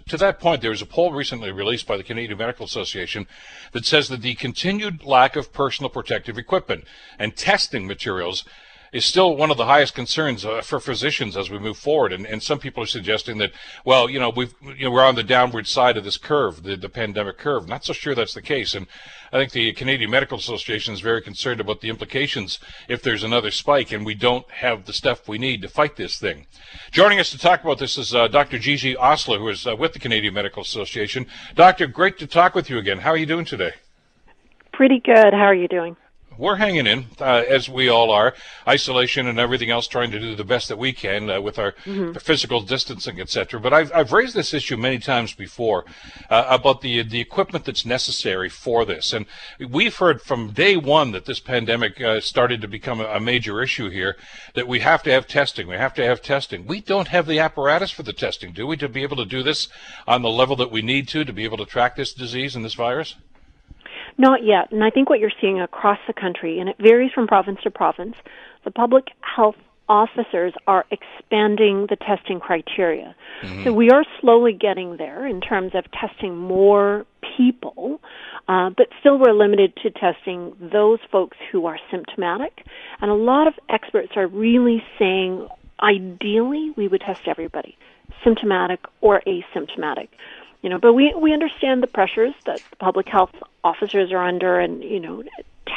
to 0.07 0.17
that 0.17 0.41
point, 0.41 0.61
there 0.61 0.71
was 0.71 0.83
a 0.83 0.87
poll 0.87 1.13
recently 1.13 1.51
released 1.51 1.87
by 1.87 1.97
the 1.97 2.03
Canadian 2.03 2.39
Medical 2.39 2.67
Association 2.67 3.27
that 3.73 3.87
says 3.87 4.09
that 4.09 4.23
the 4.23 4.35
continued 4.35 5.05
lack 5.05 5.37
of 5.37 5.53
personal 5.53 5.89
protective 5.89 6.39
equipment 6.39 6.85
and 7.19 7.37
testing 7.37 7.87
materials 7.87 8.45
is 8.93 9.05
still 9.05 9.37
one 9.37 9.51
of 9.51 9.57
the 9.57 9.67
highest 9.67 9.95
concerns 9.95 10.45
uh, 10.45 10.61
for 10.63 10.81
physicians 10.81 11.37
as 11.37 11.51
we 11.51 11.59
move 11.59 11.77
forward. 11.77 12.13
And, 12.13 12.27
and 12.27 12.43
some 12.43 12.59
people 12.59 12.83
are 12.83 12.87
suggesting 12.87 13.39
that, 13.39 13.53
well, 13.85 14.09
you 14.09 14.19
know, 14.19 14.31
we've, 14.31 14.55
you 14.63 14.85
know, 14.85 14.91
we're 14.91 15.05
on 15.05 15.15
the 15.15 15.23
downward 15.23 15.67
side 15.67 15.97
of 15.97 16.05
this 16.05 16.17
curve, 16.17 16.63
the, 16.63 16.77
the 16.77 16.89
pandemic 16.89 17.39
curve. 17.39 17.69
Not 17.69 17.85
so 17.85 17.93
sure 17.93 18.15
that's 18.15 18.35
the 18.35 18.43
case. 18.43 18.75
And 18.75 18.87
I 19.33 19.39
think 19.39 19.53
the 19.53 19.73
Canadian 19.73 20.11
Medical 20.11 20.39
Association 20.39 20.95
is 20.95 21.01
very 21.01 21.21
concerned 21.21 21.61
about 21.61 21.81
the 21.81 21.91
implications 21.91 22.59
if 22.89 23.03
there's 23.03 23.25
another 23.25 23.51
spike 23.51 23.93
and 23.93 24.07
we 24.07 24.15
don't 24.15 24.51
have 24.51 24.87
the 24.87 24.93
stuff 24.93 25.29
we 25.29 25.39
need 25.39 25.63
to 25.63 25.69
fight 25.69 25.97
this 25.97 26.19
thing. 26.19 26.47
Joining 26.91 27.21
us 27.21 27.31
to 27.31 27.39
talk 27.39 27.63
about 27.63 27.79
this 27.79 27.99
is 27.99 28.15
uh, 28.15 28.29
Dr. 28.29 28.59
Gigi 28.59 28.97
Osler, 28.97 29.39
who 29.39 29.49
is 29.49 29.67
uh, 29.67 29.77
with 29.77 29.93
the 29.93 29.99
Canadian 29.99 30.35
Medical 30.35 30.63
Association. 30.63 31.27
Doctor, 31.55 31.87
great 31.87 32.19
to 32.19 32.27
talk 32.27 32.55
with 32.55 32.71
you 32.71 32.79
again. 32.79 32.99
How 32.99 33.11
are 33.11 33.17
you 33.17 33.27
doing 33.27 33.45
today? 33.45 33.73
Pretty 34.73 35.01
good. 35.01 35.33
How 35.33 35.45
are 35.45 35.55
you 35.55 35.69
doing? 35.69 35.97
We're 36.39 36.57
hanging 36.57 36.87
in, 36.87 37.07
uh, 37.21 37.43
as 37.49 37.69
we 37.69 37.89
all 37.89 38.11
are. 38.11 38.35
Isolation 38.67 39.27
and 39.27 39.39
everything 39.39 39.71
else, 39.71 39.89
trying 39.89 40.11
to 40.13 40.21
do 40.21 40.35
the 40.35 40.45
best 40.45 40.69
that 40.69 40.79
we 40.79 40.93
can 40.93 41.29
uh, 41.29 41.41
with 41.41 41.59
our 41.59 41.73
mm-hmm. 41.85 42.13
physical 42.13 42.61
distancing, 42.61 43.21
etc. 43.21 43.61
But 43.61 43.75
I've, 43.75 43.93
I've 43.93 44.13
raised 44.13 44.35
this 44.35 44.55
issue 44.55 44.77
many 44.77 44.99
times 44.99 45.35
before 45.35 45.85
uh, 46.31 46.47
about 46.49 46.81
the 46.81 47.03
the 47.03 47.21
equipment 47.21 47.65
that's 47.65 47.85
necessary 47.85 48.49
for 48.49 48.85
this, 48.85 49.13
and 49.13 49.27
we've 49.69 49.97
heard 49.97 50.23
from 50.23 50.53
day 50.53 50.77
one 50.77 51.13
that 51.13 51.27
this 51.27 51.41
pandemic 51.41 52.01
uh, 52.01 52.21
started 52.21 52.61
to 52.61 52.69
become 52.69 53.01
a, 53.01 53.07
a 53.07 53.21
major 53.21 53.61
issue 53.61 53.91
here. 53.91 54.17
That 54.55 54.69
we 54.69 54.81
have 54.81 55.03
to 55.03 55.11
have 55.11 55.27
testing. 55.27 55.67
We 55.67 55.77
have 55.77 55.95
to 55.95 56.05
have 56.05 56.23
testing. 56.23 56.67
We 56.67 56.81
don't 56.81 57.09
have 57.09 57.27
the 57.27 57.41
apparatus 57.41 57.91
for 57.91 58.05
the 58.05 58.13
testing, 58.13 58.53
do 58.53 58.67
we, 58.67 58.77
to 58.77 58.89
be 58.89 59.03
able 59.03 59.17
to 59.17 59.25
do 59.25 59.43
this 59.43 59.69
on 60.07 60.23
the 60.23 60.31
level 60.31 60.57
that 60.57 60.71
we 60.71 60.83
need 60.83 61.09
to 61.09 61.25
to 61.25 61.33
be 61.33 61.45
able 61.45 61.57
to 61.59 61.67
track 61.67 61.97
this 61.97 62.13
disease 62.13 62.55
and 62.55 62.65
this 62.65 62.75
virus? 62.75 63.17
Not 64.19 64.45
yet. 64.45 64.73
And 64.73 64.83
I 64.83 64.91
think 64.91 65.09
what 65.09 65.21
you're 65.21 65.31
seeing 65.41 65.61
across 65.61 65.99
the 66.07 66.13
country, 66.13 66.59
and 66.59 66.69
it 66.69 66.77
varies 66.79 67.13
from 67.13 67.29
province 67.29 67.61
to 67.63 67.71
province, 67.71 68.17
the 68.65 68.73
public 68.73 69.05
health 69.21 69.55
officers 69.89 70.53
are 70.67 70.85
expanding 70.91 71.87
the 71.89 71.97
testing 71.97 72.41
criteria. 72.41 73.15
Mm-hmm. 73.43 73.65
So 73.65 73.73
we 73.73 73.91
are 73.91 74.05
slowly 74.21 74.53
getting 74.53 74.97
there 74.97 75.27
in 75.27 75.41
terms 75.41 75.73
of 75.75 75.85
testing 75.93 76.37
more 76.37 77.07
people, 77.37 78.01
uh, 78.49 78.71
but 78.77 78.89
still 79.01 79.19
we're 79.19 79.33
limited 79.33 79.75
to 79.83 79.91
testing 79.91 80.55
those 80.61 80.99
folks 81.11 81.37
who 81.51 81.67
are 81.67 81.79
symptomatic. 81.91 82.65
And 83.01 83.11
a 83.11 83.15
lot 83.15 83.47
of 83.47 83.55
experts 83.69 84.13
are 84.17 84.27
really 84.27 84.83
saying 84.99 85.47
ideally 85.81 86.73
we 86.77 86.89
would 86.89 87.01
test 87.01 87.23
everybody, 87.27 87.79
symptomatic 88.25 88.81
or 89.01 89.23
asymptomatic 89.27 90.09
you 90.63 90.71
know 90.71 90.79
but 90.79 90.93
we 90.93 91.15
we 91.21 91.33
understand 91.33 91.83
the 91.83 91.87
pressures 91.87 92.35
that 92.47 92.61
public 92.79 93.09
health 93.09 93.35
officers 93.65 94.13
are 94.13 94.25
under 94.25 94.59
and 94.59 94.83
you 94.83 95.01
know 95.01 95.23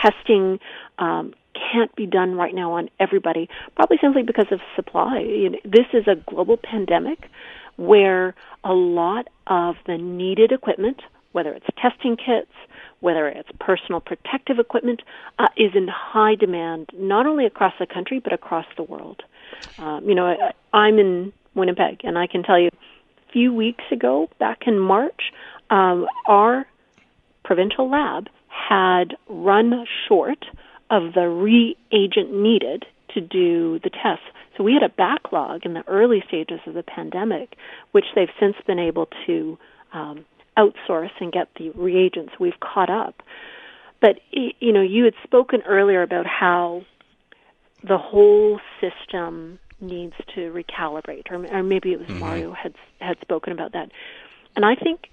testing 0.02 0.60
um, 1.00 1.34
can't 1.54 1.94
be 1.96 2.06
done 2.06 2.36
right 2.36 2.56
now 2.56 2.74
on 2.74 2.90
everybody 3.00 3.50
probably 3.76 3.98
simply 4.02 4.24
because 4.24 4.48
of 4.52 4.60
supply. 4.76 5.20
You 5.20 5.50
know, 5.52 5.60
this 5.64 5.88
is 5.94 6.08
a 6.08 6.16
global 6.16 6.58
pandemic 6.58 7.30
where 7.78 8.36
a 8.64 8.74
lot 8.74 9.28
of 9.48 9.76
the 9.86 9.98
needed 9.98 10.52
equipment 10.52 11.02
whether 11.32 11.54
it's 11.54 11.66
testing 11.82 12.18
kits 12.18 12.52
whether 13.00 13.28
it's 13.28 13.50
personal 13.60 14.00
protective 14.00 14.60
equipment 14.60 15.02
uh, 15.40 15.48
is 15.58 15.72
in 15.74 15.88
high 15.88 16.36
demand 16.36 16.90
not 16.94 17.26
only 17.26 17.46
across 17.46 17.74
the 17.80 17.88
country 17.88 18.20
but 18.20 18.34
across 18.34 18.66
the 18.78 18.84
world. 18.84 19.24
Um, 19.78 20.08
you 20.08 20.16
know 20.16 20.28
I, 20.28 20.54
i'm 20.74 21.00
in 21.00 21.34
winnipeg 21.56 22.02
and 22.04 22.18
i 22.18 22.28
can 22.28 22.44
tell 22.44 22.60
you 22.60 22.70
few 23.32 23.54
weeks 23.54 23.84
ago, 23.92 24.30
back 24.40 24.64
in 24.68 24.80
March, 24.80 25.32
um, 25.70 26.06
our 26.28 26.66
provincial 27.44 27.90
lab 27.90 28.28
had 28.48 29.16
run 29.28 29.86
short 30.08 30.46
of 30.90 31.14
the 31.14 31.28
reagent 31.28 32.34
needed 32.34 32.86
to 33.14 33.22
do 33.22 33.80
the 33.80 33.90
tests. 33.90 34.26
So 34.58 34.64
we 34.64 34.74
had 34.74 34.84
a 34.84 34.90
backlog 34.90 35.66
in 35.66 35.74
the 35.74 35.88
early 35.88 36.24
stages 36.28 36.60
of 36.66 36.74
the 36.74 36.84
pandemic, 36.84 37.56
which 37.92 38.06
they've 38.16 38.30
since 38.40 38.56
been 38.68 38.80
able 38.80 39.08
to 39.26 39.58
um, 39.94 40.26
outsource 40.58 41.12
and 41.20 41.32
get 41.32 41.48
the 41.58 41.70
reagents. 41.72 42.34
We've 42.40 42.60
caught 42.60 42.90
up. 42.90 43.24
But 44.02 44.20
you 44.32 44.74
know, 44.74 44.82
you 44.82 45.06
had 45.06 45.14
spoken 45.24 45.62
earlier 45.68 46.02
about 46.02 46.26
how 46.26 46.84
the 47.84 47.98
whole 47.98 48.60
system 48.80 49.60
needs 49.82 50.14
to 50.36 50.52
recalibrate, 50.52 51.32
or, 51.32 51.46
or 51.46 51.64
maybe 51.64 51.92
it 51.92 52.00
was 52.00 52.08
mm-hmm. 52.08 52.20
Mario 52.20 52.54
had 52.54 52.74
had 53.00 53.18
spoken 53.22 53.54
about 53.54 53.74
that. 53.74 53.92
And 54.56 54.66
I 54.66 54.76
think 54.76 55.08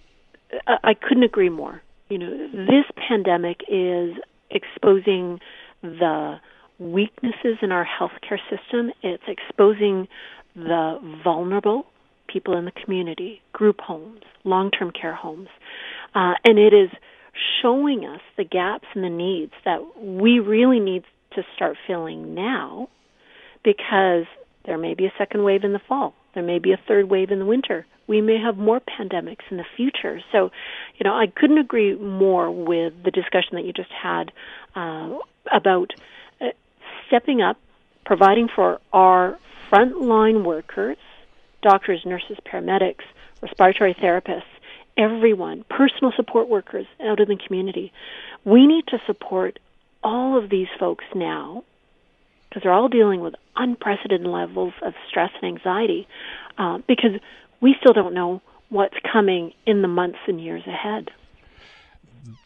I, 0.66 0.76
I 0.84 0.94
couldn't 0.94 1.24
agree 1.24 1.48
more. 1.48 1.82
You 2.08 2.18
know, 2.18 2.48
this 2.52 2.84
pandemic 3.08 3.60
is 3.68 4.14
exposing 4.50 5.40
the 5.82 6.36
weaknesses 6.78 7.58
in 7.60 7.72
our 7.72 7.86
healthcare 7.86 8.38
system. 8.48 8.92
It's 9.02 9.24
exposing 9.26 10.08
the 10.54 10.98
vulnerable 11.22 11.86
people 12.28 12.56
in 12.56 12.64
the 12.64 12.72
community, 12.72 13.40
group 13.52 13.80
homes, 13.80 14.22
long-term 14.44 14.92
care 14.92 15.14
homes, 15.14 15.48
uh, 16.14 16.34
and 16.44 16.58
it 16.58 16.74
is 16.74 16.90
showing 17.62 18.04
us 18.04 18.20
the 18.36 18.44
gaps 18.44 18.86
and 18.94 19.04
the 19.04 19.10
needs 19.10 19.52
that 19.64 19.80
we 19.98 20.38
really 20.40 20.80
need 20.80 21.04
to 21.34 21.42
start 21.54 21.76
filling 21.86 22.34
now 22.34 22.88
because 23.64 24.26
there 24.68 24.76
may 24.76 24.92
be 24.92 25.06
a 25.06 25.12
second 25.16 25.44
wave 25.44 25.64
in 25.64 25.72
the 25.72 25.80
fall. 25.88 26.12
There 26.34 26.42
may 26.42 26.58
be 26.58 26.72
a 26.72 26.80
third 26.86 27.08
wave 27.08 27.30
in 27.30 27.38
the 27.38 27.46
winter. 27.46 27.86
We 28.06 28.20
may 28.20 28.36
have 28.38 28.58
more 28.58 28.80
pandemics 28.80 29.50
in 29.50 29.56
the 29.56 29.64
future. 29.76 30.20
So, 30.30 30.50
you 30.98 31.04
know, 31.04 31.14
I 31.14 31.26
couldn't 31.26 31.56
agree 31.56 31.96
more 31.96 32.50
with 32.50 32.92
the 33.02 33.10
discussion 33.10 33.52
that 33.54 33.64
you 33.64 33.72
just 33.72 33.90
had 33.90 34.30
uh, 34.76 35.16
about 35.50 35.94
uh, 36.42 36.48
stepping 37.06 37.40
up, 37.40 37.56
providing 38.04 38.48
for 38.54 38.78
our 38.92 39.38
frontline 39.72 40.44
workers, 40.44 40.98
doctors, 41.62 42.02
nurses, 42.04 42.36
paramedics, 42.44 43.04
respiratory 43.40 43.94
therapists, 43.94 44.42
everyone, 44.98 45.64
personal 45.70 46.12
support 46.14 46.50
workers 46.50 46.86
out 47.02 47.20
in 47.20 47.28
the 47.28 47.38
community. 47.46 47.90
We 48.44 48.66
need 48.66 48.86
to 48.88 48.98
support 49.06 49.58
all 50.04 50.36
of 50.36 50.50
these 50.50 50.68
folks 50.78 51.06
now 51.14 51.64
because 52.48 52.62
they're 52.62 52.72
all 52.72 52.88
dealing 52.88 53.20
with 53.20 53.34
unprecedented 53.56 54.26
levels 54.26 54.72
of 54.82 54.94
stress 55.08 55.30
and 55.40 55.56
anxiety 55.56 56.06
uh, 56.56 56.78
because 56.86 57.20
we 57.60 57.74
still 57.80 57.92
don't 57.92 58.14
know 58.14 58.40
what's 58.68 58.96
coming 59.10 59.52
in 59.66 59.82
the 59.82 59.88
months 59.88 60.18
and 60.26 60.40
years 60.40 60.62
ahead. 60.66 61.10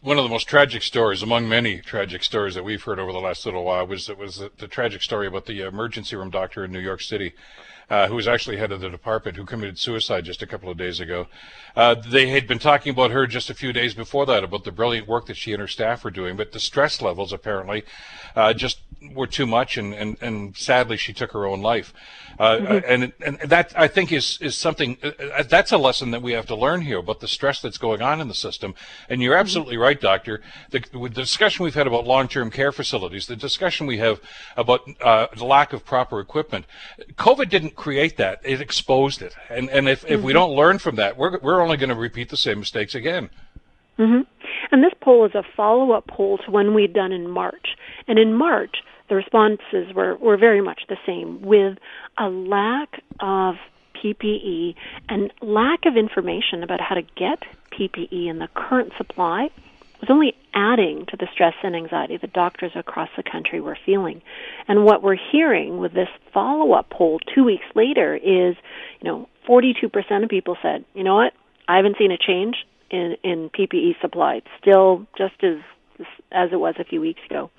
One 0.01 0.17
of 0.17 0.23
the 0.23 0.29
most 0.29 0.47
tragic 0.47 0.81
stories, 0.81 1.21
among 1.21 1.49
many 1.49 1.79
tragic 1.79 2.23
stories 2.23 2.55
that 2.55 2.63
we've 2.63 2.81
heard 2.81 2.99
over 2.99 3.11
the 3.11 3.19
last 3.19 3.45
little 3.45 3.65
while, 3.65 3.85
was 3.85 4.07
it 4.09 4.17
was 4.17 4.37
the, 4.37 4.51
the 4.57 4.67
tragic 4.67 5.01
story 5.01 5.27
about 5.27 5.45
the 5.45 5.61
emergency 5.61 6.15
room 6.15 6.29
doctor 6.29 6.63
in 6.63 6.71
New 6.71 6.79
York 6.79 7.01
City 7.01 7.33
uh, 7.89 8.07
who 8.07 8.15
was 8.15 8.27
actually 8.27 8.57
head 8.57 8.71
of 8.71 8.81
the 8.81 8.89
department, 8.89 9.37
who 9.37 9.45
committed 9.45 9.77
suicide 9.77 10.25
just 10.25 10.41
a 10.41 10.47
couple 10.47 10.69
of 10.69 10.77
days 10.77 10.99
ago. 10.99 11.27
Uh, 11.75 11.95
they 11.95 12.29
had 12.29 12.47
been 12.47 12.59
talking 12.59 12.91
about 12.91 13.11
her 13.11 13.25
just 13.25 13.49
a 13.49 13.53
few 13.53 13.73
days 13.73 13.93
before 13.93 14.25
that, 14.25 14.43
about 14.43 14.63
the 14.63 14.71
brilliant 14.71 15.07
work 15.07 15.25
that 15.25 15.37
she 15.37 15.53
and 15.53 15.61
her 15.61 15.67
staff 15.67 16.03
were 16.03 16.11
doing, 16.11 16.35
but 16.35 16.51
the 16.51 16.59
stress 16.59 17.01
levels 17.01 17.33
apparently 17.33 17.83
uh, 18.35 18.53
just 18.53 18.79
were 19.13 19.27
too 19.27 19.45
much, 19.45 19.77
and, 19.77 19.93
and, 19.93 20.17
and 20.21 20.55
sadly 20.55 20.97
she 20.97 21.13
took 21.13 21.31
her 21.31 21.45
own 21.45 21.61
life. 21.61 21.93
Uh, 22.39 22.57
mm-hmm. 22.57 22.91
and 22.91 23.13
and 23.23 23.49
that 23.49 23.73
I 23.75 23.87
think 23.87 24.11
is 24.11 24.39
is 24.41 24.55
something 24.55 24.97
uh, 25.03 25.11
uh, 25.37 25.43
that's 25.43 25.71
a 25.71 25.77
lesson 25.77 26.11
that 26.11 26.23
we 26.23 26.31
have 26.33 26.47
to 26.47 26.55
learn 26.55 26.81
here 26.81 26.97
about 26.97 27.19
the 27.19 27.27
stress 27.27 27.61
that's 27.61 27.77
going 27.77 28.01
on 28.01 28.19
in 28.19 28.27
the 28.27 28.33
system. 28.33 28.73
And 29.07 29.21
you're 29.21 29.33
mm-hmm. 29.33 29.41
absolutely 29.41 29.75
mm-hmm. 29.75 29.83
right, 29.83 30.01
doctor. 30.01 30.41
The, 30.71 30.83
the, 30.91 31.09
discussion 31.09 31.63
we've 31.63 31.75
had 31.75 31.85
about 31.85 32.07
long-term 32.07 32.49
care 32.49 32.71
facilities, 32.71 33.27
the 33.27 33.35
discussion 33.35 33.85
we 33.85 33.99
have 33.99 34.19
about 34.57 34.81
uh, 35.01 35.27
the 35.35 35.45
lack 35.45 35.73
of 35.73 35.85
proper 35.85 36.19
equipment, 36.19 36.65
COVID 37.15 37.49
didn't 37.49 37.75
create 37.83 38.15
that; 38.17 38.39
it 38.43 38.61
exposed 38.61 39.21
it. 39.21 39.35
And 39.49 39.69
and 39.69 39.89
if, 39.89 40.01
mm-hmm. 40.01 40.13
if 40.13 40.21
we 40.21 40.31
mm-hmm. 40.31 40.39
don't 40.39 40.55
learn 40.55 40.79
from 40.79 40.95
that, 40.95 41.17
we're 41.17 41.37
we're 41.39 41.61
only 41.61 41.77
going 41.77 41.89
to 41.89 41.95
repeat 41.95 42.29
the 42.29 42.37
same 42.37 42.59
mistakes 42.59 42.95
again. 42.95 43.29
Mm-hmm. 43.99 44.21
And 44.71 44.83
this 44.83 44.93
poll 45.01 45.25
is 45.25 45.35
a 45.35 45.43
follow-up 45.55 46.07
poll 46.07 46.39
to 46.39 46.51
one 46.51 46.73
we'd 46.73 46.93
done 46.93 47.11
in 47.11 47.29
March. 47.29 47.75
And 48.07 48.17
in 48.17 48.33
March, 48.33 48.77
the 49.09 49.15
responses 49.15 49.93
were, 49.93 50.15
were 50.15 50.37
very 50.37 50.61
much 50.61 50.81
the 50.89 50.97
same, 51.05 51.41
with 51.41 51.77
a 52.17 52.29
lack 52.29 53.03
of 53.19 53.55
PPE 54.01 54.73
and 55.09 55.31
lack 55.41 55.85
of 55.85 55.95
information 55.95 56.63
about 56.63 56.81
how 56.81 56.95
to 56.95 57.03
get 57.15 57.43
PPE 57.71 58.27
in 58.27 58.39
the 58.39 58.47
current 58.55 58.93
supply 58.97 59.49
was 60.03 60.13
only 60.13 60.35
adding 60.53 61.05
to 61.07 61.15
the 61.15 61.27
stress 61.31 61.53
and 61.63 61.75
anxiety 61.75 62.17
that 62.17 62.33
doctors 62.33 62.73
across 62.75 63.07
the 63.15 63.23
country 63.23 63.61
were 63.61 63.77
feeling. 63.85 64.21
And 64.67 64.83
what 64.83 65.01
we're 65.01 65.17
hearing 65.31 65.77
with 65.77 65.93
this 65.93 66.09
follow-up 66.33 66.89
poll 66.89 67.19
2 67.33 67.45
weeks 67.45 67.63
later 67.73 68.13
is, 68.15 68.57
you 68.99 69.09
know, 69.09 69.29
42% 69.47 70.23
of 70.23 70.29
people 70.29 70.57
said, 70.61 70.83
"You 70.93 71.05
know 71.05 71.15
what? 71.15 71.33
I 71.69 71.77
haven't 71.77 71.97
seen 71.97 72.11
a 72.11 72.17
change 72.17 72.65
in 72.89 73.15
in 73.23 73.49
PPE 73.49 73.95
supply. 74.01 74.35
It's 74.35 74.47
still 74.59 75.07
just 75.17 75.41
as 75.41 75.59
as 76.33 76.51
it 76.51 76.59
was 76.59 76.75
a 76.79 76.83
few 76.83 76.99
weeks 76.99 77.21
ago." 77.29 77.49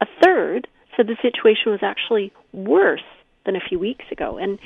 A 0.00 0.06
third 0.22 0.68
said 0.96 1.06
the 1.06 1.16
situation 1.20 1.70
was 1.72 1.82
actually 1.82 2.32
worse 2.52 3.08
than 3.44 3.56
a 3.56 3.60
few 3.60 3.78
weeks 3.78 4.06
ago. 4.10 4.38
And 4.38 4.58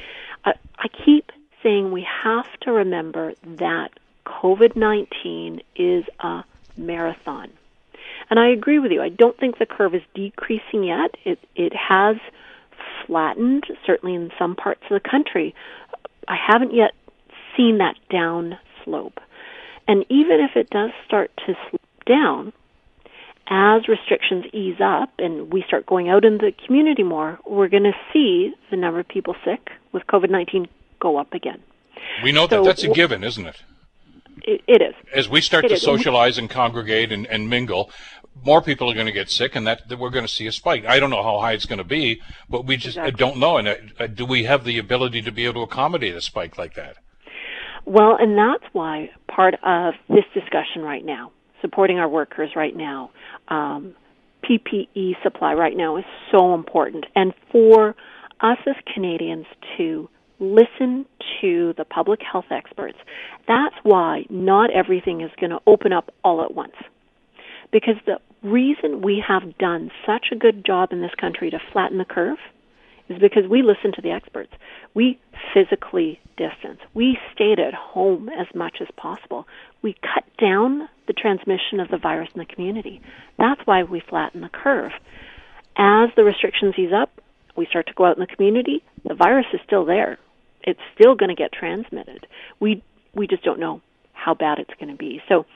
I, 0.45 0.53
I 0.79 0.87
keep 0.89 1.33
saying 1.63 1.91
we 1.91 2.03
have 2.03 2.49
to 2.61 2.73
remember 2.73 3.35
that 3.45 3.91
COVID 4.25 4.77
19 4.77 5.63
is 5.77 6.05
a 6.21 6.45
marathon. 6.77 7.51
And 8.31 8.39
I 8.39 8.49
agree 8.49 8.79
with 8.79 8.93
you. 8.93 9.03
I 9.03 9.09
don't 9.09 9.39
think 9.39 9.59
the 9.59 9.67
curve 9.67 9.95
is 9.95 10.03
decreasing 10.15 10.85
yet. 10.85 11.17
It, 11.25 11.39
it 11.55 11.73
has 11.75 12.17
flattened, 13.07 13.65
certainly 13.87 14.15
in 14.15 14.31
some 14.39 14.55
parts 14.55 14.83
of 14.91 15.03
the 15.03 15.09
country. 15.09 15.55
I 16.29 16.37
haven't 16.37 16.75
yet 16.75 16.93
seen 17.57 17.79
that 17.79 17.97
down 18.11 18.59
slope. 18.85 19.21
And 19.89 20.05
even 20.09 20.41
if 20.41 20.57
it 20.57 20.71
does 20.71 20.91
start 21.07 21.31
to 21.47 21.55
slope 21.69 22.05
down, 22.07 22.53
as 23.49 23.89
restrictions 23.89 24.45
ease 24.53 24.81
up 24.83 25.11
and 25.19 25.53
we 25.53 25.63
start 25.67 25.85
going 25.85 26.09
out 26.09 26.25
in 26.25 26.39
the 26.39 26.53
community 26.65 27.03
more, 27.03 27.39
we're 27.45 27.69
going 27.69 27.83
to 27.83 27.93
see 28.13 28.55
the 28.71 28.77
number 28.77 29.01
of 29.01 29.09
people 29.09 29.35
sick 29.45 29.71
with 29.93 30.07
COVID 30.07 30.31
19 30.31 30.69
go 31.01 31.19
up 31.19 31.35
again. 31.35 31.61
We 32.23 32.33
know 32.33 32.49
so, 32.49 32.63
that 32.63 32.65
that's 32.65 32.85
a 32.85 32.89
given, 32.89 33.25
isn't 33.25 33.47
it? 33.47 33.63
It, 34.45 34.63
it 34.67 34.83
is. 34.83 34.95
As 35.15 35.29
we 35.29 35.41
start 35.41 35.65
it 35.65 35.69
to 35.69 35.75
is. 35.75 35.83
socialize 35.83 36.39
and 36.39 36.49
congregate 36.49 37.13
and, 37.13 37.27
and 37.27 37.49
mingle, 37.49 37.91
more 38.45 38.63
people 38.63 38.91
are 38.91 38.95
going 38.95 39.07
to 39.07 39.13
get 39.13 39.31
sick, 39.31 39.55
and 39.55 39.67
that, 39.67 39.89
that 39.89 39.99
we're 39.99 40.11
going 40.11 40.25
to 40.25 40.33
see 40.33 40.47
a 40.47 40.53
spike. 40.53 40.85
I 40.87 40.99
don't 40.99 41.11
know 41.11 41.23
how 41.23 41.39
high 41.39 41.53
it's 41.53 41.67
going 41.67 41.79
to 41.79 41.85
be, 41.85 42.21
but 42.49 42.65
we 42.65 42.77
just 42.77 42.97
exactly. 42.97 43.19
don't 43.19 43.39
know. 43.39 43.59
And 43.59 43.69
uh, 43.69 44.07
do 44.07 44.25
we 44.25 44.45
have 44.45 44.65
the 44.65 44.79
ability 44.79 45.23
to 45.23 45.33
be 45.33 45.45
able 45.45 45.67
to 45.67 45.73
accommodate 45.73 46.15
a 46.15 46.21
spike 46.21 46.59
like 46.59 46.75
that? 46.75 46.97
Well, 47.85 48.17
and 48.19 48.39
that's 48.39 48.65
why 48.73 49.11
part 49.29 49.55
of 49.65 49.95
this 50.09 50.25
discussion 50.35 50.83
right 50.83 51.05
now, 51.05 51.33
supporting 51.61 51.99
our 51.99 52.09
workers 52.09 52.51
right 52.55 52.75
now, 52.75 53.11
um, 53.49 53.95
PPE 54.45 55.23
supply 55.23 55.55
right 55.55 55.77
now 55.77 55.97
is 55.97 56.05
so 56.31 56.55
important. 56.55 57.07
And 57.15 57.33
for 57.51 57.95
us 58.41 58.59
as 58.67 58.77
Canadians 58.93 59.47
to 59.77 60.09
listen 60.43 61.07
to 61.41 61.73
the 61.79 61.85
public 61.85 62.21
health 62.21 62.47
experts, 62.51 62.99
that's 63.47 63.77
why 63.83 64.25
not 64.29 64.71
everything 64.71 65.21
is 65.21 65.31
going 65.41 65.51
to 65.51 65.61
open 65.67 65.93
up 65.93 66.13
all 66.25 66.43
at 66.43 66.55
once. 66.55 66.75
Because 67.71 67.95
the 68.05 68.19
reason 68.43 69.01
we 69.01 69.23
have 69.27 69.57
done 69.57 69.91
such 70.05 70.27
a 70.33 70.37
good 70.37 70.65
job 70.65 70.93
in 70.93 71.01
this 71.01 71.15
country 71.19 71.51
to 71.51 71.59
flatten 71.73 71.99
the 71.99 72.05
curve 72.05 72.39
is 73.09 73.19
because 73.19 73.49
we 73.49 73.63
listen 73.63 73.93
to 73.95 74.03
the 74.03 74.11
experts. 74.11 74.53
We 74.95 75.19
physically 75.55 76.21
distance. 76.37 76.81
We 76.95 77.19
stayed 77.35 77.59
at 77.59 77.75
home 77.75 78.29
as 78.29 78.47
much 78.55 78.79
as 78.81 78.89
possible. 78.97 79.47
We 79.81 79.95
cut 79.95 80.25
down 80.39 80.89
the 81.07 81.13
transmission 81.13 81.81
of 81.81 81.89
the 81.89 81.99
virus 81.99 82.31
in 82.35 82.41
the 82.41 82.53
community. 82.53 83.01
That's 83.39 83.61
why 83.65 83.85
we 83.85 84.03
flatten 84.09 84.41
the 84.41 84.49
curve. 84.49 84.93
As 85.77 86.11
the 86.17 86.25
restrictions 86.25 86.75
ease 86.77 86.93
up, 86.95 87.11
we 87.57 87.67
start 87.67 87.87
to 87.87 87.95
go 87.95 88.07
out 88.07 88.17
in 88.17 88.21
the 88.21 88.35
community, 88.35 88.83
the 89.05 89.15
virus 89.15 89.47
is 89.53 89.61
still 89.67 89.85
there. 89.85 90.19
It's 90.65 90.81
still 90.95 91.15
going 91.15 91.29
to 91.29 91.35
get 91.35 91.53
transmitted. 91.53 92.27
We 92.61 92.83
we 93.15 93.27
just 93.27 93.43
don't 93.43 93.61
know 93.61 93.81
how 94.13 94.35
bad 94.35 94.59
it's 94.59 94.73
going 94.79 94.91
to 94.91 94.97
be. 94.97 95.23
So 95.29 95.47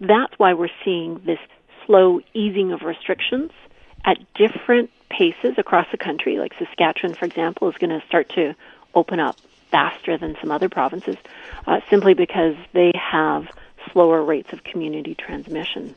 that's 0.00 0.32
why 0.38 0.54
we're 0.54 0.68
seeing 0.84 1.20
this 1.24 1.38
slow 1.86 2.20
easing 2.34 2.72
of 2.72 2.82
restrictions 2.82 3.52
at 4.04 4.18
different 4.34 4.90
paces 5.08 5.54
across 5.58 5.86
the 5.92 5.98
country. 5.98 6.38
Like 6.38 6.54
Saskatchewan, 6.58 7.14
for 7.14 7.24
example, 7.24 7.68
is 7.68 7.76
going 7.76 7.98
to 7.98 8.04
start 8.06 8.28
to 8.30 8.54
open 8.94 9.20
up 9.20 9.36
faster 9.70 10.16
than 10.16 10.36
some 10.40 10.50
other 10.50 10.68
provinces 10.68 11.16
uh, 11.66 11.80
simply 11.90 12.14
because 12.14 12.54
they 12.72 12.92
have 12.94 13.46
slower 13.92 14.22
rates 14.22 14.52
of 14.52 14.64
community 14.64 15.14
transmission. 15.14 15.94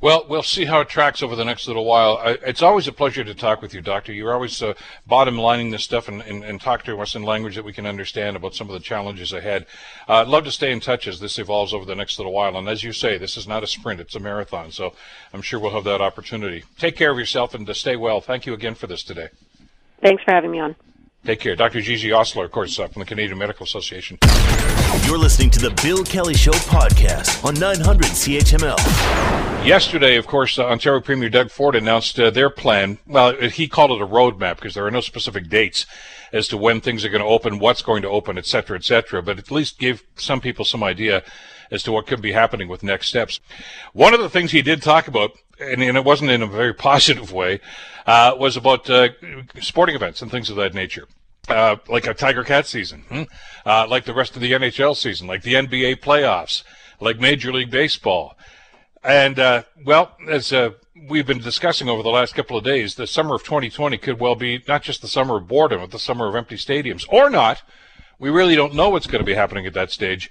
Well, 0.00 0.26
we'll 0.28 0.42
see 0.42 0.66
how 0.66 0.80
it 0.80 0.88
tracks 0.88 1.22
over 1.22 1.34
the 1.34 1.44
next 1.44 1.66
little 1.66 1.84
while. 1.84 2.18
it's 2.22 2.60
always 2.60 2.86
a 2.86 2.92
pleasure 2.92 3.24
to 3.24 3.34
talk 3.34 3.62
with 3.62 3.72
you, 3.72 3.80
Doctor. 3.80 4.12
You're 4.12 4.34
always 4.34 4.62
uh, 4.62 4.74
bottom 5.06 5.38
lining 5.38 5.70
this 5.70 5.84
stuff 5.84 6.08
and, 6.08 6.20
and, 6.20 6.44
and, 6.44 6.60
talk 6.60 6.84
to 6.84 7.00
us 7.00 7.14
in 7.14 7.22
language 7.22 7.54
that 7.54 7.64
we 7.64 7.72
can 7.72 7.86
understand 7.86 8.36
about 8.36 8.54
some 8.54 8.68
of 8.68 8.74
the 8.74 8.80
challenges 8.80 9.32
ahead. 9.32 9.66
Uh, 10.08 10.16
I'd 10.16 10.28
love 10.28 10.44
to 10.44 10.52
stay 10.52 10.72
in 10.72 10.80
touch 10.80 11.08
as 11.08 11.20
this 11.20 11.38
evolves 11.38 11.72
over 11.72 11.86
the 11.86 11.94
next 11.94 12.18
little 12.18 12.32
while. 12.32 12.56
And 12.56 12.68
as 12.68 12.82
you 12.82 12.92
say, 12.92 13.16
this 13.16 13.36
is 13.36 13.48
not 13.48 13.62
a 13.62 13.66
sprint, 13.66 14.00
it's 14.00 14.14
a 14.14 14.20
marathon. 14.20 14.72
So 14.72 14.92
I'm 15.32 15.42
sure 15.42 15.58
we'll 15.58 15.70
have 15.70 15.84
that 15.84 16.02
opportunity. 16.02 16.64
Take 16.78 16.96
care 16.96 17.10
of 17.10 17.18
yourself 17.18 17.54
and 17.54 17.66
to 17.66 17.74
stay 17.74 17.96
well. 17.96 18.20
Thank 18.20 18.44
you 18.44 18.52
again 18.52 18.74
for 18.74 18.86
this 18.86 19.02
today. 19.02 19.28
Thanks 20.02 20.22
for 20.22 20.32
having 20.32 20.50
me 20.50 20.60
on. 20.60 20.76
Take 21.24 21.40
care. 21.40 21.56
Dr. 21.56 21.80
Gigi 21.80 22.12
Osler, 22.12 22.44
of 22.44 22.50
course, 22.50 22.78
uh, 22.78 22.86
from 22.86 23.00
the 23.00 23.06
Canadian 23.06 23.38
Medical 23.38 23.64
Association. 23.64 24.18
You're 25.06 25.16
listening 25.16 25.48
to 25.50 25.58
the 25.58 25.70
Bill 25.82 26.04
Kelly 26.04 26.34
Show 26.34 26.52
podcast 26.52 27.42
on 27.42 27.54
900 27.54 28.08
CHML. 28.08 28.76
Yesterday, 29.66 30.16
of 30.16 30.26
course, 30.26 30.58
uh, 30.58 30.66
Ontario 30.66 31.00
Premier 31.00 31.30
Doug 31.30 31.50
Ford 31.50 31.76
announced 31.76 32.20
uh, 32.20 32.28
their 32.28 32.50
plan. 32.50 32.98
Well, 33.06 33.34
he 33.40 33.68
called 33.68 33.92
it 33.92 34.02
a 34.02 34.06
roadmap 34.06 34.56
because 34.56 34.74
there 34.74 34.84
are 34.84 34.90
no 34.90 35.00
specific 35.00 35.48
dates 35.48 35.86
as 36.30 36.46
to 36.48 36.58
when 36.58 36.82
things 36.82 37.06
are 37.06 37.08
going 37.08 37.22
to 37.22 37.26
open, 37.28 37.58
what's 37.58 37.80
going 37.80 38.02
to 38.02 38.08
open, 38.10 38.36
et 38.36 38.44
cetera, 38.44 38.76
et 38.76 38.84
cetera, 38.84 39.22
but 39.22 39.38
at 39.38 39.50
least 39.50 39.78
gave 39.78 40.02
some 40.16 40.42
people 40.42 40.66
some 40.66 40.84
idea 40.84 41.22
as 41.74 41.82
to 41.82 41.92
what 41.92 42.06
could 42.06 42.22
be 42.22 42.32
happening 42.32 42.68
with 42.68 42.82
next 42.82 43.08
steps. 43.08 43.40
One 43.92 44.14
of 44.14 44.20
the 44.20 44.30
things 44.30 44.52
he 44.52 44.62
did 44.62 44.82
talk 44.82 45.08
about, 45.08 45.32
and, 45.58 45.82
and 45.82 45.96
it 45.96 46.04
wasn't 46.04 46.30
in 46.30 46.42
a 46.42 46.46
very 46.46 46.72
positive 46.90 47.32
way, 47.32 47.60
uh, 48.06 48.34
was 48.38 48.56
about 48.56 48.88
uh, 48.88 49.08
sporting 49.60 49.96
events 49.96 50.22
and 50.22 50.30
things 50.30 50.50
of 50.50 50.56
that 50.56 50.74
nature. 50.74 51.08
Uh, 51.46 51.76
like 51.88 52.06
a 52.06 52.14
Tiger 52.14 52.42
Cat 52.42 52.64
season, 52.64 53.02
hmm? 53.10 53.22
uh, 53.66 53.86
like 53.86 54.06
the 54.06 54.14
rest 54.14 54.34
of 54.34 54.40
the 54.40 54.52
NHL 54.52 54.96
season, 54.96 55.26
like 55.26 55.42
the 55.42 55.52
NBA 55.52 55.96
playoffs, 55.96 56.62
like 57.00 57.20
Major 57.20 57.52
League 57.52 57.70
Baseball. 57.70 58.34
And, 59.02 59.38
uh, 59.38 59.64
well, 59.84 60.16
as 60.26 60.54
uh, 60.54 60.70
we've 61.08 61.26
been 61.26 61.40
discussing 61.40 61.90
over 61.90 62.02
the 62.02 62.08
last 62.08 62.34
couple 62.34 62.56
of 62.56 62.64
days, 62.64 62.94
the 62.94 63.06
summer 63.06 63.34
of 63.34 63.42
2020 63.42 63.98
could 63.98 64.20
well 64.20 64.36
be 64.36 64.62
not 64.66 64.82
just 64.82 65.02
the 65.02 65.08
summer 65.08 65.36
of 65.36 65.46
boredom, 65.46 65.80
but 65.80 65.90
the 65.90 65.98
summer 65.98 66.26
of 66.26 66.34
empty 66.34 66.56
stadiums, 66.56 67.04
or 67.10 67.28
not. 67.28 67.62
We 68.18 68.30
really 68.30 68.56
don't 68.56 68.74
know 68.74 68.88
what's 68.88 69.06
going 69.06 69.20
to 69.20 69.26
be 69.26 69.34
happening 69.34 69.66
at 69.66 69.74
that 69.74 69.90
stage. 69.90 70.30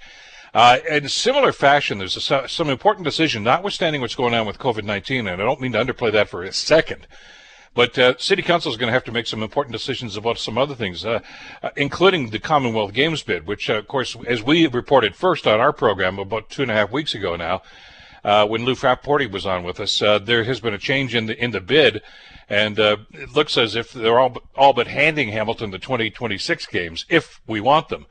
Uh, 0.54 0.78
in 0.88 1.08
similar 1.08 1.50
fashion, 1.50 1.98
there's 1.98 2.30
a, 2.30 2.48
some 2.48 2.70
important 2.70 3.04
decision, 3.04 3.42
notwithstanding 3.42 4.00
what's 4.00 4.14
going 4.14 4.34
on 4.34 4.46
with 4.46 4.56
COVID 4.56 4.84
19, 4.84 5.26
and 5.26 5.42
I 5.42 5.44
don't 5.44 5.60
mean 5.60 5.72
to 5.72 5.84
underplay 5.84 6.12
that 6.12 6.28
for 6.28 6.44
a 6.44 6.52
second. 6.52 7.08
But 7.74 7.98
uh, 7.98 8.16
City 8.18 8.40
Council 8.40 8.70
is 8.70 8.78
going 8.78 8.86
to 8.86 8.92
have 8.92 9.02
to 9.04 9.12
make 9.12 9.26
some 9.26 9.42
important 9.42 9.72
decisions 9.72 10.16
about 10.16 10.38
some 10.38 10.56
other 10.56 10.76
things, 10.76 11.04
uh, 11.04 11.18
uh, 11.60 11.70
including 11.76 12.30
the 12.30 12.38
Commonwealth 12.38 12.92
Games 12.92 13.24
bid, 13.24 13.48
which, 13.48 13.68
uh, 13.68 13.74
of 13.74 13.88
course, 13.88 14.16
as 14.28 14.44
we 14.44 14.68
reported 14.68 15.16
first 15.16 15.48
on 15.48 15.58
our 15.58 15.72
program 15.72 16.20
about 16.20 16.50
two 16.50 16.62
and 16.62 16.70
a 16.70 16.74
half 16.74 16.92
weeks 16.92 17.16
ago 17.16 17.34
now, 17.34 17.62
uh, 18.22 18.46
when 18.46 18.64
Lou 18.64 18.76
Frapporti 18.76 19.28
was 19.28 19.44
on 19.44 19.64
with 19.64 19.80
us, 19.80 19.98
there 19.98 20.44
has 20.44 20.60
been 20.60 20.72
a 20.72 20.78
change 20.78 21.16
in 21.16 21.26
the 21.26 21.36
in 21.42 21.50
the 21.50 21.60
bid, 21.60 22.00
and 22.48 22.78
it 22.78 23.34
looks 23.34 23.58
as 23.58 23.74
if 23.74 23.92
they're 23.92 24.20
all 24.20 24.40
all 24.54 24.72
but 24.72 24.86
handing 24.86 25.30
Hamilton 25.30 25.72
the 25.72 25.80
2026 25.80 26.66
games 26.66 27.06
if 27.08 27.40
we 27.44 27.60
want 27.60 27.88
them 27.88 28.06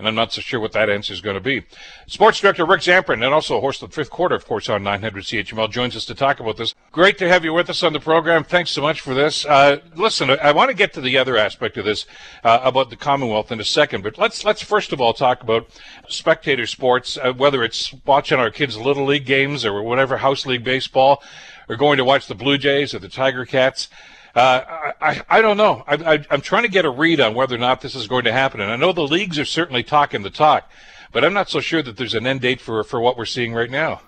and 0.00 0.08
I'm 0.08 0.14
not 0.14 0.32
so 0.32 0.40
sure 0.40 0.58
what 0.58 0.72
that 0.72 0.90
answer 0.90 1.12
is 1.12 1.20
going 1.20 1.34
to 1.34 1.40
be. 1.40 1.64
Sports 2.06 2.40
Director 2.40 2.64
Rick 2.64 2.80
Zamperin, 2.80 3.22
and 3.22 3.34
also 3.34 3.60
host 3.60 3.82
of 3.82 3.90
the 3.90 3.94
fifth 3.94 4.10
quarter, 4.10 4.34
of 4.34 4.46
course, 4.46 4.68
on 4.68 4.82
900 4.82 5.24
CHML, 5.24 5.70
joins 5.70 5.94
us 5.94 6.06
to 6.06 6.14
talk 6.14 6.40
about 6.40 6.56
this. 6.56 6.74
Great 6.90 7.18
to 7.18 7.28
have 7.28 7.44
you 7.44 7.52
with 7.52 7.70
us 7.70 7.82
on 7.82 7.92
the 7.92 8.00
program. 8.00 8.42
Thanks 8.42 8.70
so 8.70 8.80
much 8.80 9.00
for 9.00 9.14
this. 9.14 9.44
Uh, 9.44 9.78
listen, 9.94 10.30
I 10.30 10.52
want 10.52 10.70
to 10.70 10.76
get 10.76 10.94
to 10.94 11.00
the 11.00 11.18
other 11.18 11.36
aspect 11.36 11.76
of 11.76 11.84
this 11.84 12.06
uh, 12.42 12.60
about 12.62 12.90
the 12.90 12.96
Commonwealth 12.96 13.52
in 13.52 13.60
a 13.60 13.64
second, 13.64 14.02
but 14.02 14.18
let's 14.18 14.44
let's 14.44 14.62
first 14.62 14.92
of 14.92 15.00
all 15.00 15.12
talk 15.12 15.42
about 15.42 15.68
spectator 16.08 16.66
sports, 16.66 17.18
uh, 17.18 17.32
whether 17.32 17.62
it's 17.62 17.94
watching 18.06 18.38
our 18.38 18.50
kids' 18.50 18.78
little 18.78 19.04
league 19.04 19.26
games 19.26 19.64
or 19.64 19.82
whatever 19.82 20.16
house 20.16 20.46
league 20.46 20.64
baseball, 20.64 21.22
or 21.68 21.76
going 21.76 21.98
to 21.98 22.04
watch 22.04 22.26
the 22.26 22.34
Blue 22.34 22.58
Jays 22.58 22.94
or 22.94 22.98
the 22.98 23.08
Tiger 23.08 23.44
Cats. 23.44 23.88
Uh, 24.34 24.92
I, 25.00 25.22
I 25.28 25.42
don't 25.42 25.56
know. 25.56 25.82
I, 25.86 26.24
am 26.30 26.40
trying 26.40 26.62
to 26.62 26.68
get 26.68 26.84
a 26.84 26.90
read 26.90 27.20
on 27.20 27.34
whether 27.34 27.54
or 27.54 27.58
not 27.58 27.80
this 27.80 27.94
is 27.94 28.06
going 28.06 28.24
to 28.24 28.32
happen. 28.32 28.60
And 28.60 28.70
I 28.70 28.76
know 28.76 28.92
the 28.92 29.02
leagues 29.02 29.38
are 29.38 29.44
certainly 29.44 29.82
talking 29.82 30.22
the 30.22 30.30
talk, 30.30 30.70
but 31.12 31.24
I'm 31.24 31.32
not 31.32 31.48
so 31.48 31.60
sure 31.60 31.82
that 31.82 31.96
there's 31.96 32.14
an 32.14 32.26
end 32.26 32.40
date 32.40 32.60
for, 32.60 32.84
for 32.84 33.00
what 33.00 33.16
we're 33.16 33.24
seeing 33.24 33.52
right 33.52 33.70
now. 33.70 34.02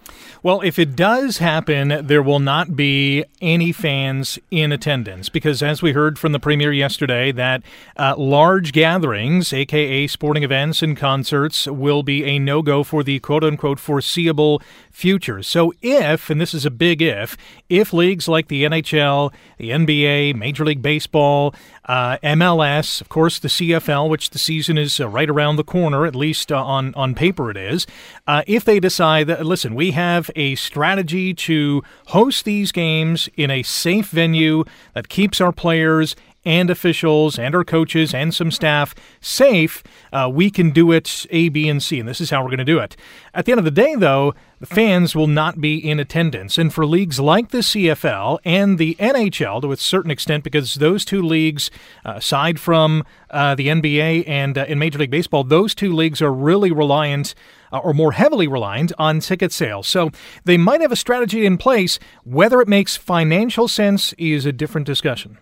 Well, 0.44 0.60
if 0.62 0.76
it 0.76 0.96
does 0.96 1.38
happen, 1.38 2.04
there 2.04 2.22
will 2.22 2.40
not 2.40 2.74
be 2.74 3.24
any 3.40 3.70
fans 3.70 4.40
in 4.50 4.72
attendance 4.72 5.28
because, 5.28 5.62
as 5.62 5.82
we 5.82 5.92
heard 5.92 6.18
from 6.18 6.32
the 6.32 6.40
Premier 6.40 6.72
yesterday, 6.72 7.30
that 7.30 7.62
uh, 7.96 8.16
large 8.18 8.72
gatherings, 8.72 9.52
aka 9.52 10.08
sporting 10.08 10.42
events 10.42 10.82
and 10.82 10.96
concerts, 10.96 11.68
will 11.68 12.02
be 12.02 12.24
a 12.24 12.40
no 12.40 12.60
go 12.60 12.82
for 12.82 13.04
the 13.04 13.20
quote 13.20 13.44
unquote 13.44 13.78
foreseeable 13.78 14.60
future. 14.92 15.42
So, 15.42 15.72
if, 15.82 16.30
and 16.30 16.40
this 16.40 16.54
is 16.54 16.64
a 16.64 16.70
big 16.70 17.02
if, 17.02 17.36
if 17.68 17.92
leagues 17.92 18.28
like 18.28 18.48
the 18.48 18.64
NHL, 18.64 19.32
the 19.58 19.70
NBA, 19.70 20.36
Major 20.36 20.64
League 20.64 20.82
Baseball, 20.82 21.54
uh, 21.86 22.18
MLS, 22.22 23.00
of 23.00 23.08
course, 23.08 23.38
the 23.38 23.48
CFL, 23.48 24.08
which 24.08 24.30
the 24.30 24.38
season 24.38 24.78
is 24.78 25.00
uh, 25.00 25.08
right 25.08 25.28
around 25.28 25.56
the 25.56 25.64
corner, 25.64 26.06
at 26.06 26.14
least 26.14 26.52
uh, 26.52 26.62
on, 26.62 26.94
on 26.94 27.14
paper 27.14 27.50
it 27.50 27.56
is, 27.56 27.86
uh, 28.26 28.42
if 28.46 28.64
they 28.64 28.78
decide 28.78 29.26
that, 29.26 29.44
listen, 29.44 29.74
we 29.74 29.90
have 29.92 30.30
a 30.36 30.54
strategy 30.54 31.34
to 31.34 31.82
host 32.08 32.44
these 32.44 32.70
games 32.70 33.28
in 33.36 33.50
a 33.50 33.62
safe 33.62 34.10
venue 34.10 34.64
that 34.94 35.08
keeps 35.08 35.40
our 35.40 35.52
players 35.52 36.14
and 36.44 36.70
officials 36.70 37.38
and 37.38 37.54
our 37.54 37.64
coaches 37.64 38.14
and 38.14 38.34
some 38.34 38.50
staff 38.50 38.94
safe, 39.20 39.82
uh, 40.12 40.30
we 40.32 40.50
can 40.50 40.70
do 40.70 40.92
it 40.92 41.26
A, 41.30 41.48
B, 41.48 41.68
and 41.68 41.82
C. 41.82 42.00
And 42.00 42.08
this 42.08 42.20
is 42.20 42.30
how 42.30 42.42
we're 42.42 42.50
going 42.50 42.58
to 42.58 42.64
do 42.64 42.78
it. 42.78 42.96
At 43.34 43.44
the 43.44 43.52
end 43.52 43.58
of 43.58 43.64
the 43.64 43.70
day, 43.70 43.94
though, 43.94 44.34
the 44.60 44.66
fans 44.66 45.16
will 45.16 45.26
not 45.26 45.60
be 45.60 45.76
in 45.76 45.98
attendance. 45.98 46.56
And 46.56 46.72
for 46.72 46.86
leagues 46.86 47.18
like 47.18 47.48
the 47.48 47.58
CFL 47.58 48.38
and 48.44 48.78
the 48.78 48.94
NHL, 49.00 49.60
to 49.62 49.72
a 49.72 49.76
certain 49.76 50.10
extent, 50.10 50.44
because 50.44 50.76
those 50.76 51.04
two 51.04 51.22
leagues, 51.22 51.70
uh, 52.04 52.14
aside 52.16 52.60
from 52.60 53.04
uh, 53.30 53.54
the 53.54 53.68
NBA 53.68 54.28
and 54.28 54.56
uh, 54.56 54.64
in 54.68 54.78
Major 54.78 55.00
League 55.00 55.10
Baseball, 55.10 55.42
those 55.42 55.74
two 55.74 55.92
leagues 55.92 56.22
are 56.22 56.32
really 56.32 56.70
reliant. 56.70 57.34
Uh, 57.74 57.78
or 57.78 57.94
more 57.94 58.12
heavily 58.12 58.46
reliant 58.46 58.92
on 58.98 59.18
ticket 59.18 59.50
sales. 59.50 59.88
So 59.88 60.10
they 60.44 60.58
might 60.58 60.82
have 60.82 60.92
a 60.92 60.96
strategy 60.96 61.46
in 61.46 61.56
place. 61.56 61.98
Whether 62.22 62.60
it 62.60 62.68
makes 62.68 62.98
financial 62.98 63.66
sense 63.66 64.12
is 64.18 64.44
a 64.44 64.52
different 64.52 64.86
discussion. 64.86 65.38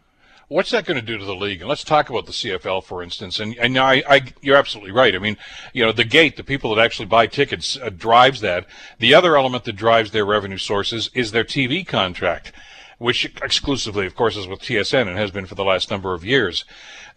What's 0.50 0.72
that 0.72 0.84
going 0.84 0.98
to 0.98 1.06
do 1.06 1.16
to 1.16 1.24
the 1.24 1.36
league? 1.36 1.60
And 1.60 1.68
let's 1.68 1.84
talk 1.84 2.10
about 2.10 2.26
the 2.26 2.32
CFL, 2.32 2.82
for 2.82 3.04
instance. 3.04 3.38
And, 3.38 3.56
and 3.56 3.78
I, 3.78 4.02
I, 4.08 4.22
you're 4.42 4.56
absolutely 4.56 4.90
right. 4.90 5.14
I 5.14 5.20
mean, 5.20 5.36
you 5.72 5.84
know, 5.84 5.92
the 5.92 6.02
gate, 6.02 6.36
the 6.36 6.42
people 6.42 6.74
that 6.74 6.84
actually 6.84 7.06
buy 7.06 7.28
tickets, 7.28 7.78
uh, 7.80 7.88
drives 7.88 8.40
that. 8.40 8.66
The 8.98 9.14
other 9.14 9.36
element 9.36 9.62
that 9.62 9.76
drives 9.76 10.10
their 10.10 10.24
revenue 10.24 10.58
sources 10.58 11.08
is 11.14 11.30
their 11.30 11.44
TV 11.44 11.86
contract, 11.86 12.50
which 12.98 13.26
exclusively, 13.40 14.06
of 14.06 14.16
course, 14.16 14.36
is 14.36 14.48
with 14.48 14.58
TSN 14.58 15.06
and 15.06 15.16
has 15.16 15.30
been 15.30 15.46
for 15.46 15.54
the 15.54 15.62
last 15.62 15.88
number 15.88 16.14
of 16.14 16.24
years. 16.24 16.64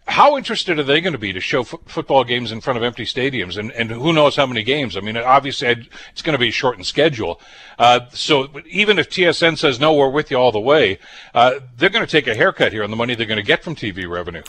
How 0.06 0.36
interested 0.36 0.78
are 0.78 0.82
they 0.82 1.00
going 1.00 1.14
to 1.14 1.18
be 1.18 1.32
to 1.32 1.40
show 1.40 1.60
f- 1.60 1.74
football 1.86 2.24
games 2.24 2.52
in 2.52 2.60
front 2.60 2.76
of 2.76 2.82
empty 2.82 3.04
stadiums 3.04 3.56
and, 3.56 3.72
and 3.72 3.90
who 3.90 4.12
knows 4.12 4.36
how 4.36 4.44
many 4.44 4.62
games? 4.62 4.98
I 4.98 5.00
mean, 5.00 5.16
obviously 5.16 5.68
I'd, 5.68 5.88
it's 6.12 6.20
going 6.20 6.34
to 6.34 6.38
be 6.38 6.48
a 6.48 6.52
shortened 6.52 6.86
schedule. 6.86 7.40
Uh, 7.78 8.00
so 8.12 8.48
even 8.66 8.98
if 8.98 9.08
TSN 9.08 9.56
says, 9.56 9.80
no, 9.80 9.94
we're 9.94 10.10
with 10.10 10.30
you 10.30 10.36
all 10.36 10.52
the 10.52 10.60
way, 10.60 10.98
uh, 11.34 11.54
they're 11.78 11.88
going 11.88 12.04
to 12.04 12.10
take 12.10 12.26
a 12.26 12.34
haircut 12.34 12.72
here 12.72 12.84
on 12.84 12.90
the 12.90 12.96
money 12.96 13.14
they're 13.14 13.26
going 13.26 13.38
to 13.38 13.42
get 13.42 13.64
from 13.64 13.74
TV 13.74 14.08
revenue. 14.08 14.42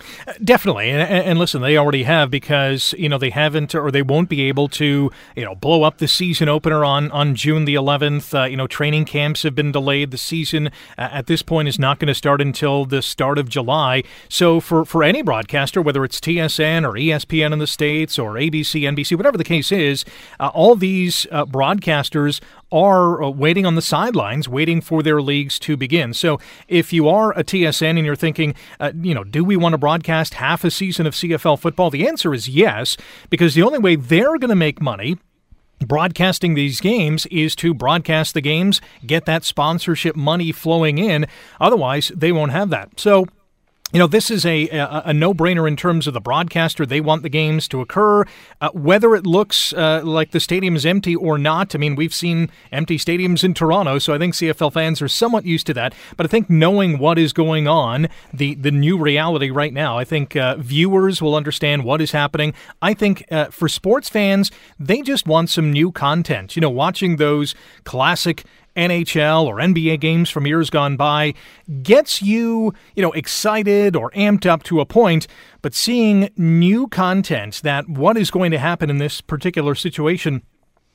Definitely. 0.44 0.90
And, 0.90 1.02
and, 1.02 1.40
listen, 1.40 1.62
they 1.62 1.78
already 1.78 2.04
have 2.04 2.30
because, 2.30 2.94
you 2.98 3.08
know, 3.08 3.18
they 3.18 3.30
haven't 3.30 3.74
or 3.74 3.92
they 3.92 4.02
won't 4.02 4.28
be 4.28 4.42
able 4.44 4.68
to, 4.70 5.10
you 5.38 5.46
know, 5.46 5.56
blow 5.56 5.84
up 5.84 6.00
the 6.00 6.08
season 6.08 6.50
opener 6.50 6.84
on, 6.84 7.10
on 7.12 7.34
June 7.34 7.64
the 7.64 7.76
11th. 7.76 8.38
Uh, 8.38 8.46
you 8.46 8.58
know, 8.58 8.68
training 8.68 9.06
camps 9.06 9.44
have 9.44 9.56
been 9.56 9.72
delayed. 9.72 10.12
The 10.12 10.18
season 10.18 10.68
uh, 10.98 11.10
at 11.12 11.28
this 11.28 11.42
point 11.42 11.70
is 11.70 11.80
not 11.80 12.00
going 12.00 12.08
to 12.08 12.14
start 12.14 12.42
until 12.42 12.84
the 12.84 13.02
start 13.02 13.38
of 13.38 13.48
July. 13.48 14.04
So 14.28 14.60
for, 14.60 14.84
for 14.84 15.02
any 15.02 15.22
broadcast, 15.22 15.45
broadcaster, 15.46 15.80
whether 15.80 16.04
it's 16.04 16.20
TSN 16.20 16.88
or 16.88 16.94
ESPN 16.94 17.54
in 17.54 17.60
the 17.60 17.68
States 17.68 18.18
or 18.18 18.34
ABC, 18.34 18.82
NBC, 18.82 19.16
whatever 19.16 19.38
the 19.38 19.44
case 19.44 19.72
is, 19.72 20.04
uh, 20.40 20.48
all 20.56 20.76
these 20.76 21.28
uh, 21.32 21.46
broadcasters 21.46 22.42
are 22.72 23.22
uh, 23.22 23.30
waiting 23.30 23.64
on 23.64 23.76
the 23.76 23.82
sidelines, 23.82 24.50
waiting 24.50 24.82
for 24.82 25.04
their 25.04 25.22
leagues 25.22 25.60
to 25.60 25.78
begin. 25.78 26.16
So 26.16 26.40
if 26.68 26.92
you 26.92 27.08
are 27.08 27.32
a 27.38 27.44
TSN 27.44 27.92
and 27.92 28.06
you're 28.08 28.16
thinking, 28.16 28.56
uh, 28.80 28.92
you 29.00 29.14
know, 29.14 29.24
do 29.24 29.44
we 29.44 29.56
want 29.56 29.74
to 29.74 29.78
broadcast 29.78 30.34
half 30.36 30.64
a 30.64 30.72
season 30.72 31.06
of 31.06 31.14
CFL 31.14 31.60
football? 31.60 31.92
The 31.92 32.08
answer 32.08 32.34
is 32.34 32.50
yes, 32.50 32.98
because 33.30 33.54
the 33.54 33.62
only 33.62 33.78
way 33.78 33.96
they're 33.96 34.40
going 34.40 34.50
to 34.50 34.56
make 34.56 34.82
money 34.82 35.20
broadcasting 35.86 36.56
these 36.56 36.82
games 36.82 37.28
is 37.28 37.56
to 37.58 37.76
broadcast 37.76 38.34
the 38.34 38.42
games, 38.42 38.82
get 39.06 39.26
that 39.26 39.44
sponsorship 39.44 40.16
money 40.16 40.52
flowing 40.52 40.98
in. 40.98 41.28
Otherwise, 41.62 42.12
they 42.16 42.32
won't 42.32 42.52
have 42.52 42.72
that. 42.72 43.00
So 43.00 43.28
you 43.94 44.00
know, 44.00 44.08
this 44.08 44.32
is 44.32 44.46
a, 44.46 44.68
a, 44.70 45.04
a, 45.06 45.14
no-brainer 45.14 45.68
in 45.68 45.76
terms 45.76 46.08
of 46.08 46.14
the 46.16 46.20
broadcaster. 46.20 46.88
They 46.88 47.00
want 47.00 47.22
the 47.22 47.30
games 47.30 47.68
to 47.68 47.82
occur. 47.82 48.26
Uh, 48.60 48.70
whether 48.74 49.16
it 49.16 49.28
looks 49.28 49.74
uh, 49.74 50.02
like 50.04 50.32
the 50.32 50.40
stadium 50.40 50.76
is 50.76 50.88
empty 50.88 51.16
or 51.16 51.38
not, 51.38 51.76
I 51.76 51.78
mean, 51.78 51.96
we've 51.96 52.14
seen 52.14 52.50
empty 52.72 52.98
stadiums 52.98 53.44
in 53.44 53.54
Toronto, 53.54 54.00
so 54.00 54.14
I 54.14 54.18
think 54.18 54.34
CFL 54.34 54.74
fans 54.74 55.04
are 55.04 55.08
somewhat 55.08 55.46
used 55.46 55.68
to 55.68 55.74
that. 55.76 55.94
But 56.18 56.26
I 56.26 56.30
think 56.30 56.50
knowing 56.50 56.98
what 56.98 57.20
is 57.20 57.32
going 57.32 57.68
on, 57.68 58.08
the, 58.34 58.56
the 58.56 58.72
new 58.72 58.98
reality 58.98 59.52
right 59.52 59.74
now, 59.74 60.00
I 60.00 60.04
think 60.04 60.36
uh, 60.36 60.56
viewers 60.58 61.22
will 61.22 61.36
understand 61.36 61.84
what 61.86 62.02
is 62.02 62.12
happening. 62.12 62.56
I 62.82 62.96
think 62.96 63.24
uh, 63.32 63.46
for 63.46 63.70
sports 63.70 64.10
fans, 64.10 64.52
they 64.80 65.04
just 65.04 65.28
want 65.28 65.52
some 65.52 65.72
new 65.72 65.92
content. 65.92 66.56
You 66.56 66.62
know, 66.62 66.72
watching 66.72 67.18
those 67.18 67.54
classic 67.84 68.46
NHL 68.76 69.46
or 69.46 69.56
NBA 69.56 70.00
games 70.00 70.30
from 70.30 70.46
years 70.46 70.70
gone 70.70 70.98
by 70.98 71.34
gets 71.82 72.22
you, 72.22 72.74
you 72.96 73.02
know, 73.02 73.12
excited 73.14 73.96
or 73.96 74.12
amped 74.12 74.46
up 74.46 74.64
to 74.64 74.80
a 74.80 74.86
point, 74.86 75.28
but 75.62 75.74
seeing 75.74 76.30
new 76.38 76.88
content 76.88 77.62
that 77.64 77.88
what 77.90 78.18
is 78.18 78.32
going 78.32 78.52
to 78.52 78.60
happen 78.60 78.90
in 78.90 78.98
this 78.98 79.22
particular 79.22 79.76
situation, 79.76 80.42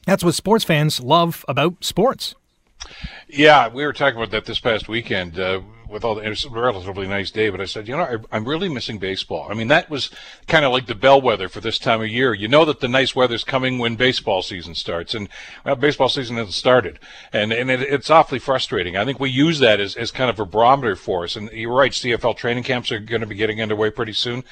that's 0.06 0.24
what 0.24 0.34
sports 0.34 0.64
fans 0.64 1.00
love 1.00 1.44
about 1.48 1.84
sports. 1.84 2.34
Yeah, 3.28 3.68
we 3.68 3.84
were 3.84 3.92
talking 3.92 4.16
about 4.16 4.30
that 4.30 4.46
this 4.46 4.60
past 4.60 4.88
weekend. 4.88 5.38
Uh, 5.38 5.60
with 5.90 6.04
all 6.04 6.14
the, 6.14 6.22
it 6.22 6.28
was 6.28 6.44
a 6.44 6.50
relatively 6.50 7.06
nice 7.06 7.30
day, 7.30 7.50
but 7.50 7.60
I 7.60 7.64
said, 7.64 7.88
you 7.88 7.96
know, 7.96 8.22
I, 8.30 8.36
am 8.36 8.46
really 8.46 8.68
missing 8.68 8.98
baseball. 8.98 9.48
I 9.50 9.54
mean, 9.54 9.68
that 9.68 9.90
was 9.90 10.10
kind 10.46 10.64
of 10.64 10.72
like 10.72 10.86
the 10.86 10.94
bellwether 10.94 11.48
for 11.48 11.60
this 11.60 11.78
time 11.78 12.00
of 12.00 12.08
year. 12.08 12.32
You 12.32 12.48
know 12.48 12.64
that 12.64 12.80
the 12.80 12.88
nice 12.88 13.14
weather's 13.14 13.44
coming 13.44 13.78
when 13.78 13.96
baseball 13.96 14.42
season 14.42 14.74
starts, 14.74 15.14
and 15.14 15.28
well, 15.64 15.76
baseball 15.76 16.08
season 16.08 16.36
hasn't 16.36 16.54
started, 16.54 16.98
and 17.32 17.52
and 17.52 17.70
it, 17.70 17.82
it's 17.82 18.10
awfully 18.10 18.38
frustrating. 18.38 18.96
I 18.96 19.04
think 19.04 19.18
we 19.18 19.30
use 19.30 19.58
that 19.58 19.80
as, 19.80 19.96
as 19.96 20.10
kind 20.10 20.30
of 20.30 20.38
a 20.38 20.46
barometer 20.46 20.96
for 20.96 21.24
us. 21.24 21.36
And 21.36 21.50
you're 21.52 21.74
right, 21.74 21.92
CFL 21.92 22.36
training 22.36 22.64
camps 22.64 22.92
are 22.92 23.00
going 23.00 23.20
to 23.20 23.26
be 23.26 23.34
getting 23.34 23.60
underway 23.60 23.90
pretty 23.90 24.12
soon, 24.12 24.44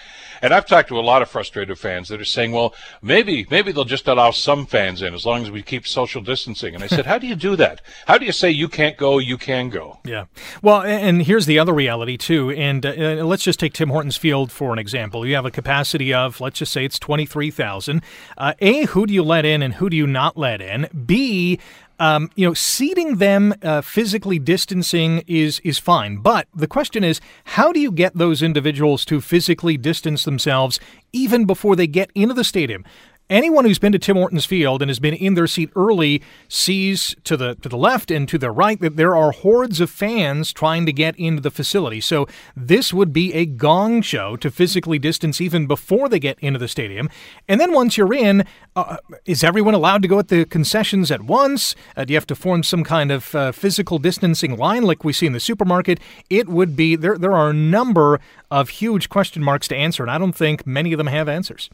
and 0.42 0.52
I've 0.52 0.66
talked 0.66 0.88
to 0.88 0.98
a 0.98 1.00
lot 1.00 1.22
of 1.22 1.30
frustrated 1.30 1.78
fans 1.78 2.08
that 2.08 2.20
are 2.20 2.24
saying, 2.24 2.52
well, 2.52 2.74
maybe 3.00 3.46
maybe 3.50 3.72
they'll 3.72 3.84
just 3.84 4.08
allow 4.08 4.32
some 4.32 4.66
fans 4.66 5.02
in 5.02 5.14
as 5.14 5.24
long 5.24 5.42
as 5.42 5.50
we 5.50 5.62
keep 5.62 5.86
social 5.86 6.22
distancing. 6.22 6.74
And 6.74 6.82
I 6.82 6.88
said, 6.88 7.06
how 7.06 7.18
do 7.18 7.26
you 7.26 7.36
do 7.36 7.56
that? 7.56 7.80
How 8.06 8.18
do 8.18 8.26
you 8.26 8.32
say 8.32 8.50
you 8.50 8.68
can't 8.68 8.96
go, 8.96 9.18
you 9.18 9.38
can 9.38 9.68
go? 9.68 10.00
Yeah, 10.04 10.24
well, 10.62 10.82
and 10.82 11.27
here's 11.28 11.44
the 11.44 11.58
other 11.58 11.74
reality 11.74 12.16
too. 12.16 12.50
And 12.52 12.86
uh, 12.86 13.22
let's 13.22 13.42
just 13.42 13.60
take 13.60 13.74
Tim 13.74 13.90
Hortons 13.90 14.16
Field 14.16 14.50
for 14.50 14.72
an 14.72 14.78
example. 14.78 15.26
You 15.26 15.34
have 15.34 15.44
a 15.44 15.50
capacity 15.50 16.14
of 16.14 16.40
let's 16.40 16.58
just 16.58 16.72
say 16.72 16.86
it's 16.86 16.98
twenty 16.98 17.26
three 17.26 17.50
thousand. 17.50 18.02
Uh, 18.38 18.54
a, 18.60 18.86
who 18.86 19.06
do 19.06 19.12
you 19.12 19.22
let 19.22 19.44
in 19.44 19.62
and 19.62 19.74
who 19.74 19.90
do 19.90 19.96
you 19.96 20.06
not 20.06 20.38
let 20.38 20.62
in? 20.62 20.88
B, 21.04 21.58
um, 21.98 22.30
you 22.34 22.46
know, 22.46 22.54
seating 22.54 23.16
them 23.16 23.54
uh, 23.62 23.82
physically 23.82 24.38
distancing 24.38 25.22
is 25.26 25.60
is 25.60 25.78
fine, 25.78 26.16
but 26.16 26.48
the 26.54 26.66
question 26.66 27.04
is, 27.04 27.20
how 27.44 27.72
do 27.72 27.80
you 27.80 27.92
get 27.92 28.16
those 28.16 28.42
individuals 28.42 29.04
to 29.04 29.20
physically 29.20 29.76
distance 29.76 30.24
themselves 30.24 30.80
even 31.12 31.44
before 31.44 31.76
they 31.76 31.86
get 31.86 32.10
into 32.14 32.32
the 32.34 32.44
stadium? 32.44 32.84
Anyone 33.30 33.64
who's 33.64 33.78
been 33.78 33.92
to 33.92 33.98
Tim 33.98 34.16
Hortons 34.16 34.44
Field 34.44 34.82
and 34.82 34.88
has 34.88 34.98
been 34.98 35.14
in 35.14 35.34
their 35.34 35.46
seat 35.46 35.70
early 35.76 36.22
sees 36.48 37.14
to 37.24 37.36
the 37.36 37.54
to 37.56 37.68
the 37.68 37.76
left 37.76 38.10
and 38.10 38.28
to 38.28 38.38
the 38.38 38.50
right 38.50 38.80
that 38.80 38.96
there 38.96 39.16
are 39.16 39.32
hordes 39.32 39.80
of 39.80 39.90
fans 39.90 40.52
trying 40.52 40.86
to 40.86 40.92
get 40.92 41.16
into 41.16 41.42
the 41.42 41.50
facility. 41.50 42.00
So 42.00 42.26
this 42.56 42.92
would 42.92 43.12
be 43.12 43.32
a 43.34 43.46
gong 43.46 44.02
show 44.02 44.36
to 44.36 44.50
physically 44.50 44.98
distance 44.98 45.40
even 45.40 45.66
before 45.66 46.08
they 46.08 46.18
get 46.18 46.38
into 46.40 46.58
the 46.58 46.68
stadium. 46.68 47.08
And 47.46 47.60
then 47.60 47.72
once 47.72 47.96
you're 47.96 48.14
in, 48.14 48.44
uh, 48.76 48.98
is 49.24 49.44
everyone 49.44 49.74
allowed 49.74 50.02
to 50.02 50.08
go 50.08 50.18
at 50.18 50.28
the 50.28 50.44
concessions 50.44 51.10
at 51.10 51.22
once? 51.22 51.74
Uh, 51.96 52.04
do 52.04 52.12
you 52.12 52.16
have 52.16 52.26
to 52.28 52.34
form 52.34 52.62
some 52.62 52.84
kind 52.84 53.10
of 53.10 53.34
uh, 53.34 53.52
physical 53.52 53.98
distancing 53.98 54.56
line 54.56 54.84
like 54.84 55.04
we 55.04 55.12
see 55.12 55.26
in 55.26 55.32
the 55.32 55.40
supermarket? 55.40 56.00
It 56.30 56.48
would 56.48 56.76
be 56.76 56.96
there. 56.96 57.18
There 57.18 57.32
are 57.34 57.50
a 57.50 57.54
number 57.54 58.20
of 58.50 58.68
huge 58.68 59.08
question 59.08 59.42
marks 59.42 59.68
to 59.68 59.76
answer, 59.76 60.02
and 60.02 60.10
I 60.10 60.18
don't 60.18 60.32
think 60.32 60.66
many 60.66 60.92
of 60.92 60.98
them 60.98 61.08
have 61.08 61.28
answers. 61.28 61.68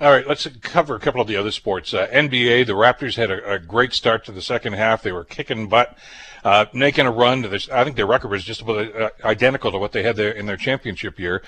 All 0.00 0.10
right, 0.10 0.26
let's 0.26 0.46
cover 0.62 0.96
a 0.96 1.00
couple 1.00 1.20
of 1.20 1.28
the 1.28 1.36
other 1.36 1.52
sports. 1.52 1.94
Uh, 1.94 2.08
NBA, 2.08 2.66
the 2.66 2.72
Raptors 2.72 3.14
had 3.14 3.30
a, 3.30 3.52
a, 3.52 3.58
great 3.60 3.92
start 3.92 4.24
to 4.24 4.32
the 4.32 4.42
second 4.42 4.72
half. 4.72 5.02
They 5.02 5.12
were 5.12 5.22
kicking 5.22 5.68
butt, 5.68 5.96
uh, 6.42 6.66
making 6.72 7.06
a 7.06 7.12
run. 7.12 7.44
I 7.44 7.84
think 7.84 7.94
their 7.94 8.06
record 8.06 8.32
was 8.32 8.42
just 8.42 8.62
about 8.62 8.96
uh, 8.96 9.10
identical 9.22 9.70
to 9.70 9.78
what 9.78 9.92
they 9.92 10.02
had 10.02 10.16
there 10.16 10.32
in 10.32 10.46
their 10.46 10.56
championship 10.56 11.20
year. 11.20 11.42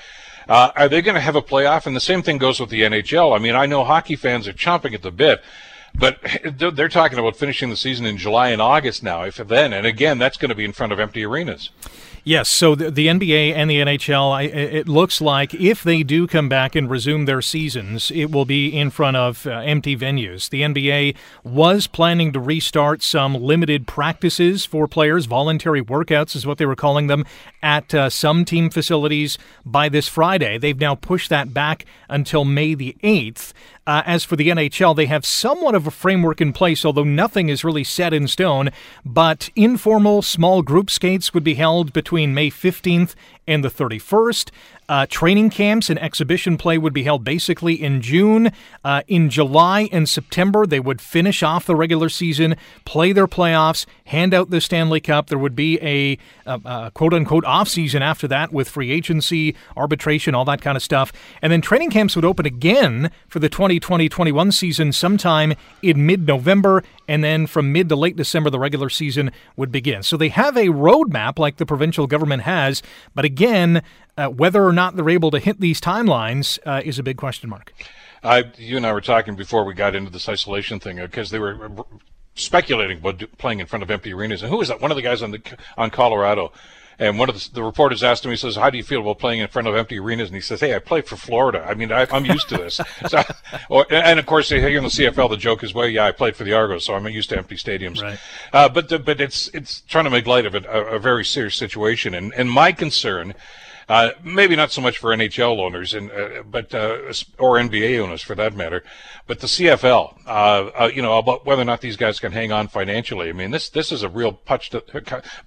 Uh, 0.48 0.70
are 0.76 0.88
they 0.88 1.02
going 1.02 1.16
to 1.16 1.20
have 1.20 1.34
a 1.34 1.42
playoff? 1.42 1.86
And 1.86 1.96
the 1.96 2.00
same 2.00 2.22
thing 2.22 2.38
goes 2.38 2.60
with 2.60 2.70
the 2.70 2.82
NHL. 2.82 3.34
I 3.34 3.40
mean, 3.40 3.56
I 3.56 3.66
know 3.66 3.82
hockey 3.82 4.14
fans 4.14 4.46
are 4.46 4.52
chomping 4.52 4.94
at 4.94 5.02
the 5.02 5.10
bit. 5.10 5.42
But 5.96 6.18
they're 6.58 6.88
talking 6.88 7.18
about 7.18 7.36
finishing 7.36 7.70
the 7.70 7.76
season 7.76 8.04
in 8.04 8.16
July 8.16 8.48
and 8.50 8.60
August 8.60 9.02
now, 9.02 9.22
if 9.22 9.36
then. 9.36 9.72
And 9.72 9.86
again, 9.86 10.18
that's 10.18 10.36
going 10.36 10.48
to 10.48 10.54
be 10.54 10.64
in 10.64 10.72
front 10.72 10.92
of 10.92 10.98
empty 10.98 11.24
arenas. 11.24 11.70
Yes, 12.26 12.48
so 12.48 12.74
the, 12.74 12.90
the 12.90 13.08
NBA 13.08 13.52
and 13.52 13.68
the 13.68 13.80
NHL, 13.80 14.42
it 14.42 14.88
looks 14.88 15.20
like 15.20 15.52
if 15.52 15.82
they 15.82 16.02
do 16.02 16.26
come 16.26 16.48
back 16.48 16.74
and 16.74 16.88
resume 16.88 17.26
their 17.26 17.42
seasons, 17.42 18.10
it 18.10 18.30
will 18.30 18.46
be 18.46 18.68
in 18.68 18.88
front 18.88 19.18
of 19.18 19.46
uh, 19.46 19.50
empty 19.58 19.94
venues. 19.94 20.48
The 20.48 20.62
NBA 20.62 21.16
was 21.44 21.86
planning 21.86 22.32
to 22.32 22.40
restart 22.40 23.02
some 23.02 23.34
limited 23.34 23.86
practices 23.86 24.64
for 24.64 24.88
players, 24.88 25.26
voluntary 25.26 25.82
workouts 25.82 26.34
is 26.34 26.46
what 26.46 26.56
they 26.56 26.64
were 26.64 26.74
calling 26.74 27.08
them, 27.08 27.26
at 27.64 27.94
uh, 27.94 28.10
some 28.10 28.44
team 28.44 28.68
facilities 28.68 29.38
by 29.64 29.88
this 29.88 30.06
Friday. 30.06 30.58
They've 30.58 30.78
now 30.78 30.94
pushed 30.94 31.30
that 31.30 31.54
back 31.54 31.86
until 32.10 32.44
May 32.44 32.74
the 32.74 32.94
8th. 33.02 33.54
Uh, 33.86 34.02
as 34.04 34.22
for 34.22 34.36
the 34.36 34.48
NHL, 34.48 34.94
they 34.94 35.06
have 35.06 35.24
somewhat 35.24 35.74
of 35.74 35.86
a 35.86 35.90
framework 35.90 36.42
in 36.42 36.52
place, 36.52 36.84
although 36.84 37.04
nothing 37.04 37.48
is 37.48 37.64
really 37.64 37.82
set 37.82 38.12
in 38.12 38.28
stone. 38.28 38.70
But 39.02 39.48
informal 39.56 40.20
small 40.20 40.60
group 40.60 40.90
skates 40.90 41.32
would 41.32 41.42
be 41.42 41.54
held 41.54 41.94
between 41.94 42.34
May 42.34 42.50
15th 42.50 43.14
and 43.46 43.64
the 43.64 43.68
31st. 43.68 44.50
Uh, 44.86 45.06
training 45.06 45.48
camps 45.48 45.88
and 45.88 45.98
exhibition 45.98 46.58
play 46.58 46.76
would 46.76 46.92
be 46.92 47.04
held 47.04 47.24
basically 47.24 47.74
in 47.74 48.02
June. 48.02 48.50
Uh, 48.84 49.02
in 49.08 49.30
July 49.30 49.88
and 49.92 50.08
September, 50.08 50.66
they 50.66 50.80
would 50.80 51.00
finish 51.00 51.42
off 51.42 51.64
the 51.64 51.74
regular 51.74 52.10
season, 52.10 52.54
play 52.84 53.12
their 53.12 53.26
playoffs, 53.26 53.86
hand 54.06 54.34
out 54.34 54.50
the 54.50 54.60
Stanley 54.60 55.00
Cup. 55.00 55.28
There 55.28 55.38
would 55.38 55.56
be 55.56 55.78
a, 55.80 56.18
a, 56.44 56.60
a 56.64 56.90
quote 56.92 57.14
unquote 57.14 57.44
off 57.46 57.68
season 57.68 58.02
after 58.02 58.28
that 58.28 58.52
with 58.52 58.68
free 58.68 58.90
agency, 58.90 59.56
arbitration, 59.76 60.34
all 60.34 60.44
that 60.44 60.60
kind 60.60 60.76
of 60.76 60.82
stuff. 60.82 61.12
And 61.40 61.50
then 61.50 61.62
training 61.62 61.90
camps 61.90 62.14
would 62.14 62.24
open 62.24 62.44
again 62.44 63.10
for 63.28 63.38
the 63.38 63.48
2020 63.48 64.08
21 64.08 64.52
season 64.52 64.92
sometime 64.92 65.54
in 65.82 66.04
mid 66.04 66.26
November. 66.26 66.84
And 67.08 67.22
then 67.22 67.46
from 67.46 67.72
mid 67.72 67.88
to 67.90 67.96
late 67.96 68.16
December, 68.16 68.50
the 68.50 68.58
regular 68.58 68.88
season 68.88 69.30
would 69.56 69.70
begin. 69.70 70.02
So 70.02 70.16
they 70.16 70.28
have 70.30 70.56
a 70.56 70.66
roadmap 70.66 71.38
like 71.38 71.56
the 71.56 71.66
provincial 71.66 72.06
government 72.06 72.42
has, 72.42 72.82
but 73.14 73.24
again, 73.24 73.82
uh, 74.16 74.28
whether 74.28 74.64
or 74.64 74.72
not 74.72 74.96
they're 74.96 75.10
able 75.10 75.30
to 75.32 75.38
hit 75.38 75.60
these 75.60 75.80
timelines 75.80 76.58
uh, 76.64 76.82
is 76.84 76.98
a 76.98 77.02
big 77.02 77.16
question 77.16 77.50
mark. 77.50 77.72
I, 78.22 78.44
you 78.56 78.76
and 78.76 78.86
I 78.86 78.92
were 78.92 79.00
talking 79.00 79.36
before 79.36 79.64
we 79.64 79.74
got 79.74 79.94
into 79.94 80.10
this 80.10 80.28
isolation 80.28 80.80
thing 80.80 80.96
because 80.96 81.30
they 81.30 81.38
were 81.38 81.70
speculating 82.34 82.98
about 82.98 83.22
playing 83.38 83.60
in 83.60 83.66
front 83.66 83.82
of 83.82 83.90
empty 83.90 84.12
arenas. 84.12 84.42
And 84.42 84.50
who 84.50 84.58
was 84.58 84.68
that? 84.68 84.80
One 84.80 84.90
of 84.90 84.96
the 84.96 85.02
guys 85.02 85.22
on 85.22 85.30
the 85.30 85.42
on 85.76 85.90
Colorado. 85.90 86.52
And 86.98 87.18
one 87.18 87.28
of 87.28 87.34
the, 87.34 87.54
the, 87.54 87.62
reporters 87.62 88.02
asked 88.02 88.24
him, 88.24 88.30
he 88.30 88.36
says, 88.36 88.56
"How 88.56 88.70
do 88.70 88.76
you 88.76 88.84
feel 88.84 89.00
about 89.00 89.18
playing 89.18 89.40
in 89.40 89.48
front 89.48 89.68
of 89.68 89.74
empty 89.74 89.98
arenas?" 89.98 90.28
And 90.28 90.34
he 90.34 90.40
says, 90.40 90.60
"Hey, 90.60 90.74
I 90.74 90.78
play 90.78 91.00
for 91.00 91.16
Florida. 91.16 91.64
I 91.68 91.74
mean, 91.74 91.92
I, 91.92 92.06
am 92.10 92.24
used 92.24 92.48
to 92.50 92.56
this." 92.56 92.80
so, 93.08 93.22
or, 93.68 93.86
and 93.90 94.18
of 94.18 94.26
course, 94.26 94.48
here 94.48 94.68
in 94.68 94.84
the 94.84 94.90
CFL, 94.90 95.30
the 95.30 95.36
joke 95.36 95.64
is, 95.64 95.74
"Well, 95.74 95.88
yeah, 95.88 96.04
I 96.04 96.12
played 96.12 96.36
for 96.36 96.44
the 96.44 96.52
Argos, 96.52 96.84
so 96.84 96.94
I'm 96.94 97.06
used 97.08 97.30
to 97.30 97.36
empty 97.36 97.56
stadiums." 97.56 98.02
Right. 98.02 98.18
Uh, 98.52 98.68
but 98.68 98.88
the, 98.88 98.98
but 98.98 99.20
it's 99.20 99.48
it's 99.48 99.80
trying 99.82 100.04
to 100.04 100.10
make 100.10 100.26
light 100.26 100.46
of 100.46 100.54
it, 100.54 100.64
a, 100.66 100.94
a 100.94 100.98
very 100.98 101.24
serious 101.24 101.56
situation. 101.56 102.14
And 102.14 102.32
and 102.34 102.50
my 102.50 102.72
concern 102.72 103.34
Uh, 103.88 104.10
maybe 104.22 104.56
not 104.56 104.72
so 104.72 104.80
much 104.80 104.98
for 104.98 105.10
NHL 105.10 105.58
owners, 105.58 105.94
and 105.94 106.10
uh, 106.10 106.42
but 106.44 106.74
uh, 106.74 106.98
or 107.38 107.56
NBA 107.56 107.98
owners 107.98 108.22
for 108.22 108.34
that 108.34 108.54
matter, 108.54 108.82
but 109.26 109.40
the 109.40 109.46
CFL. 109.46 110.18
Uh, 110.26 110.70
uh, 110.78 110.90
you 110.94 111.02
know 111.02 111.18
about 111.18 111.44
whether 111.44 111.62
or 111.62 111.66
not 111.66 111.80
these 111.80 111.96
guys 111.96 112.18
can 112.18 112.32
hang 112.32 112.50
on 112.50 112.68
financially. 112.68 113.28
I 113.28 113.32
mean, 113.32 113.50
this 113.50 113.68
this 113.68 113.92
is 113.92 114.02
a 114.02 114.08
real 114.08 114.32
punch 114.32 114.70
to 114.70 114.82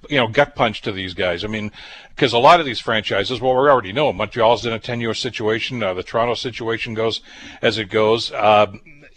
you 0.10 0.18
know 0.18 0.28
gut 0.28 0.56
punch 0.56 0.82
to 0.84 0.92
these 0.92 1.14
guys. 1.14 1.44
I 1.44 1.48
mean, 1.48 1.72
because 2.10 2.34
a 2.34 2.38
lot 2.38 2.60
of 2.60 2.66
these 2.66 2.80
franchises, 2.80 3.42
well, 3.42 3.54
we 3.54 3.70
already 3.70 3.94
know 3.94 4.14
Montreal's 4.14 4.66
in 4.66 4.74
a 4.74 4.80
ten 4.80 5.02
year 5.02 5.14
situation. 5.14 5.80
The 5.80 6.04
Toronto 6.04 6.36
situation 6.36 6.94
goes 6.94 7.22
as 7.62 7.78
it 7.78 7.90
goes. 7.90 8.32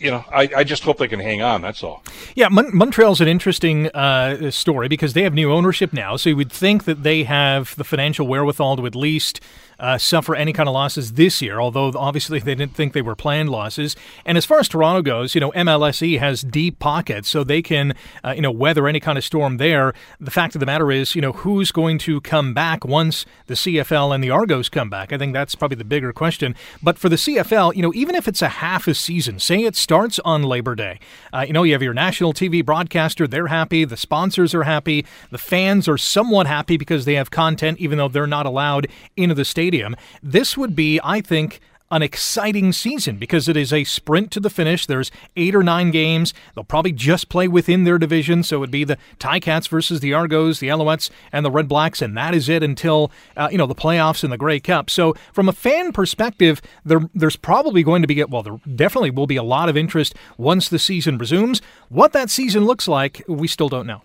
You 0.00 0.10
know, 0.10 0.24
I, 0.32 0.48
I 0.56 0.64
just 0.64 0.82
hope 0.82 0.98
they 0.98 1.08
can 1.08 1.20
hang 1.20 1.42
on. 1.42 1.60
That's 1.60 1.84
all. 1.84 2.02
Yeah, 2.34 2.48
Mon- 2.48 2.74
Montreal's 2.74 3.20
an 3.20 3.28
interesting 3.28 3.88
uh, 3.88 4.50
story 4.50 4.88
because 4.88 5.12
they 5.12 5.22
have 5.22 5.34
new 5.34 5.52
ownership 5.52 5.92
now. 5.92 6.16
So 6.16 6.30
you 6.30 6.36
would 6.36 6.50
think 6.50 6.84
that 6.84 7.02
they 7.02 7.24
have 7.24 7.76
the 7.76 7.84
financial 7.84 8.26
wherewithal 8.26 8.76
to 8.78 8.86
at 8.86 8.94
least 8.94 9.40
uh, 9.80 9.98
suffer 9.98 10.36
any 10.36 10.52
kind 10.52 10.68
of 10.68 10.74
losses 10.74 11.14
this 11.14 11.40
year, 11.40 11.58
although 11.58 11.90
obviously 11.96 12.38
they 12.38 12.54
didn't 12.54 12.74
think 12.74 12.92
they 12.92 13.02
were 13.02 13.16
planned 13.16 13.48
losses. 13.48 13.96
And 14.24 14.36
as 14.36 14.44
far 14.44 14.58
as 14.58 14.68
Toronto 14.68 15.02
goes, 15.02 15.34
you 15.34 15.40
know, 15.40 15.50
MLSE 15.52 16.18
has 16.18 16.42
deep 16.42 16.78
pockets, 16.78 17.28
so 17.28 17.42
they 17.42 17.62
can, 17.62 17.94
uh, 18.22 18.32
you 18.36 18.42
know, 18.42 18.50
weather 18.50 18.86
any 18.86 19.00
kind 19.00 19.16
of 19.16 19.24
storm 19.24 19.56
there. 19.56 19.94
The 20.20 20.30
fact 20.30 20.54
of 20.54 20.60
the 20.60 20.66
matter 20.66 20.92
is, 20.92 21.14
you 21.14 21.22
know, 21.22 21.32
who's 21.32 21.72
going 21.72 21.98
to 21.98 22.20
come 22.20 22.52
back 22.52 22.84
once 22.84 23.24
the 23.46 23.54
CFL 23.54 24.14
and 24.14 24.22
the 24.22 24.30
Argos 24.30 24.68
come 24.68 24.90
back? 24.90 25.12
I 25.12 25.18
think 25.18 25.32
that's 25.32 25.54
probably 25.54 25.76
the 25.76 25.84
bigger 25.84 26.12
question. 26.12 26.54
But 26.82 26.98
for 26.98 27.08
the 27.08 27.16
CFL, 27.16 27.74
you 27.74 27.82
know, 27.82 27.92
even 27.94 28.14
if 28.14 28.28
it's 28.28 28.42
a 28.42 28.48
half 28.48 28.86
a 28.86 28.94
season, 28.94 29.38
say 29.38 29.64
it 29.64 29.76
starts 29.76 30.18
on 30.20 30.42
Labor 30.42 30.74
Day, 30.74 31.00
uh, 31.32 31.44
you 31.46 31.54
know, 31.54 31.62
you 31.62 31.72
have 31.72 31.82
your 31.82 31.94
national 31.94 32.34
TV 32.34 32.64
broadcaster, 32.64 33.26
they're 33.26 33.46
happy, 33.46 33.86
the 33.86 33.96
sponsors 33.96 34.54
are 34.54 34.64
happy, 34.64 35.06
the 35.30 35.38
fans 35.38 35.88
are 35.88 35.98
somewhat 35.98 36.46
happy 36.46 36.76
because 36.76 37.06
they 37.06 37.14
have 37.14 37.30
content, 37.30 37.78
even 37.78 37.96
though 37.96 38.08
they're 38.08 38.26
not 38.26 38.44
allowed 38.44 38.86
into 39.16 39.34
the 39.34 39.44
stadium 39.44 39.69
Stadium. 39.70 39.94
This 40.20 40.56
would 40.56 40.74
be, 40.74 40.98
I 41.04 41.20
think, 41.20 41.60
an 41.92 42.02
exciting 42.02 42.72
season 42.72 43.18
because 43.18 43.48
it 43.48 43.56
is 43.56 43.72
a 43.72 43.84
sprint 43.84 44.32
to 44.32 44.40
the 44.40 44.50
finish. 44.50 44.84
There's 44.84 45.12
eight 45.36 45.54
or 45.54 45.62
nine 45.62 45.92
games. 45.92 46.34
They'll 46.54 46.64
probably 46.64 46.90
just 46.90 47.28
play 47.28 47.46
within 47.46 47.84
their 47.84 47.96
division. 47.96 48.42
So 48.42 48.56
it 48.56 48.58
would 48.58 48.72
be 48.72 48.82
the 48.82 48.98
Ticats 49.20 49.68
versus 49.68 50.00
the 50.00 50.12
Argos, 50.12 50.58
the 50.58 50.66
Alouettes, 50.66 51.08
and 51.30 51.46
the 51.46 51.52
Red 51.52 51.68
Blacks, 51.68 52.02
and 52.02 52.16
that 52.16 52.34
is 52.34 52.48
it 52.48 52.64
until 52.64 53.12
uh, 53.36 53.48
you 53.52 53.58
know 53.58 53.68
the 53.68 53.76
playoffs 53.76 54.24
and 54.24 54.32
the 54.32 54.36
Grey 54.36 54.58
Cup. 54.58 54.90
So 54.90 55.14
from 55.32 55.48
a 55.48 55.52
fan 55.52 55.92
perspective, 55.92 56.60
there 56.84 57.08
there's 57.14 57.36
probably 57.36 57.84
going 57.84 58.02
to 58.02 58.08
be 58.08 58.24
well, 58.24 58.42
there 58.42 58.58
definitely 58.74 59.10
will 59.10 59.28
be 59.28 59.36
a 59.36 59.44
lot 59.44 59.68
of 59.68 59.76
interest 59.76 60.16
once 60.36 60.68
the 60.68 60.80
season 60.80 61.16
resumes. 61.16 61.62
What 61.90 62.12
that 62.14 62.28
season 62.28 62.64
looks 62.64 62.88
like, 62.88 63.22
we 63.28 63.46
still 63.46 63.68
don't 63.68 63.86
know. 63.86 64.02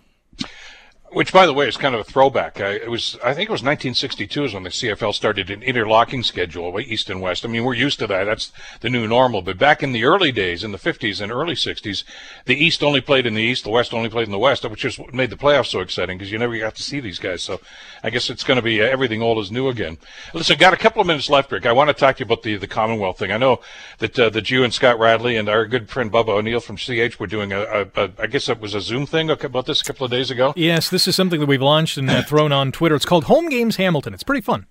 Which, 1.16 1.32
by 1.32 1.46
the 1.46 1.54
way, 1.54 1.66
is 1.66 1.78
kind 1.78 1.94
of 1.94 2.02
a 2.02 2.04
throwback. 2.04 2.60
I, 2.60 2.72
it 2.72 2.90
was, 2.90 3.16
I 3.24 3.32
think 3.32 3.48
it 3.48 3.52
was 3.52 3.62
1962 3.62 4.44
is 4.44 4.52
when 4.52 4.64
the 4.64 4.68
CFL 4.68 5.14
started 5.14 5.48
an 5.48 5.62
interlocking 5.62 6.22
schedule, 6.22 6.78
East 6.78 7.08
and 7.08 7.22
West. 7.22 7.42
I 7.42 7.48
mean, 7.48 7.64
we're 7.64 7.72
used 7.72 8.00
to 8.00 8.06
that. 8.08 8.24
That's 8.24 8.52
the 8.82 8.90
new 8.90 9.08
normal. 9.08 9.40
But 9.40 9.56
back 9.56 9.82
in 9.82 9.92
the 9.92 10.04
early 10.04 10.30
days, 10.30 10.62
in 10.62 10.72
the 10.72 10.78
50s 10.78 11.22
and 11.22 11.32
early 11.32 11.54
60s, 11.54 12.04
the 12.44 12.54
East 12.54 12.82
only 12.82 13.00
played 13.00 13.24
in 13.24 13.32
the 13.32 13.42
East, 13.42 13.64
the 13.64 13.70
West 13.70 13.94
only 13.94 14.10
played 14.10 14.26
in 14.26 14.30
the 14.30 14.38
West, 14.38 14.68
which 14.68 14.82
just 14.82 15.10
made 15.14 15.30
the 15.30 15.36
playoffs 15.36 15.68
so 15.68 15.80
exciting 15.80 16.18
because 16.18 16.30
you 16.30 16.38
never 16.38 16.58
got 16.58 16.74
to 16.74 16.82
see 16.82 17.00
these 17.00 17.18
guys. 17.18 17.40
So 17.40 17.62
I 18.04 18.10
guess 18.10 18.28
it's 18.28 18.44
going 18.44 18.56
to 18.56 18.62
be 18.62 18.82
uh, 18.82 18.84
everything 18.84 19.22
old 19.22 19.38
is 19.38 19.50
new 19.50 19.70
again. 19.70 19.96
Listen, 20.34 20.58
got 20.58 20.74
a 20.74 20.76
couple 20.76 21.00
of 21.00 21.06
minutes 21.06 21.30
left, 21.30 21.50
Rick. 21.50 21.64
I 21.64 21.72
want 21.72 21.88
to 21.88 21.94
talk 21.94 22.16
to 22.16 22.20
you 22.20 22.26
about 22.26 22.42
the, 22.42 22.58
the 22.58 22.66
Commonwealth 22.66 23.20
thing. 23.20 23.32
I 23.32 23.38
know 23.38 23.60
that 24.00 24.18
uh, 24.18 24.28
that 24.28 24.50
you 24.50 24.64
and 24.64 24.74
Scott 24.74 24.98
Radley 24.98 25.36
and 25.36 25.48
our 25.48 25.64
good 25.64 25.88
friend 25.88 26.12
Bubba 26.12 26.28
O'Neill 26.28 26.60
from 26.60 26.76
CH 26.76 27.18
were 27.18 27.26
doing 27.26 27.54
a, 27.54 27.62
a, 27.62 27.86
a 27.96 28.10
I 28.18 28.26
guess 28.26 28.50
it 28.50 28.60
was 28.60 28.74
a 28.74 28.82
Zoom 28.82 29.06
thing 29.06 29.30
about 29.30 29.64
this 29.64 29.80
a 29.80 29.84
couple 29.84 30.04
of 30.04 30.10
days 30.10 30.30
ago. 30.30 30.52
Yes, 30.56 30.90
this 30.90 31.05
is 31.08 31.16
something 31.16 31.40
that 31.40 31.46
we've 31.46 31.62
launched 31.62 31.98
and 31.98 32.10
uh, 32.10 32.22
thrown 32.22 32.52
on 32.52 32.72
Twitter. 32.72 32.94
It's 32.94 33.04
called 33.04 33.24
Home 33.24 33.48
Games 33.48 33.76
Hamilton. 33.76 34.14
It's 34.14 34.22
pretty 34.22 34.42
fun. 34.42 34.66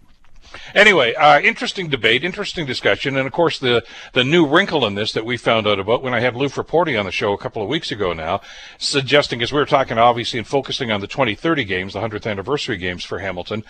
Anyway, 0.74 1.14
uh, 1.16 1.40
interesting 1.40 1.90
debate, 1.90 2.24
interesting 2.24 2.66
discussion, 2.66 3.18
and 3.18 3.28
of 3.28 3.34
course 3.34 3.60
the 3.60 3.84
the 4.14 4.24
new 4.24 4.46
wrinkle 4.46 4.86
in 4.86 4.96
this 4.96 5.12
that 5.14 5.26
we 5.26 5.38
found 5.38 5.68
out 5.68 5.80
about 5.80 6.02
when 6.02 6.14
I 6.14 6.20
had 6.20 6.36
Lou 6.36 6.48
Frapporti 6.48 6.98
on 6.98 7.06
the 7.06 7.12
show 7.12 7.34
a 7.34 7.38
couple 7.38 7.62
of 7.62 7.70
weeks 7.70 7.92
ago 7.92 8.14
now, 8.14 8.42
suggesting 8.78 9.42
as 9.42 9.52
we 9.52 9.60
were 9.60 9.66
talking 9.66 9.98
obviously 9.98 10.40
and 10.40 10.48
focusing 10.48 10.92
on 10.92 11.02
the 11.02 11.08
2030 11.08 11.64
games, 11.64 11.94
the 11.94 12.00
100th 12.00 12.30
anniversary 12.30 12.78
games 12.78 13.04
for 13.04 13.20
Hamilton, 13.20 13.64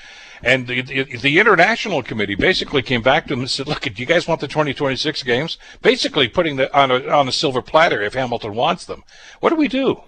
and 0.44 0.68
the, 0.68 0.82
the, 0.82 1.04
the 1.18 1.40
international 1.40 2.04
committee 2.04 2.36
basically 2.36 2.82
came 2.82 3.02
back 3.02 3.24
to 3.24 3.30
them 3.30 3.40
and 3.40 3.50
said, 3.50 3.68
"Look, 3.68 3.82
do 3.82 3.94
you 3.96 4.06
guys 4.06 4.28
want 4.28 4.42
the 4.42 4.48
2026 4.48 5.24
games?" 5.24 5.58
Basically, 5.82 6.28
putting 6.28 6.58
the 6.58 6.76
on 6.78 6.92
a 6.92 7.08
on 7.08 7.28
a 7.28 7.32
silver 7.32 7.62
platter 7.62 8.02
if 8.02 8.14
Hamilton 8.14 8.54
wants 8.54 8.86
them. 8.86 9.04
What 9.40 9.50
do 9.50 9.56
we 9.56 9.68
do? 9.68 10.02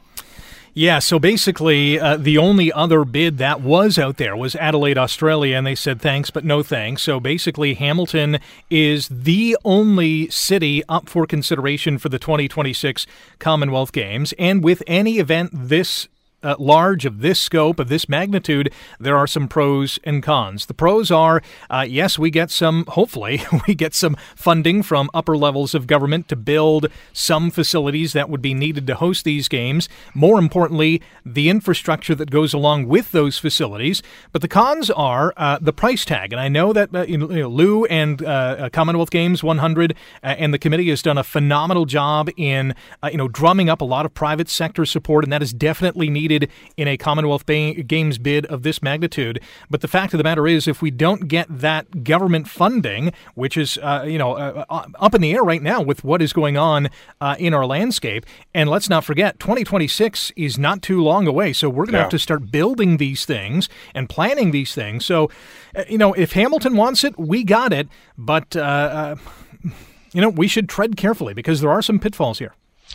Yeah, 0.78 1.00
so 1.00 1.18
basically, 1.18 2.00
uh, 2.00 2.18
the 2.18 2.38
only 2.38 2.72
other 2.72 3.04
bid 3.04 3.40
that 3.40 3.62
was 3.62 3.98
out 3.98 4.18
there 4.18 4.38
was 4.38 4.56
Adelaide, 4.56 5.00
Australia, 5.00 5.58
and 5.58 5.66
they 5.66 5.74
said 5.74 6.00
thanks, 6.00 6.30
but 6.30 6.46
no 6.46 6.62
thanks. 6.62 7.02
So 7.02 7.20
basically, 7.20 7.74
Hamilton 7.74 8.38
is 8.70 9.08
the 9.08 9.58
only 9.66 10.30
city 10.30 10.84
up 10.88 11.10
for 11.10 11.26
consideration 11.26 11.98
for 11.98 12.10
the 12.10 12.20
2026 12.20 13.08
Commonwealth 13.40 13.92
Games. 13.92 14.36
And 14.38 14.64
with 14.64 14.84
any 14.86 15.18
event 15.18 15.50
this 15.52 16.08
uh, 16.44 16.56
large, 16.60 17.06
of 17.06 17.22
this 17.22 17.40
scope, 17.40 17.80
of 17.80 17.90
this 17.90 18.08
magnitude, 18.08 18.72
there 19.00 19.18
are 19.18 19.28
some 19.28 19.48
pros 19.48 20.00
and 20.04 20.22
cons. 20.22 20.68
The 20.68 20.74
pros 20.74 21.12
are 21.12 21.42
uh, 21.70 21.86
yes, 21.88 22.20
we 22.20 22.30
get 22.30 22.52
some, 22.52 22.86
hopefully, 22.90 23.42
we 23.68 23.76
get 23.76 23.94
some 23.94 24.16
funding 24.36 24.84
from 24.84 25.10
upper 25.14 25.36
levels 25.36 25.74
of 25.74 25.88
government 25.88 26.28
to 26.30 26.36
build 26.36 26.88
some 27.14 27.50
facilities 27.50 28.14
that 28.14 28.30
would 28.30 28.42
be 28.42 28.54
needed 28.54 28.88
to 28.88 28.96
host 28.96 29.26
these 29.26 29.48
games. 29.48 29.90
More 30.14 30.40
importantly, 30.40 31.02
the 31.26 31.50
infrastructure 31.50 32.16
that 32.16 32.30
goes 32.30 32.54
along 32.54 32.88
with 32.88 33.12
those 33.12 33.40
facilities. 33.40 34.04
But 34.32 34.42
the 34.42 34.48
cons 34.48 34.90
are 34.92 35.34
uh, 35.38 35.60
the 35.62 35.74
price 35.74 36.06
tag. 36.06 36.32
And 36.32 36.40
I 36.40 36.48
know 36.48 36.74
that 36.74 36.94
uh, 36.94 37.06
you 37.08 37.18
know, 37.18 37.50
Lou 37.50 37.86
and 37.86 38.24
uh, 38.24 38.28
uh, 38.28 38.70
Commonwealth 38.70 39.10
Games 39.10 39.44
100 39.44 39.96
and 40.24 40.54
the 40.54 40.60
committee 40.60 40.90
has 40.90 41.02
done 41.02 41.18
a 41.18 41.24
phenomenal 41.24 41.86
job 41.86 42.30
in 42.38 42.76
you 43.12 43.18
know 43.18 43.28
drumming 43.28 43.70
up 43.70 43.82
a 43.82 43.86
lot 43.86 44.06
of 44.06 44.14
private 44.14 44.50
sector 44.50 44.86
support, 44.86 45.24
and 45.24 45.32
that 45.32 45.42
is 45.42 45.54
definitely 45.54 46.10
needed 46.10 46.37
in 46.76 46.88
a 46.88 46.98
Commonwealth 46.98 47.46
Games 47.46 48.18
bid 48.18 48.46
of 48.48 48.64
this 48.64 48.82
magnitude. 48.82 49.42
But 49.70 49.82
the 49.82 49.88
fact 49.88 50.14
of 50.14 50.18
the 50.18 50.24
matter 50.24 50.48
is, 50.48 50.68
if 50.68 50.82
we 50.82 50.92
don't 50.92 51.28
get 51.28 51.48
that 51.50 52.04
government 52.04 52.48
funding, 52.48 53.12
which 53.36 53.58
is 53.58 53.78
uh, 53.82 54.06
you 54.08 54.18
know 54.18 54.34
uh, 54.34 54.66
uh 54.70 54.86
up 55.00 55.16
in 55.16 55.22
the 55.22 55.34
air 55.34 55.44
right 55.44 55.62
now 55.62 55.82
with 55.82 56.04
what 56.04 56.22
is 56.22 56.34
going 56.34 56.58
on 56.58 56.90
uh, 57.22 57.36
in 57.40 57.54
our 57.54 57.66
landscape, 57.66 58.26
and 58.54 58.70
let's 58.70 58.90
not 58.90 59.04
forget, 59.04 59.40
2026 59.40 60.32
is 60.36 60.58
not 60.58 60.82
too 60.82 61.02
long 61.04 61.28
away. 61.28 61.54
So 61.54 61.70
we're 61.70 61.86
going 61.86 61.94
to 61.94 61.98
yeah. 62.00 62.04
have 62.04 62.12
to 62.12 62.20
start 62.20 62.52
building 62.52 62.98
these 62.98 63.26
things 63.26 63.70
and 63.94 64.10
planning 64.10 64.52
these 64.52 64.74
things. 64.74 65.06
So, 65.06 65.30
uh, 65.76 65.84
you 65.90 65.98
know, 65.98 66.14
if 66.14 66.34
Hamilton 66.34 66.76
wants 66.76 67.04
it, 67.04 67.18
we 67.18 67.44
got 67.44 67.74
it. 67.74 67.88
But 68.18 68.56
uh, 68.56 69.16
you 70.14 70.22
know, 70.22 70.30
we 70.30 70.48
should 70.48 70.70
tread 70.70 70.98
carefully 70.98 71.34
because 71.34 71.62
there 71.62 71.70
are 71.70 71.82
some 71.82 72.00
pitfalls 72.00 72.40
here. 72.40 72.54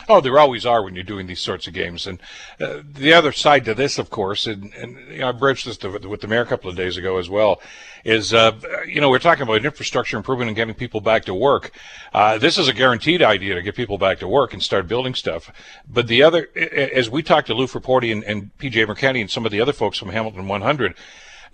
Oh, 0.09 0.21
there 0.21 0.39
always 0.39 0.65
are 0.65 0.83
when 0.83 0.95
you're 0.95 1.03
doing 1.03 1.27
these 1.27 1.39
sorts 1.39 1.67
of 1.67 1.73
games. 1.73 2.07
And 2.07 2.19
uh, 2.59 2.81
the 2.83 3.13
other 3.13 3.31
side 3.31 3.65
to 3.65 3.73
this, 3.73 3.97
of 3.97 4.09
course, 4.09 4.47
and, 4.47 4.73
and 4.73 4.97
you 5.09 5.19
know, 5.19 5.29
I 5.29 5.31
broached 5.31 5.65
this 5.65 5.77
to, 5.77 5.89
with 5.89 6.21
the 6.21 6.27
mayor 6.27 6.41
a 6.41 6.45
couple 6.45 6.69
of 6.69 6.75
days 6.75 6.97
ago 6.97 7.17
as 7.17 7.29
well, 7.29 7.61
is, 8.03 8.33
uh, 8.33 8.51
you 8.87 8.99
know, 8.99 9.09
we're 9.09 9.19
talking 9.19 9.43
about 9.43 9.63
infrastructure 9.63 10.17
improvement 10.17 10.49
and 10.49 10.55
getting 10.55 10.73
people 10.73 10.99
back 10.99 11.25
to 11.25 11.33
work. 11.33 11.71
Uh, 12.13 12.37
this 12.37 12.57
is 12.57 12.67
a 12.67 12.73
guaranteed 12.73 13.21
idea 13.21 13.55
to 13.55 13.61
get 13.61 13.75
people 13.75 13.97
back 13.97 14.19
to 14.19 14.27
work 14.27 14.51
and 14.51 14.61
start 14.61 14.87
building 14.87 15.13
stuff. 15.13 15.51
But 15.87 16.07
the 16.07 16.23
other, 16.23 16.49
as 16.55 17.09
we 17.09 17.23
talked 17.23 17.47
to 17.47 17.53
Lou 17.53 17.67
Frapporti 17.67 18.11
and, 18.11 18.23
and 18.23 18.57
PJ 18.57 18.85
Mercanti 18.87 19.21
and 19.21 19.31
some 19.31 19.45
of 19.45 19.51
the 19.51 19.61
other 19.61 19.73
folks 19.73 19.97
from 19.97 20.09
Hamilton 20.09 20.47
100, 20.47 20.95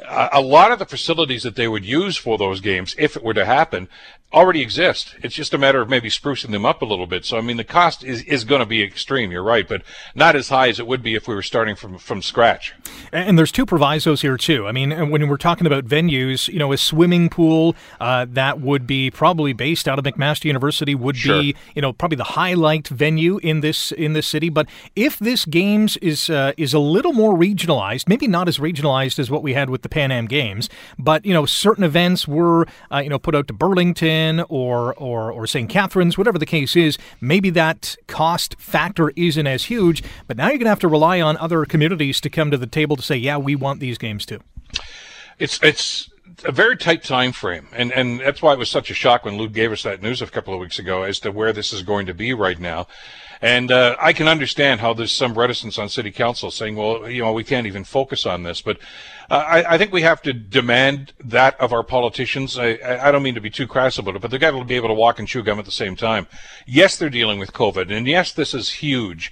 a 0.08 0.42
lot 0.42 0.72
of 0.72 0.80
the 0.80 0.86
facilities 0.86 1.44
that 1.44 1.56
they 1.56 1.68
would 1.68 1.86
use 1.86 2.16
for 2.16 2.38
those 2.38 2.62
games, 2.62 2.96
if 2.98 3.18
it 3.18 3.24
were 3.24 3.34
to 3.34 3.46
happen, 3.46 3.90
already 4.32 4.62
exist. 4.62 5.16
It's 5.24 5.34
just 5.34 5.54
a 5.54 5.58
matter 5.58 5.82
of 5.82 5.90
maybe 5.90 6.10
sprucing 6.10 6.52
them 6.52 6.66
up 6.66 6.82
a 6.82 6.86
little 6.86 7.08
bit. 7.08 7.26
So 7.26 7.38
I 7.38 7.42
mean, 7.42 7.58
the 7.58 7.64
cost 7.64 8.04
is, 8.04 8.22
is 8.24 8.44
going 8.44 8.60
to 8.60 8.66
be 8.66 8.84
extreme. 8.84 9.32
You're 9.32 9.44
right, 9.44 9.68
but 9.68 9.82
not 10.14 10.36
as 10.36 10.50
high 10.50 10.70
as 10.70 10.80
it 10.80 10.88
would 10.88 11.02
be 11.02 11.16
if 11.16 11.28
we 11.28 11.34
were 11.34 11.42
starting 11.42 11.76
from 11.76 11.98
from 11.98 12.22
scratch. 12.22 12.74
And 13.12 13.40
there's 13.40 13.52
two 13.52 13.66
provisos 13.66 14.22
here 14.22 14.38
too. 14.38 14.68
I 14.68 14.72
mean, 14.72 15.10
when 15.10 15.28
we're 15.28 15.38
talking 15.38 15.66
about 15.66 15.86
venues, 15.86 16.48
you 16.48 16.60
know, 16.60 16.72
a 16.72 16.78
swimming 16.78 17.30
pool 17.30 17.76
uh, 18.00 18.28
that 18.30 18.62
would 18.62 18.86
be 18.86 19.10
probably 19.10 19.54
based 19.54 19.88
out 19.88 19.98
of 19.98 20.06
McMaster 20.06 20.46
University 20.46 20.94
would 20.94 21.18
sure. 21.18 21.42
be, 21.42 21.56
you 21.76 21.82
know, 21.82 21.94
probably 21.94 22.18
the 22.18 22.24
highlight 22.24 22.88
venue 22.88 23.38
in 23.40 23.62
this 23.62 23.92
in 23.92 24.14
this 24.14 24.28
city. 24.28 24.50
But 24.50 24.68
if 24.96 25.18
this 25.18 25.46
games 25.46 25.98
is 25.98 26.30
uh, 26.30 26.54
is 26.56 26.74
a 26.74 26.80
little 26.80 27.14
more 27.14 27.36
regionalized, 27.36 28.08
maybe 28.08 28.28
not 28.28 28.48
as 28.48 28.60
regionalized 28.60 29.18
as 29.18 29.32
what 29.32 29.42
we 29.42 29.54
had 29.54 29.72
with 29.72 29.82
the 29.82 29.90
Pan 29.90 30.12
Am 30.12 30.28
Games, 30.28 30.70
but 31.00 31.26
you 31.26 31.34
know, 31.34 31.48
certain 31.48 31.84
events 31.84 32.28
were 32.28 32.68
uh, 32.92 33.00
you 33.00 33.10
know 33.10 33.18
put 33.18 33.34
out 33.34 33.48
to 33.48 33.54
Burlington 33.54 34.19
or 34.50 34.94
or 34.96 35.32
or 35.32 35.48
St. 35.48 35.70
Catharines, 35.70 36.18
whatever 36.18 36.38
the 36.38 36.46
case 36.46 36.76
is, 36.76 36.98
maybe 37.22 37.50
that 37.52 37.96
cost 38.08 38.56
factor 38.60 39.12
isn't 39.16 39.48
as 39.48 39.66
huge. 39.66 40.04
But 40.28 40.38
now 40.38 40.48
you're 40.48 40.58
going 40.58 40.66
to 40.66 40.70
have 40.70 40.80
to 40.80 40.88
rely 40.88 41.22
on 41.22 41.38
other 41.38 41.66
communities 41.66 42.22
to 42.22 42.30
come 42.30 42.52
to 42.52 42.58
the 42.58 42.68
table 42.68 42.96
to 42.96 43.02
say, 43.02 43.16
yeah, 43.16 43.38
we 43.38 43.56
want 43.56 43.80
these 43.80 43.98
games 43.98 44.26
too. 44.26 44.40
It's 45.38 45.62
it's 45.64 46.10
a 46.46 46.52
very 46.52 46.78
tight 46.78 47.04
time 47.04 47.32
frame, 47.32 47.68
and 47.74 47.92
and 47.92 48.20
that's 48.20 48.42
why 48.42 48.54
it 48.54 48.60
was 48.60 48.70
such 48.70 48.90
a 48.90 48.94
shock 48.94 49.26
when 49.26 49.38
Lou 49.38 49.50
gave 49.50 49.72
us 49.72 49.84
that 49.84 50.02
news 50.02 50.22
a 50.22 50.28
couple 50.28 50.54
of 50.54 50.60
weeks 50.60 50.80
ago 50.80 51.04
as 51.04 51.20
to 51.22 51.32
where 51.32 51.54
this 51.54 51.74
is 51.74 51.82
going 51.82 52.06
to 52.08 52.14
be 52.14 52.34
right 52.34 52.60
now. 52.60 52.88
And 53.42 53.72
uh, 53.72 53.96
I 54.00 54.12
can 54.12 54.28
understand 54.28 54.82
how 54.82 54.94
there's 54.94 55.14
some 55.14 55.34
reticence 55.34 55.78
on 55.78 55.88
city 55.88 56.12
council 56.12 56.52
saying, 56.52 56.76
well, 56.76 57.10
you 57.10 57.22
know, 57.22 57.32
we 57.32 57.46
can't 57.46 57.68
even 57.68 57.86
focus 57.86 58.26
on 58.26 58.44
this. 58.44 58.62
But 58.62 58.80
uh, 59.30 59.36
I, 59.36 59.76
I, 59.76 59.78
think 59.78 59.94
we 59.94 60.02
have 60.02 60.22
to 60.24 60.34
demand 60.34 61.14
that 61.24 61.60
of 61.60 61.72
our 61.72 61.84
politicians. 61.84 62.58
I, 62.58 62.80
I 62.84 63.12
don't 63.12 63.24
mean 63.24 63.36
to 63.36 63.42
be 63.42 63.50
too 63.50 63.68
crass 63.68 63.98
about 63.98 64.18
it, 64.18 64.22
but 64.22 64.32
they've 64.32 64.42
got 64.42 64.52
to 64.52 64.66
be 64.66 64.76
able 64.76 64.90
to 64.90 64.94
walk 64.94 65.20
and 65.20 65.28
chew 65.28 65.42
gum 65.42 65.58
at 65.58 65.66
the 65.66 65.72
same 65.72 65.96
time. 65.96 66.28
Yes, 66.66 66.98
they're 66.98 67.10
dealing 67.10 67.40
with 67.40 67.54
COVID, 67.54 67.92
and 67.92 68.08
yes, 68.08 68.34
this 68.34 68.54
is 68.54 68.74
huge. 68.74 69.32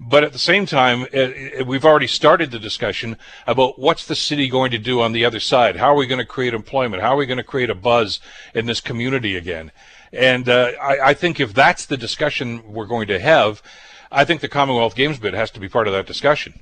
But 0.00 0.24
at 0.24 0.32
the 0.32 0.38
same 0.40 0.66
time, 0.66 1.02
it, 1.12 1.60
it, 1.60 1.66
we've 1.66 1.84
already 1.84 2.08
started 2.08 2.50
the 2.50 2.58
discussion 2.58 3.16
about 3.46 3.78
what's 3.78 4.04
the 4.04 4.16
city 4.16 4.48
going 4.48 4.72
to 4.72 4.78
do 4.78 5.00
on 5.00 5.12
the 5.12 5.24
other 5.24 5.40
side? 5.40 5.76
How 5.76 5.92
are 5.92 5.96
we 5.96 6.08
going 6.08 6.18
to 6.18 6.26
create 6.26 6.54
employment? 6.54 7.02
How 7.02 7.14
are 7.14 7.16
we 7.16 7.26
going 7.26 7.38
to 7.38 7.44
create 7.44 7.70
a 7.70 7.74
buzz 7.76 8.18
in 8.54 8.66
this 8.66 8.80
community 8.80 9.36
again? 9.36 9.70
And 10.14 10.48
uh, 10.48 10.72
I, 10.80 11.10
I 11.10 11.14
think 11.14 11.40
if 11.40 11.52
that's 11.52 11.86
the 11.86 11.96
discussion 11.96 12.62
we're 12.72 12.86
going 12.86 13.08
to 13.08 13.18
have, 13.18 13.62
I 14.14 14.24
think 14.24 14.40
the 14.40 14.48
Commonwealth 14.48 14.94
Games 14.94 15.18
bid 15.18 15.34
has 15.34 15.50
to 15.52 15.60
be 15.60 15.68
part 15.68 15.86
of 15.86 15.92
that 15.92 16.06
discussion. 16.06 16.54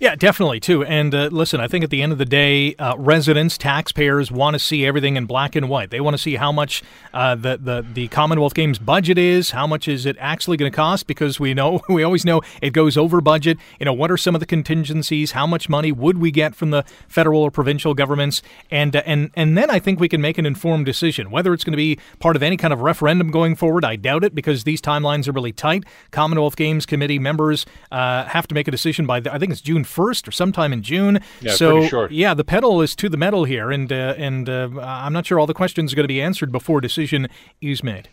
Yeah, 0.00 0.14
definitely 0.14 0.60
too. 0.60 0.84
And 0.84 1.14
uh, 1.14 1.28
listen, 1.30 1.60
I 1.60 1.68
think 1.68 1.84
at 1.84 1.90
the 1.90 2.02
end 2.02 2.12
of 2.12 2.18
the 2.18 2.24
day, 2.24 2.74
uh, 2.76 2.96
residents, 2.96 3.58
taxpayers 3.58 4.30
want 4.30 4.54
to 4.54 4.58
see 4.58 4.86
everything 4.86 5.16
in 5.16 5.26
black 5.26 5.56
and 5.56 5.68
white. 5.68 5.90
They 5.90 6.00
want 6.00 6.14
to 6.14 6.22
see 6.22 6.36
how 6.36 6.52
much 6.52 6.82
uh, 7.12 7.34
the, 7.34 7.56
the 7.56 7.86
the 7.92 8.08
Commonwealth 8.08 8.54
Games 8.54 8.78
budget 8.78 9.18
is, 9.18 9.50
how 9.50 9.66
much 9.66 9.88
is 9.88 10.06
it 10.06 10.16
actually 10.18 10.56
going 10.56 10.70
to 10.70 10.76
cost? 10.76 11.06
Because 11.06 11.40
we 11.40 11.54
know 11.54 11.80
we 11.88 12.02
always 12.02 12.24
know 12.24 12.42
it 12.62 12.70
goes 12.70 12.96
over 12.96 13.20
budget. 13.20 13.58
You 13.78 13.86
know, 13.86 13.92
what 13.92 14.10
are 14.10 14.16
some 14.16 14.34
of 14.34 14.40
the 14.40 14.46
contingencies? 14.46 15.32
How 15.32 15.46
much 15.46 15.68
money 15.68 15.92
would 15.92 16.18
we 16.18 16.30
get 16.30 16.54
from 16.54 16.70
the 16.70 16.84
federal 17.08 17.42
or 17.42 17.50
provincial 17.50 17.94
governments? 17.94 18.42
And 18.70 18.94
uh, 18.96 19.02
and 19.06 19.30
and 19.34 19.56
then 19.56 19.70
I 19.70 19.78
think 19.78 20.00
we 20.00 20.08
can 20.08 20.20
make 20.20 20.38
an 20.38 20.46
informed 20.46 20.86
decision 20.86 21.30
whether 21.30 21.52
it's 21.52 21.64
going 21.64 21.72
to 21.72 21.76
be 21.76 21.98
part 22.18 22.36
of 22.36 22.42
any 22.42 22.56
kind 22.56 22.72
of 22.72 22.80
referendum 22.80 23.30
going 23.30 23.56
forward. 23.56 23.84
I 23.84 23.96
doubt 23.96 24.24
it 24.24 24.34
because 24.34 24.64
these 24.64 24.80
timelines 24.80 25.28
are 25.28 25.32
really 25.32 25.52
tight. 25.52 25.84
Commonwealth 26.10 26.56
Games 26.56 26.86
Committee 26.96 27.18
members 27.18 27.66
uh, 27.92 28.24
have 28.24 28.48
to 28.48 28.54
make 28.54 28.66
a 28.66 28.70
decision 28.70 29.04
by 29.04 29.20
the, 29.20 29.30
I 29.30 29.38
think 29.38 29.52
it's 29.52 29.60
June 29.60 29.84
1st 29.84 30.28
or 30.28 30.30
sometime 30.30 30.72
in 30.72 30.82
June. 30.82 31.20
Yeah, 31.42 31.52
so 31.52 32.08
yeah, 32.08 32.32
the 32.32 32.42
pedal 32.42 32.80
is 32.80 32.96
to 32.96 33.10
the 33.10 33.18
metal 33.18 33.44
here, 33.44 33.70
and 33.70 33.92
uh, 33.92 34.14
and 34.16 34.48
uh, 34.48 34.70
I'm 34.80 35.12
not 35.12 35.26
sure 35.26 35.38
all 35.38 35.46
the 35.46 35.52
questions 35.52 35.92
are 35.92 35.96
going 35.96 36.04
to 36.04 36.08
be 36.08 36.22
answered 36.22 36.50
before 36.50 36.80
decision 36.80 37.28
is 37.60 37.84
made. 37.84 38.08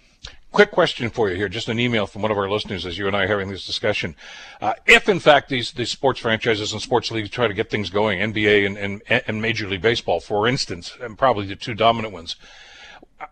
Quick 0.52 0.72
question 0.72 1.10
for 1.10 1.30
you 1.30 1.38
here, 1.38 1.48
just 1.48 1.70
an 1.70 1.80
email 1.80 2.06
from 2.06 2.24
one 2.24 2.30
of 2.30 2.38
our 2.38 2.50
listeners 2.50 2.86
as 2.86 2.98
you 2.98 3.08
and 3.08 3.16
I 3.16 3.24
are 3.24 3.28
having 3.28 3.50
this 3.50 3.66
discussion. 3.66 4.18
Uh, 4.60 4.74
if 4.86 5.08
in 5.08 5.22
fact 5.22 5.48
these, 5.48 5.72
these 5.72 5.90
sports 5.90 6.20
franchises 6.20 6.74
and 6.74 6.82
sports 6.82 7.10
leagues 7.10 7.30
try 7.30 7.48
to 7.48 7.54
get 7.54 7.72
things 7.72 7.90
going, 7.90 8.20
NBA 8.20 8.66
and, 8.68 8.78
and, 8.78 9.02
and 9.28 9.42
Major 9.42 9.68
League 9.68 9.82
Baseball, 9.82 10.20
for 10.20 10.46
instance, 10.46 10.96
and 11.02 11.18
probably 11.18 11.48
the 11.48 11.56
two 11.56 11.74
dominant 11.74 12.14
ones, 12.14 12.36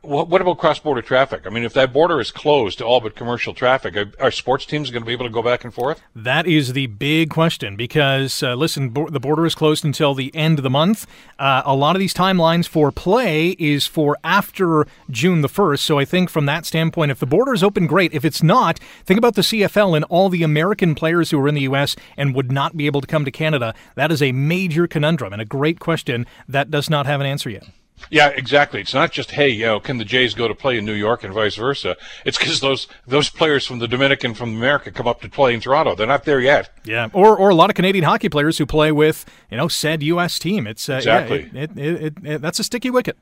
what 0.01 0.41
about 0.41 0.57
cross-border 0.57 1.01
traffic? 1.01 1.43
I 1.45 1.49
mean, 1.49 1.63
if 1.63 1.73
that 1.73 1.93
border 1.93 2.19
is 2.19 2.31
closed 2.31 2.77
to 2.79 2.85
all 2.85 3.01
but 3.01 3.15
commercial 3.15 3.53
traffic, 3.53 3.95
are, 3.95 4.11
are 4.19 4.31
sports 4.31 4.65
teams 4.65 4.91
going 4.91 5.01
to 5.01 5.05
be 5.05 5.13
able 5.13 5.25
to 5.25 5.31
go 5.31 5.41
back 5.41 5.63
and 5.63 5.73
forth? 5.73 6.01
That 6.15 6.47
is 6.47 6.73
the 6.73 6.87
big 6.87 7.29
question 7.29 7.75
because, 7.75 8.43
uh, 8.43 8.55
listen, 8.55 8.89
bo- 8.89 9.09
the 9.09 9.19
border 9.19 9.45
is 9.45 9.55
closed 9.55 9.85
until 9.85 10.13
the 10.13 10.33
end 10.35 10.59
of 10.59 10.63
the 10.63 10.69
month. 10.69 11.07
Uh, 11.39 11.61
a 11.65 11.75
lot 11.75 11.95
of 11.95 11.99
these 11.99 12.13
timelines 12.13 12.67
for 12.67 12.91
play 12.91 13.49
is 13.59 13.87
for 13.87 14.17
after 14.23 14.85
June 15.09 15.41
the 15.41 15.49
1st. 15.49 15.79
So 15.79 15.99
I 15.99 16.05
think 16.05 16.29
from 16.29 16.45
that 16.45 16.65
standpoint, 16.65 17.11
if 17.11 17.19
the 17.19 17.25
border 17.25 17.53
is 17.53 17.63
open, 17.63 17.87
great. 17.87 18.13
If 18.13 18.25
it's 18.25 18.43
not, 18.43 18.79
think 19.05 19.17
about 19.17 19.35
the 19.35 19.41
CFL 19.41 19.95
and 19.95 20.05
all 20.05 20.29
the 20.29 20.43
American 20.43 20.95
players 20.95 21.31
who 21.31 21.39
are 21.39 21.47
in 21.47 21.55
the 21.55 21.61
U.S. 21.61 21.95
and 22.17 22.35
would 22.35 22.51
not 22.51 22.77
be 22.77 22.85
able 22.85 23.01
to 23.01 23.07
come 23.07 23.25
to 23.25 23.31
Canada. 23.31 23.73
That 23.95 24.11
is 24.11 24.21
a 24.21 24.31
major 24.31 24.87
conundrum 24.87 25.33
and 25.33 25.41
a 25.41 25.45
great 25.45 25.79
question 25.79 26.25
that 26.47 26.71
does 26.71 26.89
not 26.89 27.05
have 27.05 27.19
an 27.19 27.27
answer 27.27 27.49
yet. 27.49 27.63
Yeah, 28.09 28.29
exactly. 28.29 28.81
It's 28.81 28.93
not 28.93 29.11
just 29.11 29.31
hey, 29.31 29.49
you 29.49 29.65
know, 29.65 29.79
can 29.79 29.97
the 29.97 30.05
Jays 30.05 30.33
go 30.33 30.47
to 30.47 30.55
play 30.55 30.77
in 30.77 30.85
New 30.85 30.93
York 30.93 31.23
and 31.23 31.33
vice 31.33 31.55
versa. 31.55 31.97
It's 32.25 32.37
because 32.37 32.59
those 32.59 32.87
those 33.07 33.29
players 33.29 33.65
from 33.65 33.79
the 33.79 33.87
Dominican 33.87 34.33
from 34.33 34.55
America 34.55 34.91
come 34.91 35.07
up 35.07 35.21
to 35.21 35.29
play 35.29 35.53
in 35.53 35.61
Toronto. 35.61 35.95
They're 35.95 36.07
not 36.07 36.25
there 36.25 36.39
yet. 36.39 36.69
Yeah, 36.83 37.09
or 37.13 37.37
or 37.37 37.49
a 37.49 37.55
lot 37.55 37.69
of 37.69 37.75
Canadian 37.75 38.05
hockey 38.05 38.29
players 38.29 38.57
who 38.57 38.65
play 38.65 38.91
with 38.91 39.25
you 39.49 39.57
know 39.57 39.67
said 39.67 40.03
U.S. 40.03 40.39
team. 40.39 40.67
It's 40.67 40.89
uh, 40.89 40.95
exactly 40.95 41.49
yeah, 41.53 41.63
it, 41.63 41.77
it, 41.77 42.13
it, 42.23 42.41
that's 42.41 42.59
a 42.59 42.63
sticky 42.63 42.89
wicket. 42.89 43.17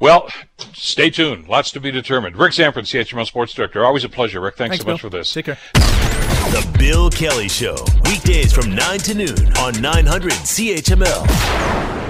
Well, 0.00 0.28
stay 0.72 1.10
tuned. 1.10 1.48
Lots 1.48 1.70
to 1.72 1.80
be 1.80 1.90
determined. 1.90 2.36
Rick 2.36 2.52
Zamperin, 2.52 2.82
CHML 2.82 3.26
Sports 3.26 3.54
Director. 3.54 3.84
Always 3.84 4.04
a 4.04 4.08
pleasure, 4.08 4.40
Rick. 4.40 4.56
Thanks, 4.56 4.78
Thanks 4.78 4.82
so 4.82 4.86
Bill. 4.86 4.94
much 4.94 5.00
for 5.00 5.10
this. 5.10 5.32
Take 5.32 5.46
care. 5.46 5.58
The 5.74 6.76
Bill 6.78 7.10
Kelly 7.10 7.48
Show, 7.48 7.76
weekdays 8.04 8.52
from 8.52 8.74
9 8.74 8.98
to 9.00 9.14
noon 9.14 9.56
on 9.58 9.80
900 9.80 10.32
CHML. 10.32 12.03